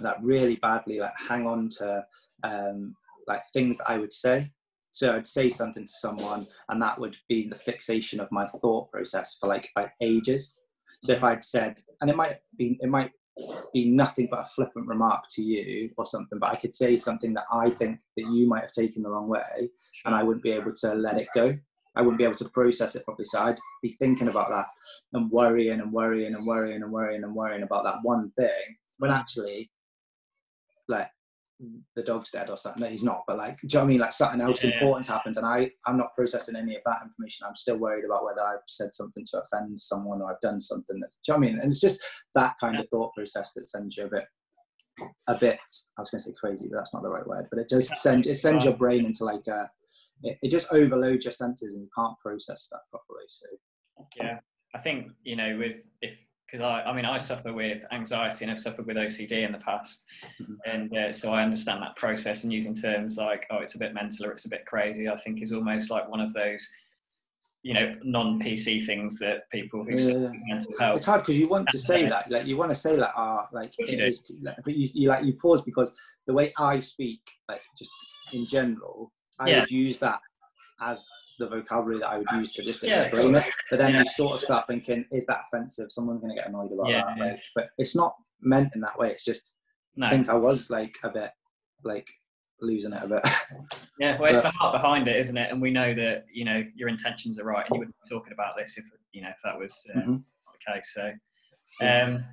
like 0.00 0.16
really 0.20 0.56
badly 0.56 0.98
like 0.98 1.12
hang 1.16 1.46
on 1.46 1.68
to 1.78 2.04
um, 2.42 2.96
like 3.28 3.42
things 3.52 3.78
that 3.78 3.88
I 3.88 3.98
would 3.98 4.12
say. 4.12 4.50
So 4.90 5.14
I'd 5.14 5.28
say 5.28 5.48
something 5.48 5.86
to 5.86 5.92
someone, 5.92 6.48
and 6.68 6.82
that 6.82 6.98
would 6.98 7.16
be 7.28 7.48
the 7.48 7.54
fixation 7.54 8.18
of 8.18 8.32
my 8.32 8.44
thought 8.44 8.90
process 8.90 9.38
for 9.40 9.48
like 9.48 9.70
like 9.76 9.92
ages. 10.00 10.58
So 11.04 11.12
if 11.12 11.22
I'd 11.22 11.44
said, 11.44 11.80
and 12.00 12.10
it 12.10 12.16
might 12.16 12.38
be 12.58 12.76
it 12.80 12.88
might 12.88 13.12
be 13.72 13.88
nothing 13.88 14.26
but 14.32 14.40
a 14.40 14.48
flippant 14.48 14.88
remark 14.88 15.26
to 15.36 15.42
you 15.42 15.90
or 15.96 16.04
something, 16.04 16.40
but 16.40 16.50
I 16.50 16.56
could 16.56 16.74
say 16.74 16.96
something 16.96 17.34
that 17.34 17.44
I 17.52 17.70
think 17.70 18.00
that 18.16 18.26
you 18.32 18.48
might 18.48 18.64
have 18.64 18.72
taken 18.72 19.04
the 19.04 19.10
wrong 19.10 19.28
way, 19.28 19.70
and 20.04 20.12
I 20.12 20.24
wouldn't 20.24 20.42
be 20.42 20.50
able 20.50 20.72
to 20.80 20.94
let 20.94 21.18
it 21.18 21.28
go. 21.36 21.56
I 21.96 22.02
wouldn't 22.02 22.18
be 22.18 22.24
able 22.24 22.36
to 22.36 22.48
process 22.48 22.94
it 22.94 23.04
properly. 23.04 23.26
So 23.26 23.40
I'd 23.40 23.58
be 23.82 23.96
thinking 23.98 24.28
about 24.28 24.48
that 24.48 24.66
and 25.12 25.30
worrying 25.30 25.80
and 25.80 25.92
worrying 25.92 26.34
and 26.34 26.46
worrying 26.46 26.82
and 26.82 26.92
worrying 26.92 27.24
and 27.24 27.34
worrying 27.34 27.62
about 27.62 27.84
that 27.84 27.98
one 28.02 28.32
thing 28.36 28.76
when 28.98 29.10
actually, 29.10 29.70
like, 30.88 31.08
the 31.94 32.02
dog's 32.02 32.30
dead 32.30 32.50
or 32.50 32.56
something. 32.56 32.82
No, 32.82 32.88
He's 32.88 33.04
not, 33.04 33.22
but 33.26 33.36
like, 33.36 33.60
do 33.60 33.66
you 33.68 33.68
know 33.74 33.80
what 33.80 33.84
I 33.84 33.88
mean? 33.88 34.00
Like 34.00 34.12
something 34.12 34.40
else 34.40 34.64
yeah. 34.64 34.72
important 34.72 35.06
happened, 35.06 35.36
and 35.36 35.46
I 35.46 35.70
I'm 35.86 35.96
not 35.96 36.14
processing 36.14 36.56
any 36.56 36.76
of 36.76 36.82
that 36.86 37.02
information. 37.04 37.46
I'm 37.46 37.54
still 37.54 37.76
worried 37.76 38.04
about 38.04 38.24
whether 38.24 38.42
I've 38.42 38.60
said 38.66 38.94
something 38.94 39.24
to 39.30 39.40
offend 39.40 39.78
someone 39.78 40.20
or 40.20 40.30
I've 40.30 40.40
done 40.40 40.60
something 40.60 40.98
that. 41.00 41.10
Do 41.24 41.32
you 41.32 41.34
know 41.34 41.38
what 41.38 41.46
I 41.46 41.50
mean? 41.50 41.60
And 41.60 41.70
it's 41.70 41.80
just 41.80 42.00
that 42.34 42.54
kind 42.60 42.78
of 42.78 42.88
thought 42.88 43.14
process 43.14 43.52
that 43.54 43.68
sends 43.68 43.96
you 43.96 44.06
a 44.06 44.08
bit, 44.08 44.24
a 45.28 45.34
bit. 45.34 45.58
I 45.98 46.00
was 46.00 46.10
going 46.10 46.18
to 46.20 46.30
say 46.30 46.34
crazy, 46.38 46.68
but 46.68 46.78
that's 46.78 46.94
not 46.94 47.02
the 47.02 47.10
right 47.10 47.26
word. 47.26 47.46
But 47.50 47.60
it 47.60 47.68
just 47.68 47.96
sends 47.96 48.26
it 48.26 48.38
sends 48.38 48.64
your 48.64 48.76
brain 48.76 49.04
into 49.06 49.24
like 49.24 49.46
a 49.46 49.70
it, 50.22 50.38
it 50.42 50.50
just 50.50 50.72
overloads 50.72 51.24
your 51.24 51.32
senses 51.32 51.74
and 51.74 51.82
you 51.82 51.90
can't 51.96 52.18
process 52.18 52.68
that 52.70 52.80
properly. 52.90 53.24
So 53.28 53.46
yeah, 54.16 54.38
I 54.74 54.78
think 54.78 55.12
you 55.24 55.36
know 55.36 55.58
with 55.58 55.84
if 56.00 56.16
because 56.52 56.64
I, 56.66 56.82
I 56.82 56.94
mean, 56.94 57.06
I 57.06 57.16
suffer 57.16 57.50
with 57.50 57.82
anxiety 57.92 58.44
and 58.44 58.52
I've 58.52 58.60
suffered 58.60 58.86
with 58.86 58.96
OCD 58.96 59.46
in 59.46 59.52
the 59.52 59.58
past. 59.58 60.04
Mm-hmm. 60.40 60.54
And 60.66 60.96
uh, 60.96 61.10
so 61.10 61.32
I 61.32 61.42
understand 61.42 61.82
that 61.82 61.96
process 61.96 62.44
and 62.44 62.52
using 62.52 62.74
terms 62.74 63.16
like, 63.16 63.46
oh, 63.50 63.58
it's 63.58 63.74
a 63.74 63.78
bit 63.78 63.94
mental 63.94 64.26
or 64.26 64.32
it's 64.32 64.44
a 64.44 64.50
bit 64.50 64.66
crazy, 64.66 65.08
I 65.08 65.16
think 65.16 65.42
is 65.42 65.54
almost 65.54 65.90
like 65.90 66.10
one 66.10 66.20
of 66.20 66.34
those, 66.34 66.68
you 67.62 67.72
know, 67.72 67.96
non 68.04 68.38
PC 68.38 68.84
things 68.84 69.18
that 69.20 69.48
people 69.50 69.82
who 69.82 69.96
yeah. 69.96 70.30
mental 70.46 70.74
health. 70.78 70.98
It's 70.98 71.06
hard 71.06 71.22
because 71.22 71.38
you 71.38 71.48
want 71.48 71.68
to 71.70 71.78
say 71.78 72.06
that, 72.06 72.30
like 72.30 72.46
you 72.46 72.58
want 72.58 72.70
to 72.70 72.78
say 72.78 72.96
that, 72.96 73.12
ah, 73.16 73.48
like, 73.50 73.72
it 73.78 74.00
is, 74.00 74.22
but 74.62 74.76
you, 74.76 74.90
you 74.92 75.08
like, 75.08 75.24
you 75.24 75.32
pause 75.40 75.62
because 75.62 75.94
the 76.26 76.34
way 76.34 76.52
I 76.58 76.80
speak, 76.80 77.22
like 77.48 77.62
just 77.78 77.92
in 78.34 78.46
general, 78.46 79.10
I 79.38 79.50
yeah. 79.50 79.60
would 79.60 79.70
use 79.70 79.98
that 79.98 80.20
as 80.80 81.06
the 81.38 81.48
vocabulary 81.48 82.00
that 82.00 82.08
I 82.08 82.18
would 82.18 82.30
use 82.32 82.52
to 82.52 82.62
just 82.62 82.84
explain 82.84 83.34
yeah. 83.34 83.40
it. 83.40 83.52
But 83.70 83.78
then 83.78 83.94
yeah. 83.94 84.00
you 84.00 84.06
sort 84.06 84.34
of 84.34 84.40
start 84.40 84.66
thinking, 84.66 85.04
is 85.10 85.26
that 85.26 85.42
offensive? 85.46 85.90
Someone's 85.90 86.20
going 86.20 86.34
to 86.34 86.40
get 86.40 86.48
annoyed 86.48 86.72
about 86.72 86.88
that. 86.88 87.18
Like, 87.18 87.40
but 87.54 87.68
it's 87.78 87.96
not 87.96 88.14
meant 88.40 88.74
in 88.74 88.80
that 88.82 88.98
way. 88.98 89.10
It's 89.10 89.24
just, 89.24 89.52
no. 89.96 90.06
I 90.06 90.10
think 90.10 90.28
I 90.28 90.34
was 90.34 90.70
like 90.70 90.96
a 91.02 91.10
bit 91.10 91.30
like 91.84 92.08
losing 92.60 92.92
it 92.92 93.02
a 93.02 93.08
bit. 93.08 93.26
Yeah, 93.98 94.18
well, 94.18 94.30
it's 94.30 94.40
but, 94.40 94.50
the 94.50 94.58
heart 94.58 94.72
behind 94.72 95.06
it, 95.06 95.16
isn't 95.16 95.36
it? 95.36 95.52
And 95.52 95.62
we 95.62 95.70
know 95.70 95.94
that 95.94 96.24
you 96.32 96.44
know 96.44 96.64
your 96.74 96.88
intentions 96.88 97.38
are 97.38 97.44
right, 97.44 97.64
and 97.66 97.74
you 97.74 97.78
wouldn't 97.80 97.94
be 98.02 98.10
talking 98.10 98.32
about 98.32 98.56
this 98.56 98.76
if 98.76 98.86
you 99.12 99.22
know 99.22 99.28
if 99.28 99.40
that 99.44 99.56
was 99.56 99.78
uh, 99.94 99.98
mm-hmm. 99.98 100.14
the 100.14 100.72
case. 100.72 100.90
So, 100.92 101.12
um, 101.86 102.24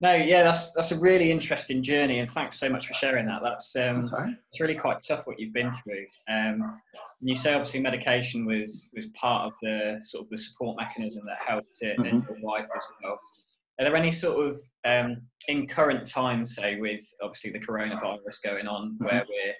no, 0.00 0.14
yeah, 0.14 0.42
that's 0.42 0.72
that's 0.74 0.92
a 0.92 0.98
really 0.98 1.30
interesting 1.30 1.82
journey, 1.82 2.18
and 2.18 2.30
thanks 2.30 2.58
so 2.58 2.68
much 2.68 2.86
for 2.86 2.94
sharing 2.94 3.26
that. 3.26 3.42
That's 3.42 3.74
um, 3.76 4.10
okay. 4.12 4.32
it's 4.50 4.60
really 4.60 4.74
quite 4.74 4.98
tough 5.06 5.26
what 5.26 5.38
you've 5.38 5.54
been 5.54 5.72
through. 5.72 6.04
Um, 6.28 6.80
you 7.20 7.36
say 7.36 7.54
obviously 7.54 7.80
medication 7.80 8.44
was 8.44 8.90
was 8.94 9.06
part 9.18 9.46
of 9.46 9.52
the 9.62 9.98
sort 10.02 10.24
of 10.24 10.30
the 10.30 10.36
support 10.36 10.76
mechanism 10.78 11.22
that 11.26 11.38
helped 11.46 11.78
it 11.80 11.98
mm-hmm. 11.98 12.16
and 12.16 12.24
your 12.24 12.36
wife 12.40 12.66
as 12.76 12.84
well. 13.02 13.18
Are 13.78 13.84
there 13.84 13.96
any 13.96 14.12
sort 14.12 14.46
of 14.46 14.56
um, 14.84 15.22
in 15.48 15.66
current 15.66 16.06
times, 16.06 16.54
say 16.54 16.78
with 16.78 17.04
obviously 17.22 17.50
the 17.50 17.60
coronavirus 17.60 18.42
going 18.44 18.66
on, 18.66 18.92
mm-hmm. 18.92 19.04
where 19.04 19.24
we're 19.28 19.54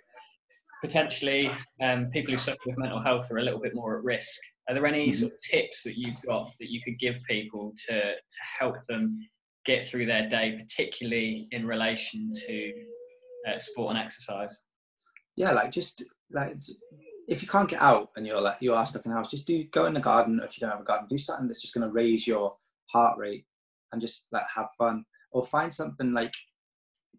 potentially 0.82 1.50
um, 1.80 2.10
people 2.10 2.32
who 2.32 2.38
suffer 2.38 2.58
with 2.66 2.76
mental 2.76 3.00
health 3.00 3.30
are 3.30 3.38
a 3.38 3.42
little 3.42 3.60
bit 3.60 3.74
more 3.74 3.98
at 3.98 4.04
risk? 4.04 4.40
Are 4.68 4.74
there 4.74 4.86
any 4.86 5.08
mm-hmm. 5.08 5.20
sort 5.20 5.32
of 5.32 5.38
tips 5.40 5.84
that 5.84 5.96
you've 5.96 6.20
got 6.26 6.50
that 6.60 6.70
you 6.70 6.80
could 6.82 6.98
give 6.98 7.18
people 7.28 7.72
to 7.86 8.00
to 8.02 8.40
help 8.58 8.76
them 8.88 9.08
get 9.64 9.84
through 9.84 10.06
their 10.06 10.28
day, 10.28 10.56
particularly 10.58 11.48
in 11.50 11.66
relation 11.66 12.30
to 12.46 12.72
uh, 13.48 13.58
sport 13.58 13.96
and 13.96 14.04
exercise? 14.04 14.64
Yeah, 15.36 15.52
like 15.52 15.70
just 15.70 16.04
like 16.30 16.56
if 17.26 17.42
you 17.42 17.48
can't 17.48 17.68
get 17.68 17.80
out 17.80 18.10
and 18.16 18.26
you're 18.26 18.40
like 18.40 18.56
you 18.60 18.74
are 18.74 18.86
stuck 18.86 19.04
in 19.04 19.10
the 19.10 19.16
house, 19.16 19.30
just 19.30 19.46
do 19.46 19.64
go 19.72 19.86
in 19.86 19.94
the 19.94 20.00
garden. 20.00 20.40
If 20.44 20.56
you 20.56 20.60
don't 20.60 20.70
have 20.70 20.80
a 20.80 20.84
garden, 20.84 21.08
do 21.08 21.18
something 21.18 21.48
that's 21.48 21.62
just 21.62 21.74
going 21.74 21.86
to 21.86 21.92
raise 21.92 22.26
your 22.26 22.56
heart 22.86 23.18
rate 23.18 23.46
and 23.92 24.00
just 24.00 24.28
like 24.32 24.44
have 24.54 24.68
fun, 24.78 25.04
or 25.32 25.46
find 25.46 25.74
something 25.74 26.12
like 26.12 26.34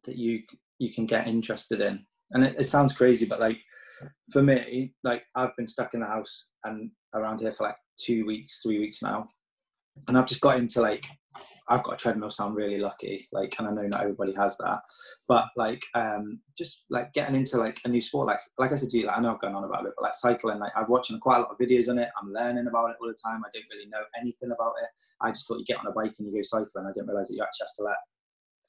that 0.06 0.18
you 0.18 0.44
you 0.80 0.94
can 0.94 1.06
get 1.06 1.28
interested 1.28 1.82
in. 1.82 2.06
And 2.32 2.44
it, 2.44 2.56
it 2.60 2.66
sounds 2.66 2.96
crazy, 2.96 3.26
but 3.26 3.40
like 3.40 3.58
for 4.32 4.42
me, 4.42 4.94
like 5.04 5.24
I've 5.36 5.56
been 5.56 5.68
stuck 5.68 5.94
in 5.94 6.02
the 6.02 6.06
house 6.06 6.48
and 6.64 6.92
around 7.14 7.40
here 7.40 7.52
for 7.52 7.68
like 7.68 7.78
two 7.98 8.26
weeks, 8.26 8.62
three 8.62 8.80
weeks 8.80 9.02
now, 9.02 9.30
and 10.08 10.18
I've 10.18 10.26
just 10.26 10.42
got 10.42 10.58
into 10.58 10.82
like 10.82 11.06
I've 11.68 11.84
got 11.84 11.96
a 11.96 11.98
treadmill, 11.98 12.30
so 12.30 12.46
I'm 12.46 12.56
really 12.56 12.78
lucky. 12.78 13.28
Like, 13.32 13.56
and 13.58 13.68
I 13.68 13.72
know 13.72 13.88
not 13.88 14.02
everybody 14.02 14.34
has 14.36 14.58
that, 14.58 14.80
but 15.28 15.46
like, 15.56 15.84
um, 15.96 16.40
just 16.58 16.86
like 16.90 17.14
getting 17.14 17.36
into 17.36 17.58
like 17.58 17.80
a 17.86 17.90
new 17.90 18.02
sport, 18.02 18.28
like 18.28 18.40
like 18.58 18.72
I 18.72 18.76
said 18.76 18.90
to 18.90 18.98
you, 18.98 19.08
like, 19.08 19.18
I 19.18 19.22
know 19.22 19.32
I'm 19.32 19.40
going 19.40 19.56
on 19.56 19.64
about 19.64 19.86
it, 19.86 19.94
but 19.98 20.04
like 20.04 20.16
cycling, 20.16 20.60
like 20.60 20.74
I'm 20.76 20.86
watching 20.90 21.20
quite 21.20 21.38
a 21.38 21.42
lot 21.42 21.52
of 21.52 21.58
videos 21.58 21.90
on 21.90 21.98
it. 21.98 22.10
I'm 22.22 22.32
learning 22.32 22.68
about 22.68 22.92
it 22.92 22.98
all 23.02 23.08
the 23.08 23.18
time. 23.24 23.42
I 23.46 23.50
don't 23.54 23.66
really 23.72 23.90
know 23.90 24.04
anything 24.20 24.52
about 24.52 24.74
it. 24.82 24.90
I 25.22 25.32
just 25.32 25.48
thought 25.48 25.60
you 25.60 25.66
get 25.66 25.80
on 25.80 25.88
a 25.88 25.92
bike 25.92 26.14
and 26.20 26.28
you 26.28 26.34
go 26.34 26.42
cycling. 26.44 26.86
I 26.86 26.94
didn't 26.94 27.08
realize 27.08 27.30
that 27.30 27.36
you 27.36 27.44
actually 27.44 27.66
have 27.66 27.76
to 27.78 27.84
like 27.84 27.98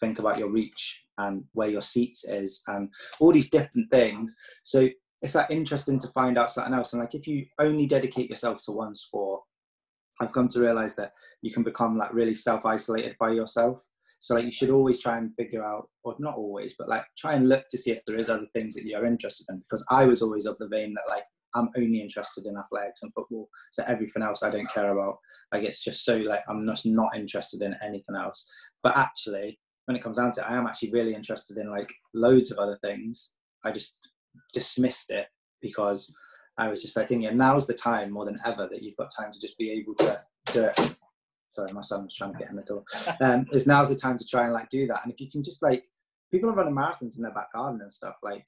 think 0.00 0.18
about 0.18 0.38
your 0.38 0.50
reach 0.50 1.02
and 1.18 1.44
where 1.52 1.70
your 1.70 1.82
seats 1.82 2.24
is 2.24 2.62
and 2.66 2.88
all 3.20 3.32
these 3.32 3.50
different 3.50 3.90
things. 3.90 4.34
So 4.62 4.88
it's 5.22 5.34
like 5.34 5.50
interesting 5.50 5.98
to 6.00 6.08
find 6.08 6.38
out 6.38 6.50
something 6.50 6.74
else. 6.74 6.92
And 6.92 7.00
like 7.00 7.14
if 7.14 7.26
you 7.26 7.46
only 7.58 7.86
dedicate 7.86 8.28
yourself 8.28 8.62
to 8.64 8.72
one 8.72 8.94
sport 8.94 9.42
I've 10.20 10.32
come 10.32 10.48
to 10.48 10.60
realize 10.60 10.96
that 10.96 11.12
you 11.42 11.52
can 11.52 11.62
become 11.62 11.98
like 11.98 12.12
really 12.14 12.34
self 12.34 12.64
isolated 12.64 13.16
by 13.18 13.30
yourself. 13.30 13.86
So 14.18 14.34
like 14.34 14.44
you 14.44 14.52
should 14.52 14.70
always 14.70 14.98
try 14.98 15.18
and 15.18 15.34
figure 15.34 15.64
out, 15.64 15.88
or 16.02 16.16
not 16.18 16.36
always, 16.36 16.74
but 16.78 16.88
like 16.88 17.04
try 17.18 17.34
and 17.34 17.48
look 17.48 17.68
to 17.70 17.78
see 17.78 17.90
if 17.90 18.00
there 18.06 18.16
is 18.16 18.30
other 18.30 18.46
things 18.52 18.74
that 18.74 18.86
you're 18.86 19.04
interested 19.04 19.46
in. 19.50 19.58
Because 19.58 19.84
I 19.90 20.04
was 20.04 20.22
always 20.22 20.46
of 20.46 20.56
the 20.58 20.68
vein 20.68 20.94
that 20.94 21.08
like 21.08 21.24
I'm 21.54 21.70
only 21.76 22.00
interested 22.00 22.46
in 22.46 22.56
athletics 22.56 23.02
and 23.02 23.12
football. 23.14 23.48
So 23.72 23.84
everything 23.86 24.22
else 24.22 24.42
I 24.42 24.50
don't 24.50 24.70
care 24.72 24.92
about. 24.92 25.18
Like 25.52 25.64
it's 25.64 25.84
just 25.84 26.04
so 26.04 26.16
like 26.16 26.40
I'm 26.48 26.66
just 26.66 26.86
not 26.86 27.16
interested 27.16 27.62
in 27.62 27.74
anything 27.82 28.16
else. 28.16 28.50
But 28.82 28.96
actually, 28.96 29.58
when 29.86 29.96
it 29.96 30.02
comes 30.02 30.18
down 30.18 30.32
to 30.32 30.40
it, 30.40 30.50
I 30.50 30.56
am 30.56 30.66
actually 30.66 30.92
really 30.92 31.14
interested 31.14 31.56
in 31.58 31.70
like 31.70 31.92
loads 32.14 32.50
of 32.50 32.58
other 32.58 32.78
things. 32.82 33.36
I 33.64 33.72
just 33.72 34.12
dismissed 34.52 35.10
it 35.10 35.26
because 35.60 36.14
I 36.58 36.68
was 36.68 36.82
just 36.82 36.96
like 36.96 37.08
thinking, 37.08 37.36
now's 37.36 37.66
the 37.66 37.74
time 37.74 38.10
more 38.10 38.24
than 38.24 38.38
ever 38.44 38.68
that 38.70 38.82
you've 38.82 38.96
got 38.96 39.10
time 39.16 39.32
to 39.32 39.40
just 39.40 39.58
be 39.58 39.70
able 39.70 39.94
to 39.96 40.20
do 40.52 40.64
it. 40.64 40.96
Sorry, 41.50 41.72
my 41.72 41.82
son 41.82 42.04
was 42.04 42.14
trying 42.14 42.32
to 42.32 42.38
get 42.38 42.50
in 42.50 42.56
the 42.56 42.62
door. 42.62 42.84
Um, 43.20 43.46
is 43.52 43.66
now's 43.66 43.88
the 43.88 43.96
time 43.96 44.18
to 44.18 44.26
try 44.26 44.44
and 44.44 44.52
like 44.52 44.68
do 44.70 44.86
that. 44.86 45.00
And 45.04 45.12
if 45.12 45.20
you 45.20 45.30
can 45.30 45.42
just 45.42 45.62
like, 45.62 45.84
people 46.30 46.50
are 46.50 46.54
running 46.54 46.74
marathons 46.74 47.16
in 47.16 47.22
their 47.22 47.32
back 47.32 47.52
garden 47.52 47.80
and 47.80 47.92
stuff. 47.92 48.16
Like, 48.22 48.44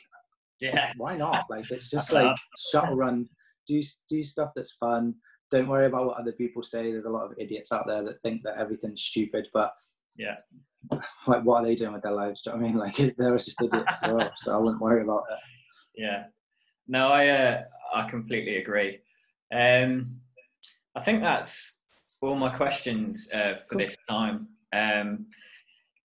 yeah, 0.61 0.93
why 0.97 1.17
not? 1.17 1.47
Like, 1.51 1.71
it's 1.71 1.91
just 1.97 2.13
like 2.13 2.37
shuttle 2.71 2.97
run, 2.97 3.29
do 3.67 3.83
do 4.09 4.23
stuff 4.23 4.51
that's 4.55 4.73
fun. 4.73 5.15
Don't 5.51 5.69
worry 5.69 5.87
about 5.87 6.07
what 6.07 6.19
other 6.19 6.33
people 6.33 6.63
say. 6.63 6.91
There's 6.91 7.07
a 7.07 7.11
lot 7.11 7.25
of 7.25 7.33
idiots 7.39 7.73
out 7.73 7.87
there 7.87 8.03
that 8.05 8.21
think 8.23 8.43
that 8.45 8.59
everything's 8.59 9.03
stupid, 9.03 9.49
but 9.55 9.73
yeah, 10.17 10.37
like 11.27 11.43
what 11.43 11.63
are 11.63 11.67
they 11.67 11.75
doing 11.75 11.93
with 11.93 12.03
their 12.03 12.13
lives? 12.13 12.43
Do 12.43 12.51
you 12.51 12.57
know 12.57 12.63
what 12.63 12.69
I 12.69 12.71
mean? 12.71 12.79
Like, 12.79 13.17
they're 13.17 13.37
just 13.37 13.63
idiots 13.63 13.97
as 14.03 14.13
well. 14.13 14.31
So 14.37 14.55
I 14.55 14.59
wouldn't 14.59 14.83
worry 14.83 15.03
about 15.03 15.25
it. 15.31 15.39
Yeah, 16.03 16.25
no, 16.89 17.09
I 17.09 17.29
uh, 17.29 17.63
I 17.95 18.09
completely 18.09 18.57
agree. 18.57 18.99
Um, 19.53 20.17
I 20.97 21.01
think 21.01 21.23
that's 21.23 21.79
all 22.21 22.35
my 22.35 22.51
questions 22.51 23.29
uh, 23.33 23.55
for 23.69 23.77
cool. 23.77 23.79
this 23.79 23.97
time. 24.09 24.49
Um, 24.73 25.27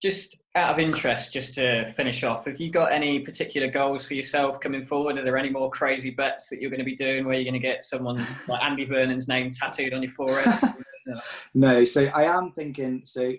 just 0.01 0.43
out 0.55 0.69
of 0.71 0.79
interest, 0.79 1.33
just 1.33 1.55
to 1.55 1.85
finish 1.93 2.23
off, 2.23 2.45
have 2.45 2.59
you 2.59 2.69
got 2.69 2.91
any 2.91 3.19
particular 3.19 3.69
goals 3.69 4.05
for 4.05 4.13
yourself 4.13 4.59
coming 4.59 4.85
forward? 4.85 5.17
Are 5.17 5.23
there 5.23 5.37
any 5.37 5.49
more 5.49 5.69
crazy 5.69 6.11
bets 6.11 6.49
that 6.49 6.61
you're 6.61 6.69
going 6.69 6.79
to 6.79 6.85
be 6.85 6.95
doing 6.95 7.25
where 7.25 7.35
you're 7.35 7.49
going 7.49 7.53
to 7.53 7.59
get 7.59 7.85
someone's 7.85 8.47
like 8.49 8.61
Andy 8.61 8.85
Vernon's 8.85 9.29
name 9.29 9.49
tattooed 9.49 9.93
on 9.93 10.03
your 10.03 10.11
forehead? 10.11 10.75
no, 11.53 11.85
so 11.85 12.05
I 12.07 12.23
am 12.23 12.51
thinking. 12.51 13.03
So 13.05 13.31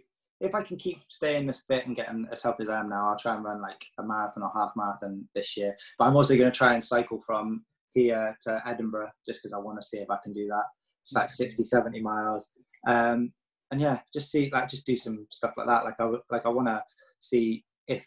if 0.45 0.55
I 0.55 0.62
can 0.62 0.76
keep 0.76 1.01
staying 1.09 1.49
as 1.49 1.62
fit 1.66 1.86
and 1.86 1.97
getting 1.97 2.26
as 2.30 2.42
healthy 2.42 2.64
as 2.64 2.68
I 2.68 2.80
am 2.80 2.88
now, 2.88 3.11
I'll 3.11 3.18
try 3.18 3.34
and 3.34 3.45
run 3.45 3.62
like 3.62 3.84
a 3.99 4.03
marathon 4.03 4.42
or 4.42 4.53
half 4.55 4.72
marathon 4.76 5.26
this 5.34 5.57
year. 5.57 5.74
But 5.99 6.07
I'm 6.07 6.16
also 6.16 6.36
going 6.36 6.51
to 6.51 6.57
try 6.57 6.74
and 6.74 6.84
cycle 6.84 7.20
from 7.26 7.64
here 7.92 8.36
to 8.42 8.61
Edinburgh 8.66 9.11
just 9.26 9.42
because 9.42 9.55
I 9.55 9.59
want 9.59 9.80
to 9.80 9.86
see 9.86 9.99
if 9.99 10.11
I 10.11 10.18
can 10.22 10.32
do 10.32 10.47
that. 10.49 10.64
It's 11.03 11.14
like 11.14 11.28
60, 11.28 11.62
70 11.62 12.01
miles. 12.01 12.51
Um, 12.86 13.32
and 13.70 13.80
yeah, 13.80 14.01
just 14.12 14.30
see 14.30 14.51
like 14.53 14.68
just 14.68 14.86
do 14.86 14.97
some 14.97 15.26
stuff 15.30 15.53
like 15.57 15.66
that. 15.66 15.84
Like 15.84 15.95
I 15.99 16.11
like 16.30 16.47
I 16.47 16.51
want 16.51 16.68
to 16.68 16.82
see 17.18 17.64
if 17.88 18.07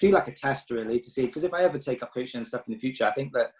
do 0.00 0.10
like 0.10 0.28
a 0.28 0.32
test 0.32 0.70
really 0.70 0.98
to 0.98 1.10
see 1.10 1.26
because 1.26 1.44
if 1.44 1.54
I 1.54 1.62
ever 1.62 1.78
take 1.78 2.02
up 2.02 2.12
coaching 2.12 2.38
and 2.38 2.46
stuff 2.46 2.64
in 2.66 2.74
the 2.74 2.80
future, 2.80 3.06
I 3.06 3.12
think 3.12 3.32
that 3.32 3.52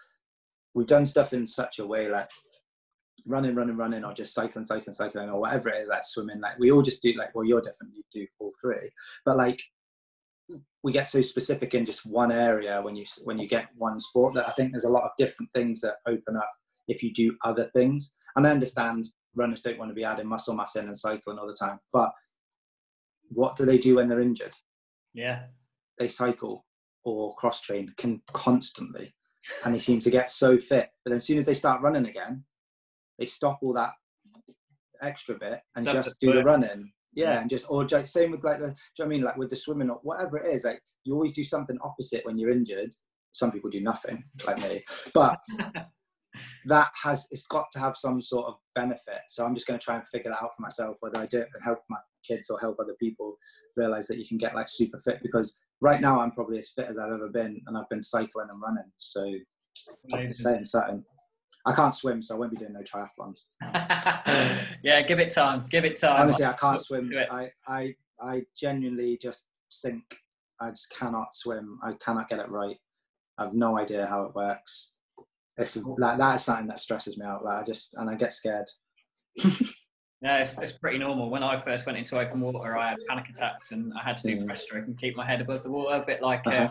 we've 0.74 0.86
done 0.86 1.06
stuff 1.06 1.32
in 1.32 1.46
such 1.46 1.78
a 1.78 1.86
way 1.86 2.10
like 2.10 2.28
running, 3.26 3.54
running, 3.54 3.76
running, 3.76 4.04
or 4.04 4.14
just 4.14 4.34
cycling, 4.34 4.64
cycling, 4.64 4.92
cycling, 4.92 5.28
or 5.28 5.40
whatever 5.40 5.68
it 5.68 5.82
is, 5.82 5.88
like 5.88 6.04
swimming. 6.04 6.40
Like 6.40 6.58
we 6.58 6.70
all 6.70 6.82
just 6.82 7.02
do 7.02 7.12
like, 7.14 7.34
well, 7.34 7.44
you're 7.44 7.60
different, 7.60 7.94
you 7.94 8.02
do 8.12 8.26
all 8.40 8.52
three, 8.60 8.90
but 9.24 9.36
like 9.36 9.60
we 10.82 10.92
get 10.92 11.08
so 11.08 11.20
specific 11.20 11.74
in 11.74 11.84
just 11.84 12.06
one 12.06 12.30
area 12.30 12.80
when 12.80 12.94
you 12.94 13.04
when 13.24 13.38
you 13.38 13.48
get 13.48 13.66
one 13.76 13.98
sport 13.98 14.34
that 14.34 14.48
I 14.48 14.52
think 14.52 14.70
there's 14.70 14.84
a 14.84 14.92
lot 14.92 15.02
of 15.02 15.10
different 15.18 15.50
things 15.52 15.80
that 15.80 15.96
open 16.06 16.36
up 16.36 16.50
if 16.86 17.02
you 17.02 17.12
do 17.12 17.36
other 17.44 17.68
things. 17.74 18.14
And 18.36 18.46
I 18.46 18.50
understand 18.50 19.06
runners 19.34 19.62
don't 19.62 19.78
want 19.78 19.90
to 19.90 19.94
be 19.94 20.04
adding 20.04 20.28
muscle 20.28 20.54
mass 20.54 20.76
in 20.76 20.86
and 20.86 20.96
cycling 20.96 21.38
all 21.38 21.48
the 21.48 21.54
time, 21.54 21.78
but 21.92 22.10
what 23.28 23.56
do 23.56 23.64
they 23.64 23.78
do 23.78 23.96
when 23.96 24.08
they're 24.08 24.20
injured? 24.20 24.54
Yeah, 25.12 25.42
they 25.98 26.08
cycle 26.08 26.64
or 27.04 27.34
cross 27.36 27.60
train 27.60 27.92
can 27.96 28.22
constantly, 28.32 29.14
and 29.64 29.74
they 29.74 29.78
seem 29.78 30.00
to 30.00 30.10
get 30.10 30.30
so 30.30 30.58
fit. 30.58 30.90
But 31.04 31.10
then 31.10 31.16
as 31.16 31.26
soon 31.26 31.38
as 31.38 31.46
they 31.46 31.54
start 31.54 31.82
running 31.82 32.06
again, 32.06 32.44
they 33.18 33.26
stop 33.26 33.58
all 33.62 33.72
that 33.74 33.90
extra 35.02 35.38
bit 35.38 35.60
and 35.74 35.86
just 35.86 36.18
do 36.20 36.32
the 36.32 36.42
running. 36.42 36.92
Yeah, 37.14 37.32
yeah, 37.32 37.40
and 37.40 37.50
just 37.50 37.66
or 37.70 37.84
just 37.84 38.12
same 38.12 38.30
with 38.30 38.44
like 38.44 38.60
the. 38.60 38.68
Do 38.68 38.74
you 38.98 39.04
know 39.04 39.04
I 39.06 39.08
mean 39.08 39.22
like 39.22 39.36
with 39.36 39.50
the 39.50 39.56
swimming 39.56 39.90
or 39.90 39.98
whatever 40.02 40.36
it 40.38 40.54
is? 40.54 40.64
Like 40.64 40.82
you 41.04 41.14
always 41.14 41.32
do 41.32 41.44
something 41.44 41.78
opposite 41.82 42.24
when 42.26 42.38
you're 42.38 42.50
injured. 42.50 42.92
Some 43.32 43.52
people 43.52 43.70
do 43.70 43.80
nothing, 43.80 44.24
like 44.46 44.60
me, 44.62 44.84
but 45.14 45.38
that 46.66 46.90
has 47.02 47.26
it's 47.30 47.46
got 47.46 47.66
to 47.72 47.78
have 47.78 47.96
some 47.96 48.20
sort 48.20 48.46
of 48.46 48.54
benefit. 48.74 49.20
So 49.28 49.44
I'm 49.44 49.54
just 49.54 49.66
going 49.66 49.78
to 49.78 49.84
try 49.84 49.96
and 49.96 50.06
figure 50.08 50.30
that 50.30 50.42
out 50.42 50.54
for 50.56 50.62
myself, 50.62 50.96
whether 51.00 51.20
I 51.20 51.26
do 51.26 51.38
it 51.38 51.48
and 51.54 51.62
help 51.64 51.78
my 51.88 51.98
kids 52.26 52.50
or 52.50 52.58
help 52.60 52.78
other 52.80 52.96
people 53.00 53.36
realize 53.76 54.08
that 54.08 54.18
you 54.18 54.26
can 54.26 54.38
get 54.38 54.54
like 54.54 54.68
super 54.68 54.98
fit. 54.98 55.20
Because 55.22 55.58
right 55.80 56.00
now 56.00 56.20
I'm 56.20 56.32
probably 56.32 56.58
as 56.58 56.70
fit 56.70 56.86
as 56.88 56.98
I've 56.98 57.12
ever 57.12 57.28
been, 57.28 57.60
and 57.66 57.76
I've 57.76 57.88
been 57.88 58.02
cycling 58.02 58.48
and 58.50 58.60
running. 58.60 58.90
So 58.98 59.32
saying 60.32 60.64
something. 60.64 61.04
I 61.66 61.74
can't 61.74 61.94
swim, 61.94 62.22
so 62.22 62.34
I 62.34 62.38
won't 62.38 62.52
be 62.52 62.56
doing 62.56 62.72
no 62.72 62.80
triathlons. 62.80 63.46
yeah, 64.82 65.02
give 65.02 65.18
it 65.18 65.30
time. 65.30 65.66
Give 65.68 65.84
it 65.84 66.00
time. 66.00 66.22
Honestly, 66.22 66.44
I 66.44 66.52
can't 66.52 66.80
swim. 66.80 67.10
I, 67.30 67.50
I, 67.66 67.94
I 68.20 68.42
genuinely 68.56 69.18
just 69.20 69.48
think 69.82 70.02
I 70.60 70.70
just 70.70 70.94
cannot 70.96 71.34
swim. 71.34 71.78
I 71.82 71.92
cannot 71.94 72.28
get 72.28 72.38
it 72.38 72.48
right. 72.48 72.76
I 73.38 73.44
have 73.44 73.54
no 73.54 73.78
idea 73.78 74.06
how 74.06 74.22
it 74.24 74.34
works. 74.34 74.94
It's 75.58 75.76
like 75.76 76.18
that's 76.18 76.44
something 76.44 76.68
that 76.68 76.78
stresses 76.78 77.18
me 77.18 77.26
out. 77.26 77.44
Like 77.44 77.62
I 77.62 77.64
just 77.64 77.96
and 77.96 78.08
I 78.08 78.14
get 78.14 78.32
scared. 78.32 78.68
Yeah, 80.22 80.38
it's, 80.38 80.58
it's 80.58 80.72
pretty 80.72 80.98
normal. 80.98 81.30
When 81.30 81.42
I 81.42 81.60
first 81.60 81.86
went 81.86 81.98
into 81.98 82.18
open 82.18 82.40
water, 82.40 82.76
I 82.76 82.90
had 82.90 82.98
panic 83.08 83.28
attacks 83.28 83.72
and 83.72 83.92
I 83.98 84.02
had 84.02 84.16
to 84.18 84.22
do 84.26 84.36
mm. 84.36 84.46
breaststroke 84.46 84.86
and 84.86 84.98
keep 84.98 85.14
my 85.14 85.26
head 85.26 85.42
above 85.42 85.62
the 85.62 85.70
water, 85.70 86.02
a 86.02 86.06
bit 86.06 86.22
like 86.22 86.46
uh-huh. 86.46 86.64
uh, 86.64 86.70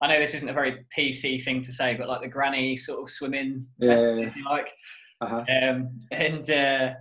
I 0.00 0.06
know 0.06 0.18
this 0.18 0.34
isn't 0.34 0.48
a 0.48 0.52
very 0.52 0.84
PC 0.96 1.42
thing 1.42 1.60
to 1.62 1.72
say, 1.72 1.96
but 1.96 2.08
like 2.08 2.22
the 2.22 2.28
granny 2.28 2.76
sort 2.76 3.00
of 3.00 3.10
swimming, 3.10 3.64
yeah, 3.78 3.88
method, 3.88 4.18
yeah, 4.18 4.32
yeah. 4.36 4.48
like. 4.48 4.68
Uh-huh. 5.20 5.44
Um, 5.62 5.90
and 6.12 6.48
uh, 6.48 6.94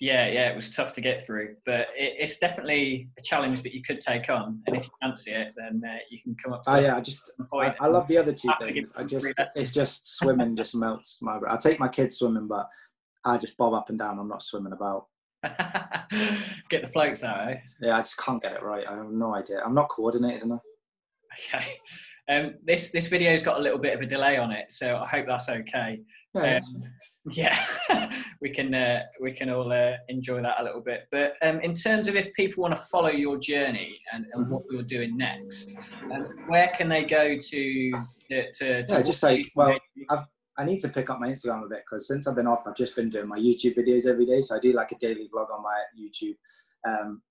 yeah, 0.00 0.28
yeah, 0.28 0.50
it 0.50 0.54
was 0.54 0.70
tough 0.70 0.92
to 0.94 1.00
get 1.00 1.24
through, 1.24 1.56
but 1.64 1.88
it, 1.96 2.14
it's 2.18 2.38
definitely 2.38 3.08
a 3.18 3.22
challenge 3.22 3.62
that 3.62 3.74
you 3.74 3.82
could 3.82 4.00
take 4.00 4.28
on. 4.28 4.60
And 4.66 4.76
if 4.76 4.84
you 4.84 4.90
fancy 5.00 5.30
it, 5.30 5.54
then 5.56 5.82
uh, 5.88 5.98
you 6.10 6.20
can 6.20 6.36
come 6.42 6.52
up. 6.52 6.64
To 6.64 6.72
oh 6.72 6.78
yeah, 6.80 6.96
I 6.96 7.00
just 7.00 7.32
I, 7.52 7.74
I, 7.80 7.86
love 7.86 8.06
the 8.08 8.18
other 8.18 8.32
two 8.32 8.50
things. 8.60 8.92
I 8.96 9.04
just 9.04 9.32
it's 9.54 9.72
just 9.72 10.18
swimming 10.18 10.56
just 10.56 10.74
melts 10.74 11.18
my. 11.22 11.38
Brain. 11.38 11.54
I 11.54 11.56
take 11.56 11.80
my 11.80 11.88
kids 11.88 12.18
swimming, 12.18 12.48
but 12.48 12.68
I 13.24 13.38
just 13.38 13.56
bob 13.56 13.72
up 13.72 13.88
and 13.88 13.98
down. 13.98 14.18
I'm 14.18 14.28
not 14.28 14.42
swimming 14.42 14.72
about. 14.72 15.06
get 16.70 16.82
the 16.82 16.88
floats 16.92 17.22
out, 17.22 17.48
eh? 17.48 17.56
Yeah, 17.80 17.96
I 17.96 18.00
just 18.00 18.16
can't 18.18 18.42
get 18.42 18.52
it 18.52 18.62
right. 18.62 18.84
I 18.88 18.96
have 18.96 19.10
no 19.10 19.34
idea. 19.34 19.62
I'm 19.64 19.74
not 19.74 19.88
coordinated 19.88 20.42
enough. 20.42 20.62
Okay. 21.54 21.76
Um, 22.28 22.54
this 22.64 22.90
this 22.90 23.06
video's 23.06 23.42
got 23.42 23.58
a 23.58 23.62
little 23.62 23.78
bit 23.78 23.94
of 23.94 24.00
a 24.00 24.06
delay 24.06 24.38
on 24.38 24.50
it, 24.50 24.72
so 24.72 24.96
I 24.96 25.06
hope 25.06 25.26
that's 25.26 25.48
okay. 25.48 26.00
Yeah, 26.34 26.56
um, 26.56 26.82
yeah. 27.30 27.66
we 28.40 28.50
can 28.50 28.74
uh, 28.74 29.02
we 29.20 29.32
can 29.32 29.50
all 29.50 29.70
uh, 29.70 29.92
enjoy 30.08 30.42
that 30.42 30.60
a 30.60 30.64
little 30.64 30.80
bit. 30.80 31.06
But 31.10 31.34
um, 31.42 31.60
in 31.60 31.74
terms 31.74 32.08
of 32.08 32.14
if 32.14 32.32
people 32.32 32.62
want 32.62 32.74
to 32.74 32.80
follow 32.80 33.10
your 33.10 33.36
journey 33.38 33.98
and, 34.12 34.26
and 34.32 34.44
mm-hmm. 34.44 34.54
what 34.54 34.62
you're 34.70 34.82
doing 34.82 35.16
next, 35.16 35.74
um, 36.10 36.24
where 36.46 36.72
can 36.76 36.88
they 36.88 37.04
go 37.04 37.36
to 37.38 37.92
to, 38.30 38.52
to, 38.52 38.84
yeah, 38.88 39.02
just 39.02 39.22
like 39.22 39.50
well, 39.54 39.76
I've, 40.08 40.24
I 40.56 40.64
need 40.64 40.80
to 40.80 40.88
pick 40.88 41.10
up 41.10 41.20
my 41.20 41.28
Instagram 41.28 41.64
a 41.64 41.68
bit 41.68 41.82
because 41.84 42.08
since 42.08 42.26
I've 42.26 42.36
been 42.36 42.46
off, 42.46 42.66
I've 42.66 42.76
just 42.76 42.96
been 42.96 43.10
doing 43.10 43.28
my 43.28 43.38
YouTube 43.38 43.76
videos 43.76 44.06
every 44.06 44.24
day. 44.24 44.40
So 44.40 44.56
I 44.56 44.60
do 44.60 44.72
like 44.72 44.92
a 44.92 44.98
daily 44.98 45.28
vlog 45.34 45.50
on 45.50 45.62
my 45.62 45.82
YouTube, 45.98 46.36
um, 46.88 47.22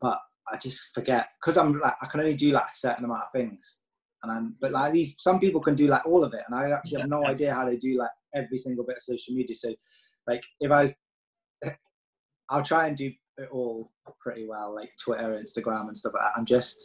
but 0.00 0.18
I 0.50 0.56
just 0.56 0.88
forget 0.94 1.28
because 1.40 1.58
I'm 1.58 1.78
like 1.80 1.94
I 2.00 2.06
can 2.06 2.20
only 2.20 2.34
do 2.34 2.52
like 2.52 2.70
a 2.70 2.74
certain 2.74 3.04
amount 3.04 3.24
of 3.24 3.32
things 3.32 3.82
and 4.22 4.32
I'm, 4.32 4.56
but 4.60 4.72
like 4.72 4.92
these, 4.92 5.16
some 5.18 5.40
people 5.40 5.60
can 5.60 5.74
do 5.74 5.88
like 5.88 6.06
all 6.06 6.24
of 6.24 6.34
it, 6.34 6.42
and 6.46 6.54
I 6.54 6.70
actually 6.70 7.00
have 7.00 7.10
no 7.10 7.26
idea 7.26 7.54
how 7.54 7.66
they 7.66 7.76
do 7.76 7.98
like 7.98 8.10
every 8.34 8.58
single 8.58 8.84
bit 8.84 8.96
of 8.96 9.02
social 9.02 9.34
media. 9.34 9.54
So, 9.54 9.74
like, 10.26 10.42
if 10.60 10.70
I 10.70 10.82
was, 10.82 10.94
I'll 12.50 12.62
try 12.62 12.86
and 12.86 12.96
do 12.96 13.10
it 13.38 13.48
all 13.50 13.90
pretty 14.20 14.46
well, 14.46 14.74
like 14.74 14.90
Twitter, 15.02 15.42
Instagram, 15.42 15.88
and 15.88 15.98
stuff 15.98 16.12
like 16.14 16.22
that. 16.22 16.38
I'm 16.38 16.46
just, 16.46 16.78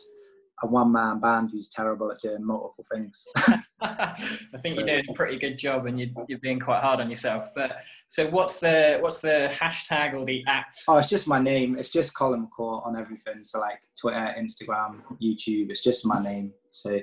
a 0.63 0.67
one 0.67 0.91
man 0.91 1.19
band 1.19 1.49
who's 1.51 1.69
terrible 1.69 2.11
at 2.11 2.19
doing 2.19 2.43
multiple 2.43 2.85
things. 2.91 3.25
I 3.81 4.57
think 4.59 4.75
you're 4.75 4.85
doing 4.85 5.05
a 5.09 5.13
pretty 5.13 5.37
good 5.37 5.57
job, 5.57 5.85
and 5.85 5.99
you're, 5.99 6.09
you're 6.27 6.39
being 6.39 6.59
quite 6.59 6.81
hard 6.81 6.99
on 6.99 7.09
yourself. 7.09 7.49
But 7.55 7.77
so, 8.07 8.27
what's 8.29 8.59
the 8.59 8.97
what's 9.01 9.21
the 9.21 9.51
hashtag 9.53 10.13
or 10.13 10.25
the 10.25 10.43
at? 10.47 10.75
Oh, 10.87 10.97
it's 10.97 11.09
just 11.09 11.27
my 11.27 11.39
name. 11.39 11.77
It's 11.77 11.91
just 11.91 12.15
Colin 12.15 12.47
McCourt 12.47 12.85
on 12.85 12.97
everything. 12.97 13.43
So 13.43 13.59
like 13.59 13.79
Twitter, 13.99 14.35
Instagram, 14.39 15.01
YouTube. 15.21 15.69
It's 15.69 15.83
just 15.83 16.05
my 16.05 16.21
name. 16.21 16.53
So, 16.77 16.99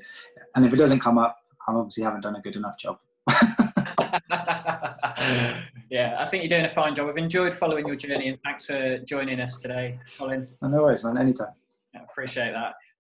and 0.55 0.65
if 0.65 0.73
it 0.73 0.77
doesn't 0.77 1.01
come 1.01 1.19
up, 1.19 1.39
I 1.67 1.73
obviously 1.73 2.05
haven't 2.05 2.23
done 2.23 2.37
a 2.37 2.41
good 2.41 2.57
enough 2.57 2.79
job. 2.79 2.99
yeah, 5.91 6.17
I 6.19 6.29
think 6.31 6.43
you're 6.43 6.49
doing 6.49 6.67
a 6.67 6.71
fine 6.71 6.95
job. 6.95 7.09
I've 7.09 7.17
enjoyed 7.17 7.55
following 7.55 7.87
your 7.87 7.97
journey, 7.97 8.29
and 8.29 8.39
thanks 8.45 8.65
for 8.65 8.99
joining 8.99 9.41
us 9.41 9.59
today, 9.59 9.95
Colin. 10.19 10.47
No 10.63 10.83
worries, 10.83 11.05
man. 11.05 11.19
Anytime. 11.19 11.55
I 11.95 12.01
appreciate 12.01 12.53
that. 12.53 12.75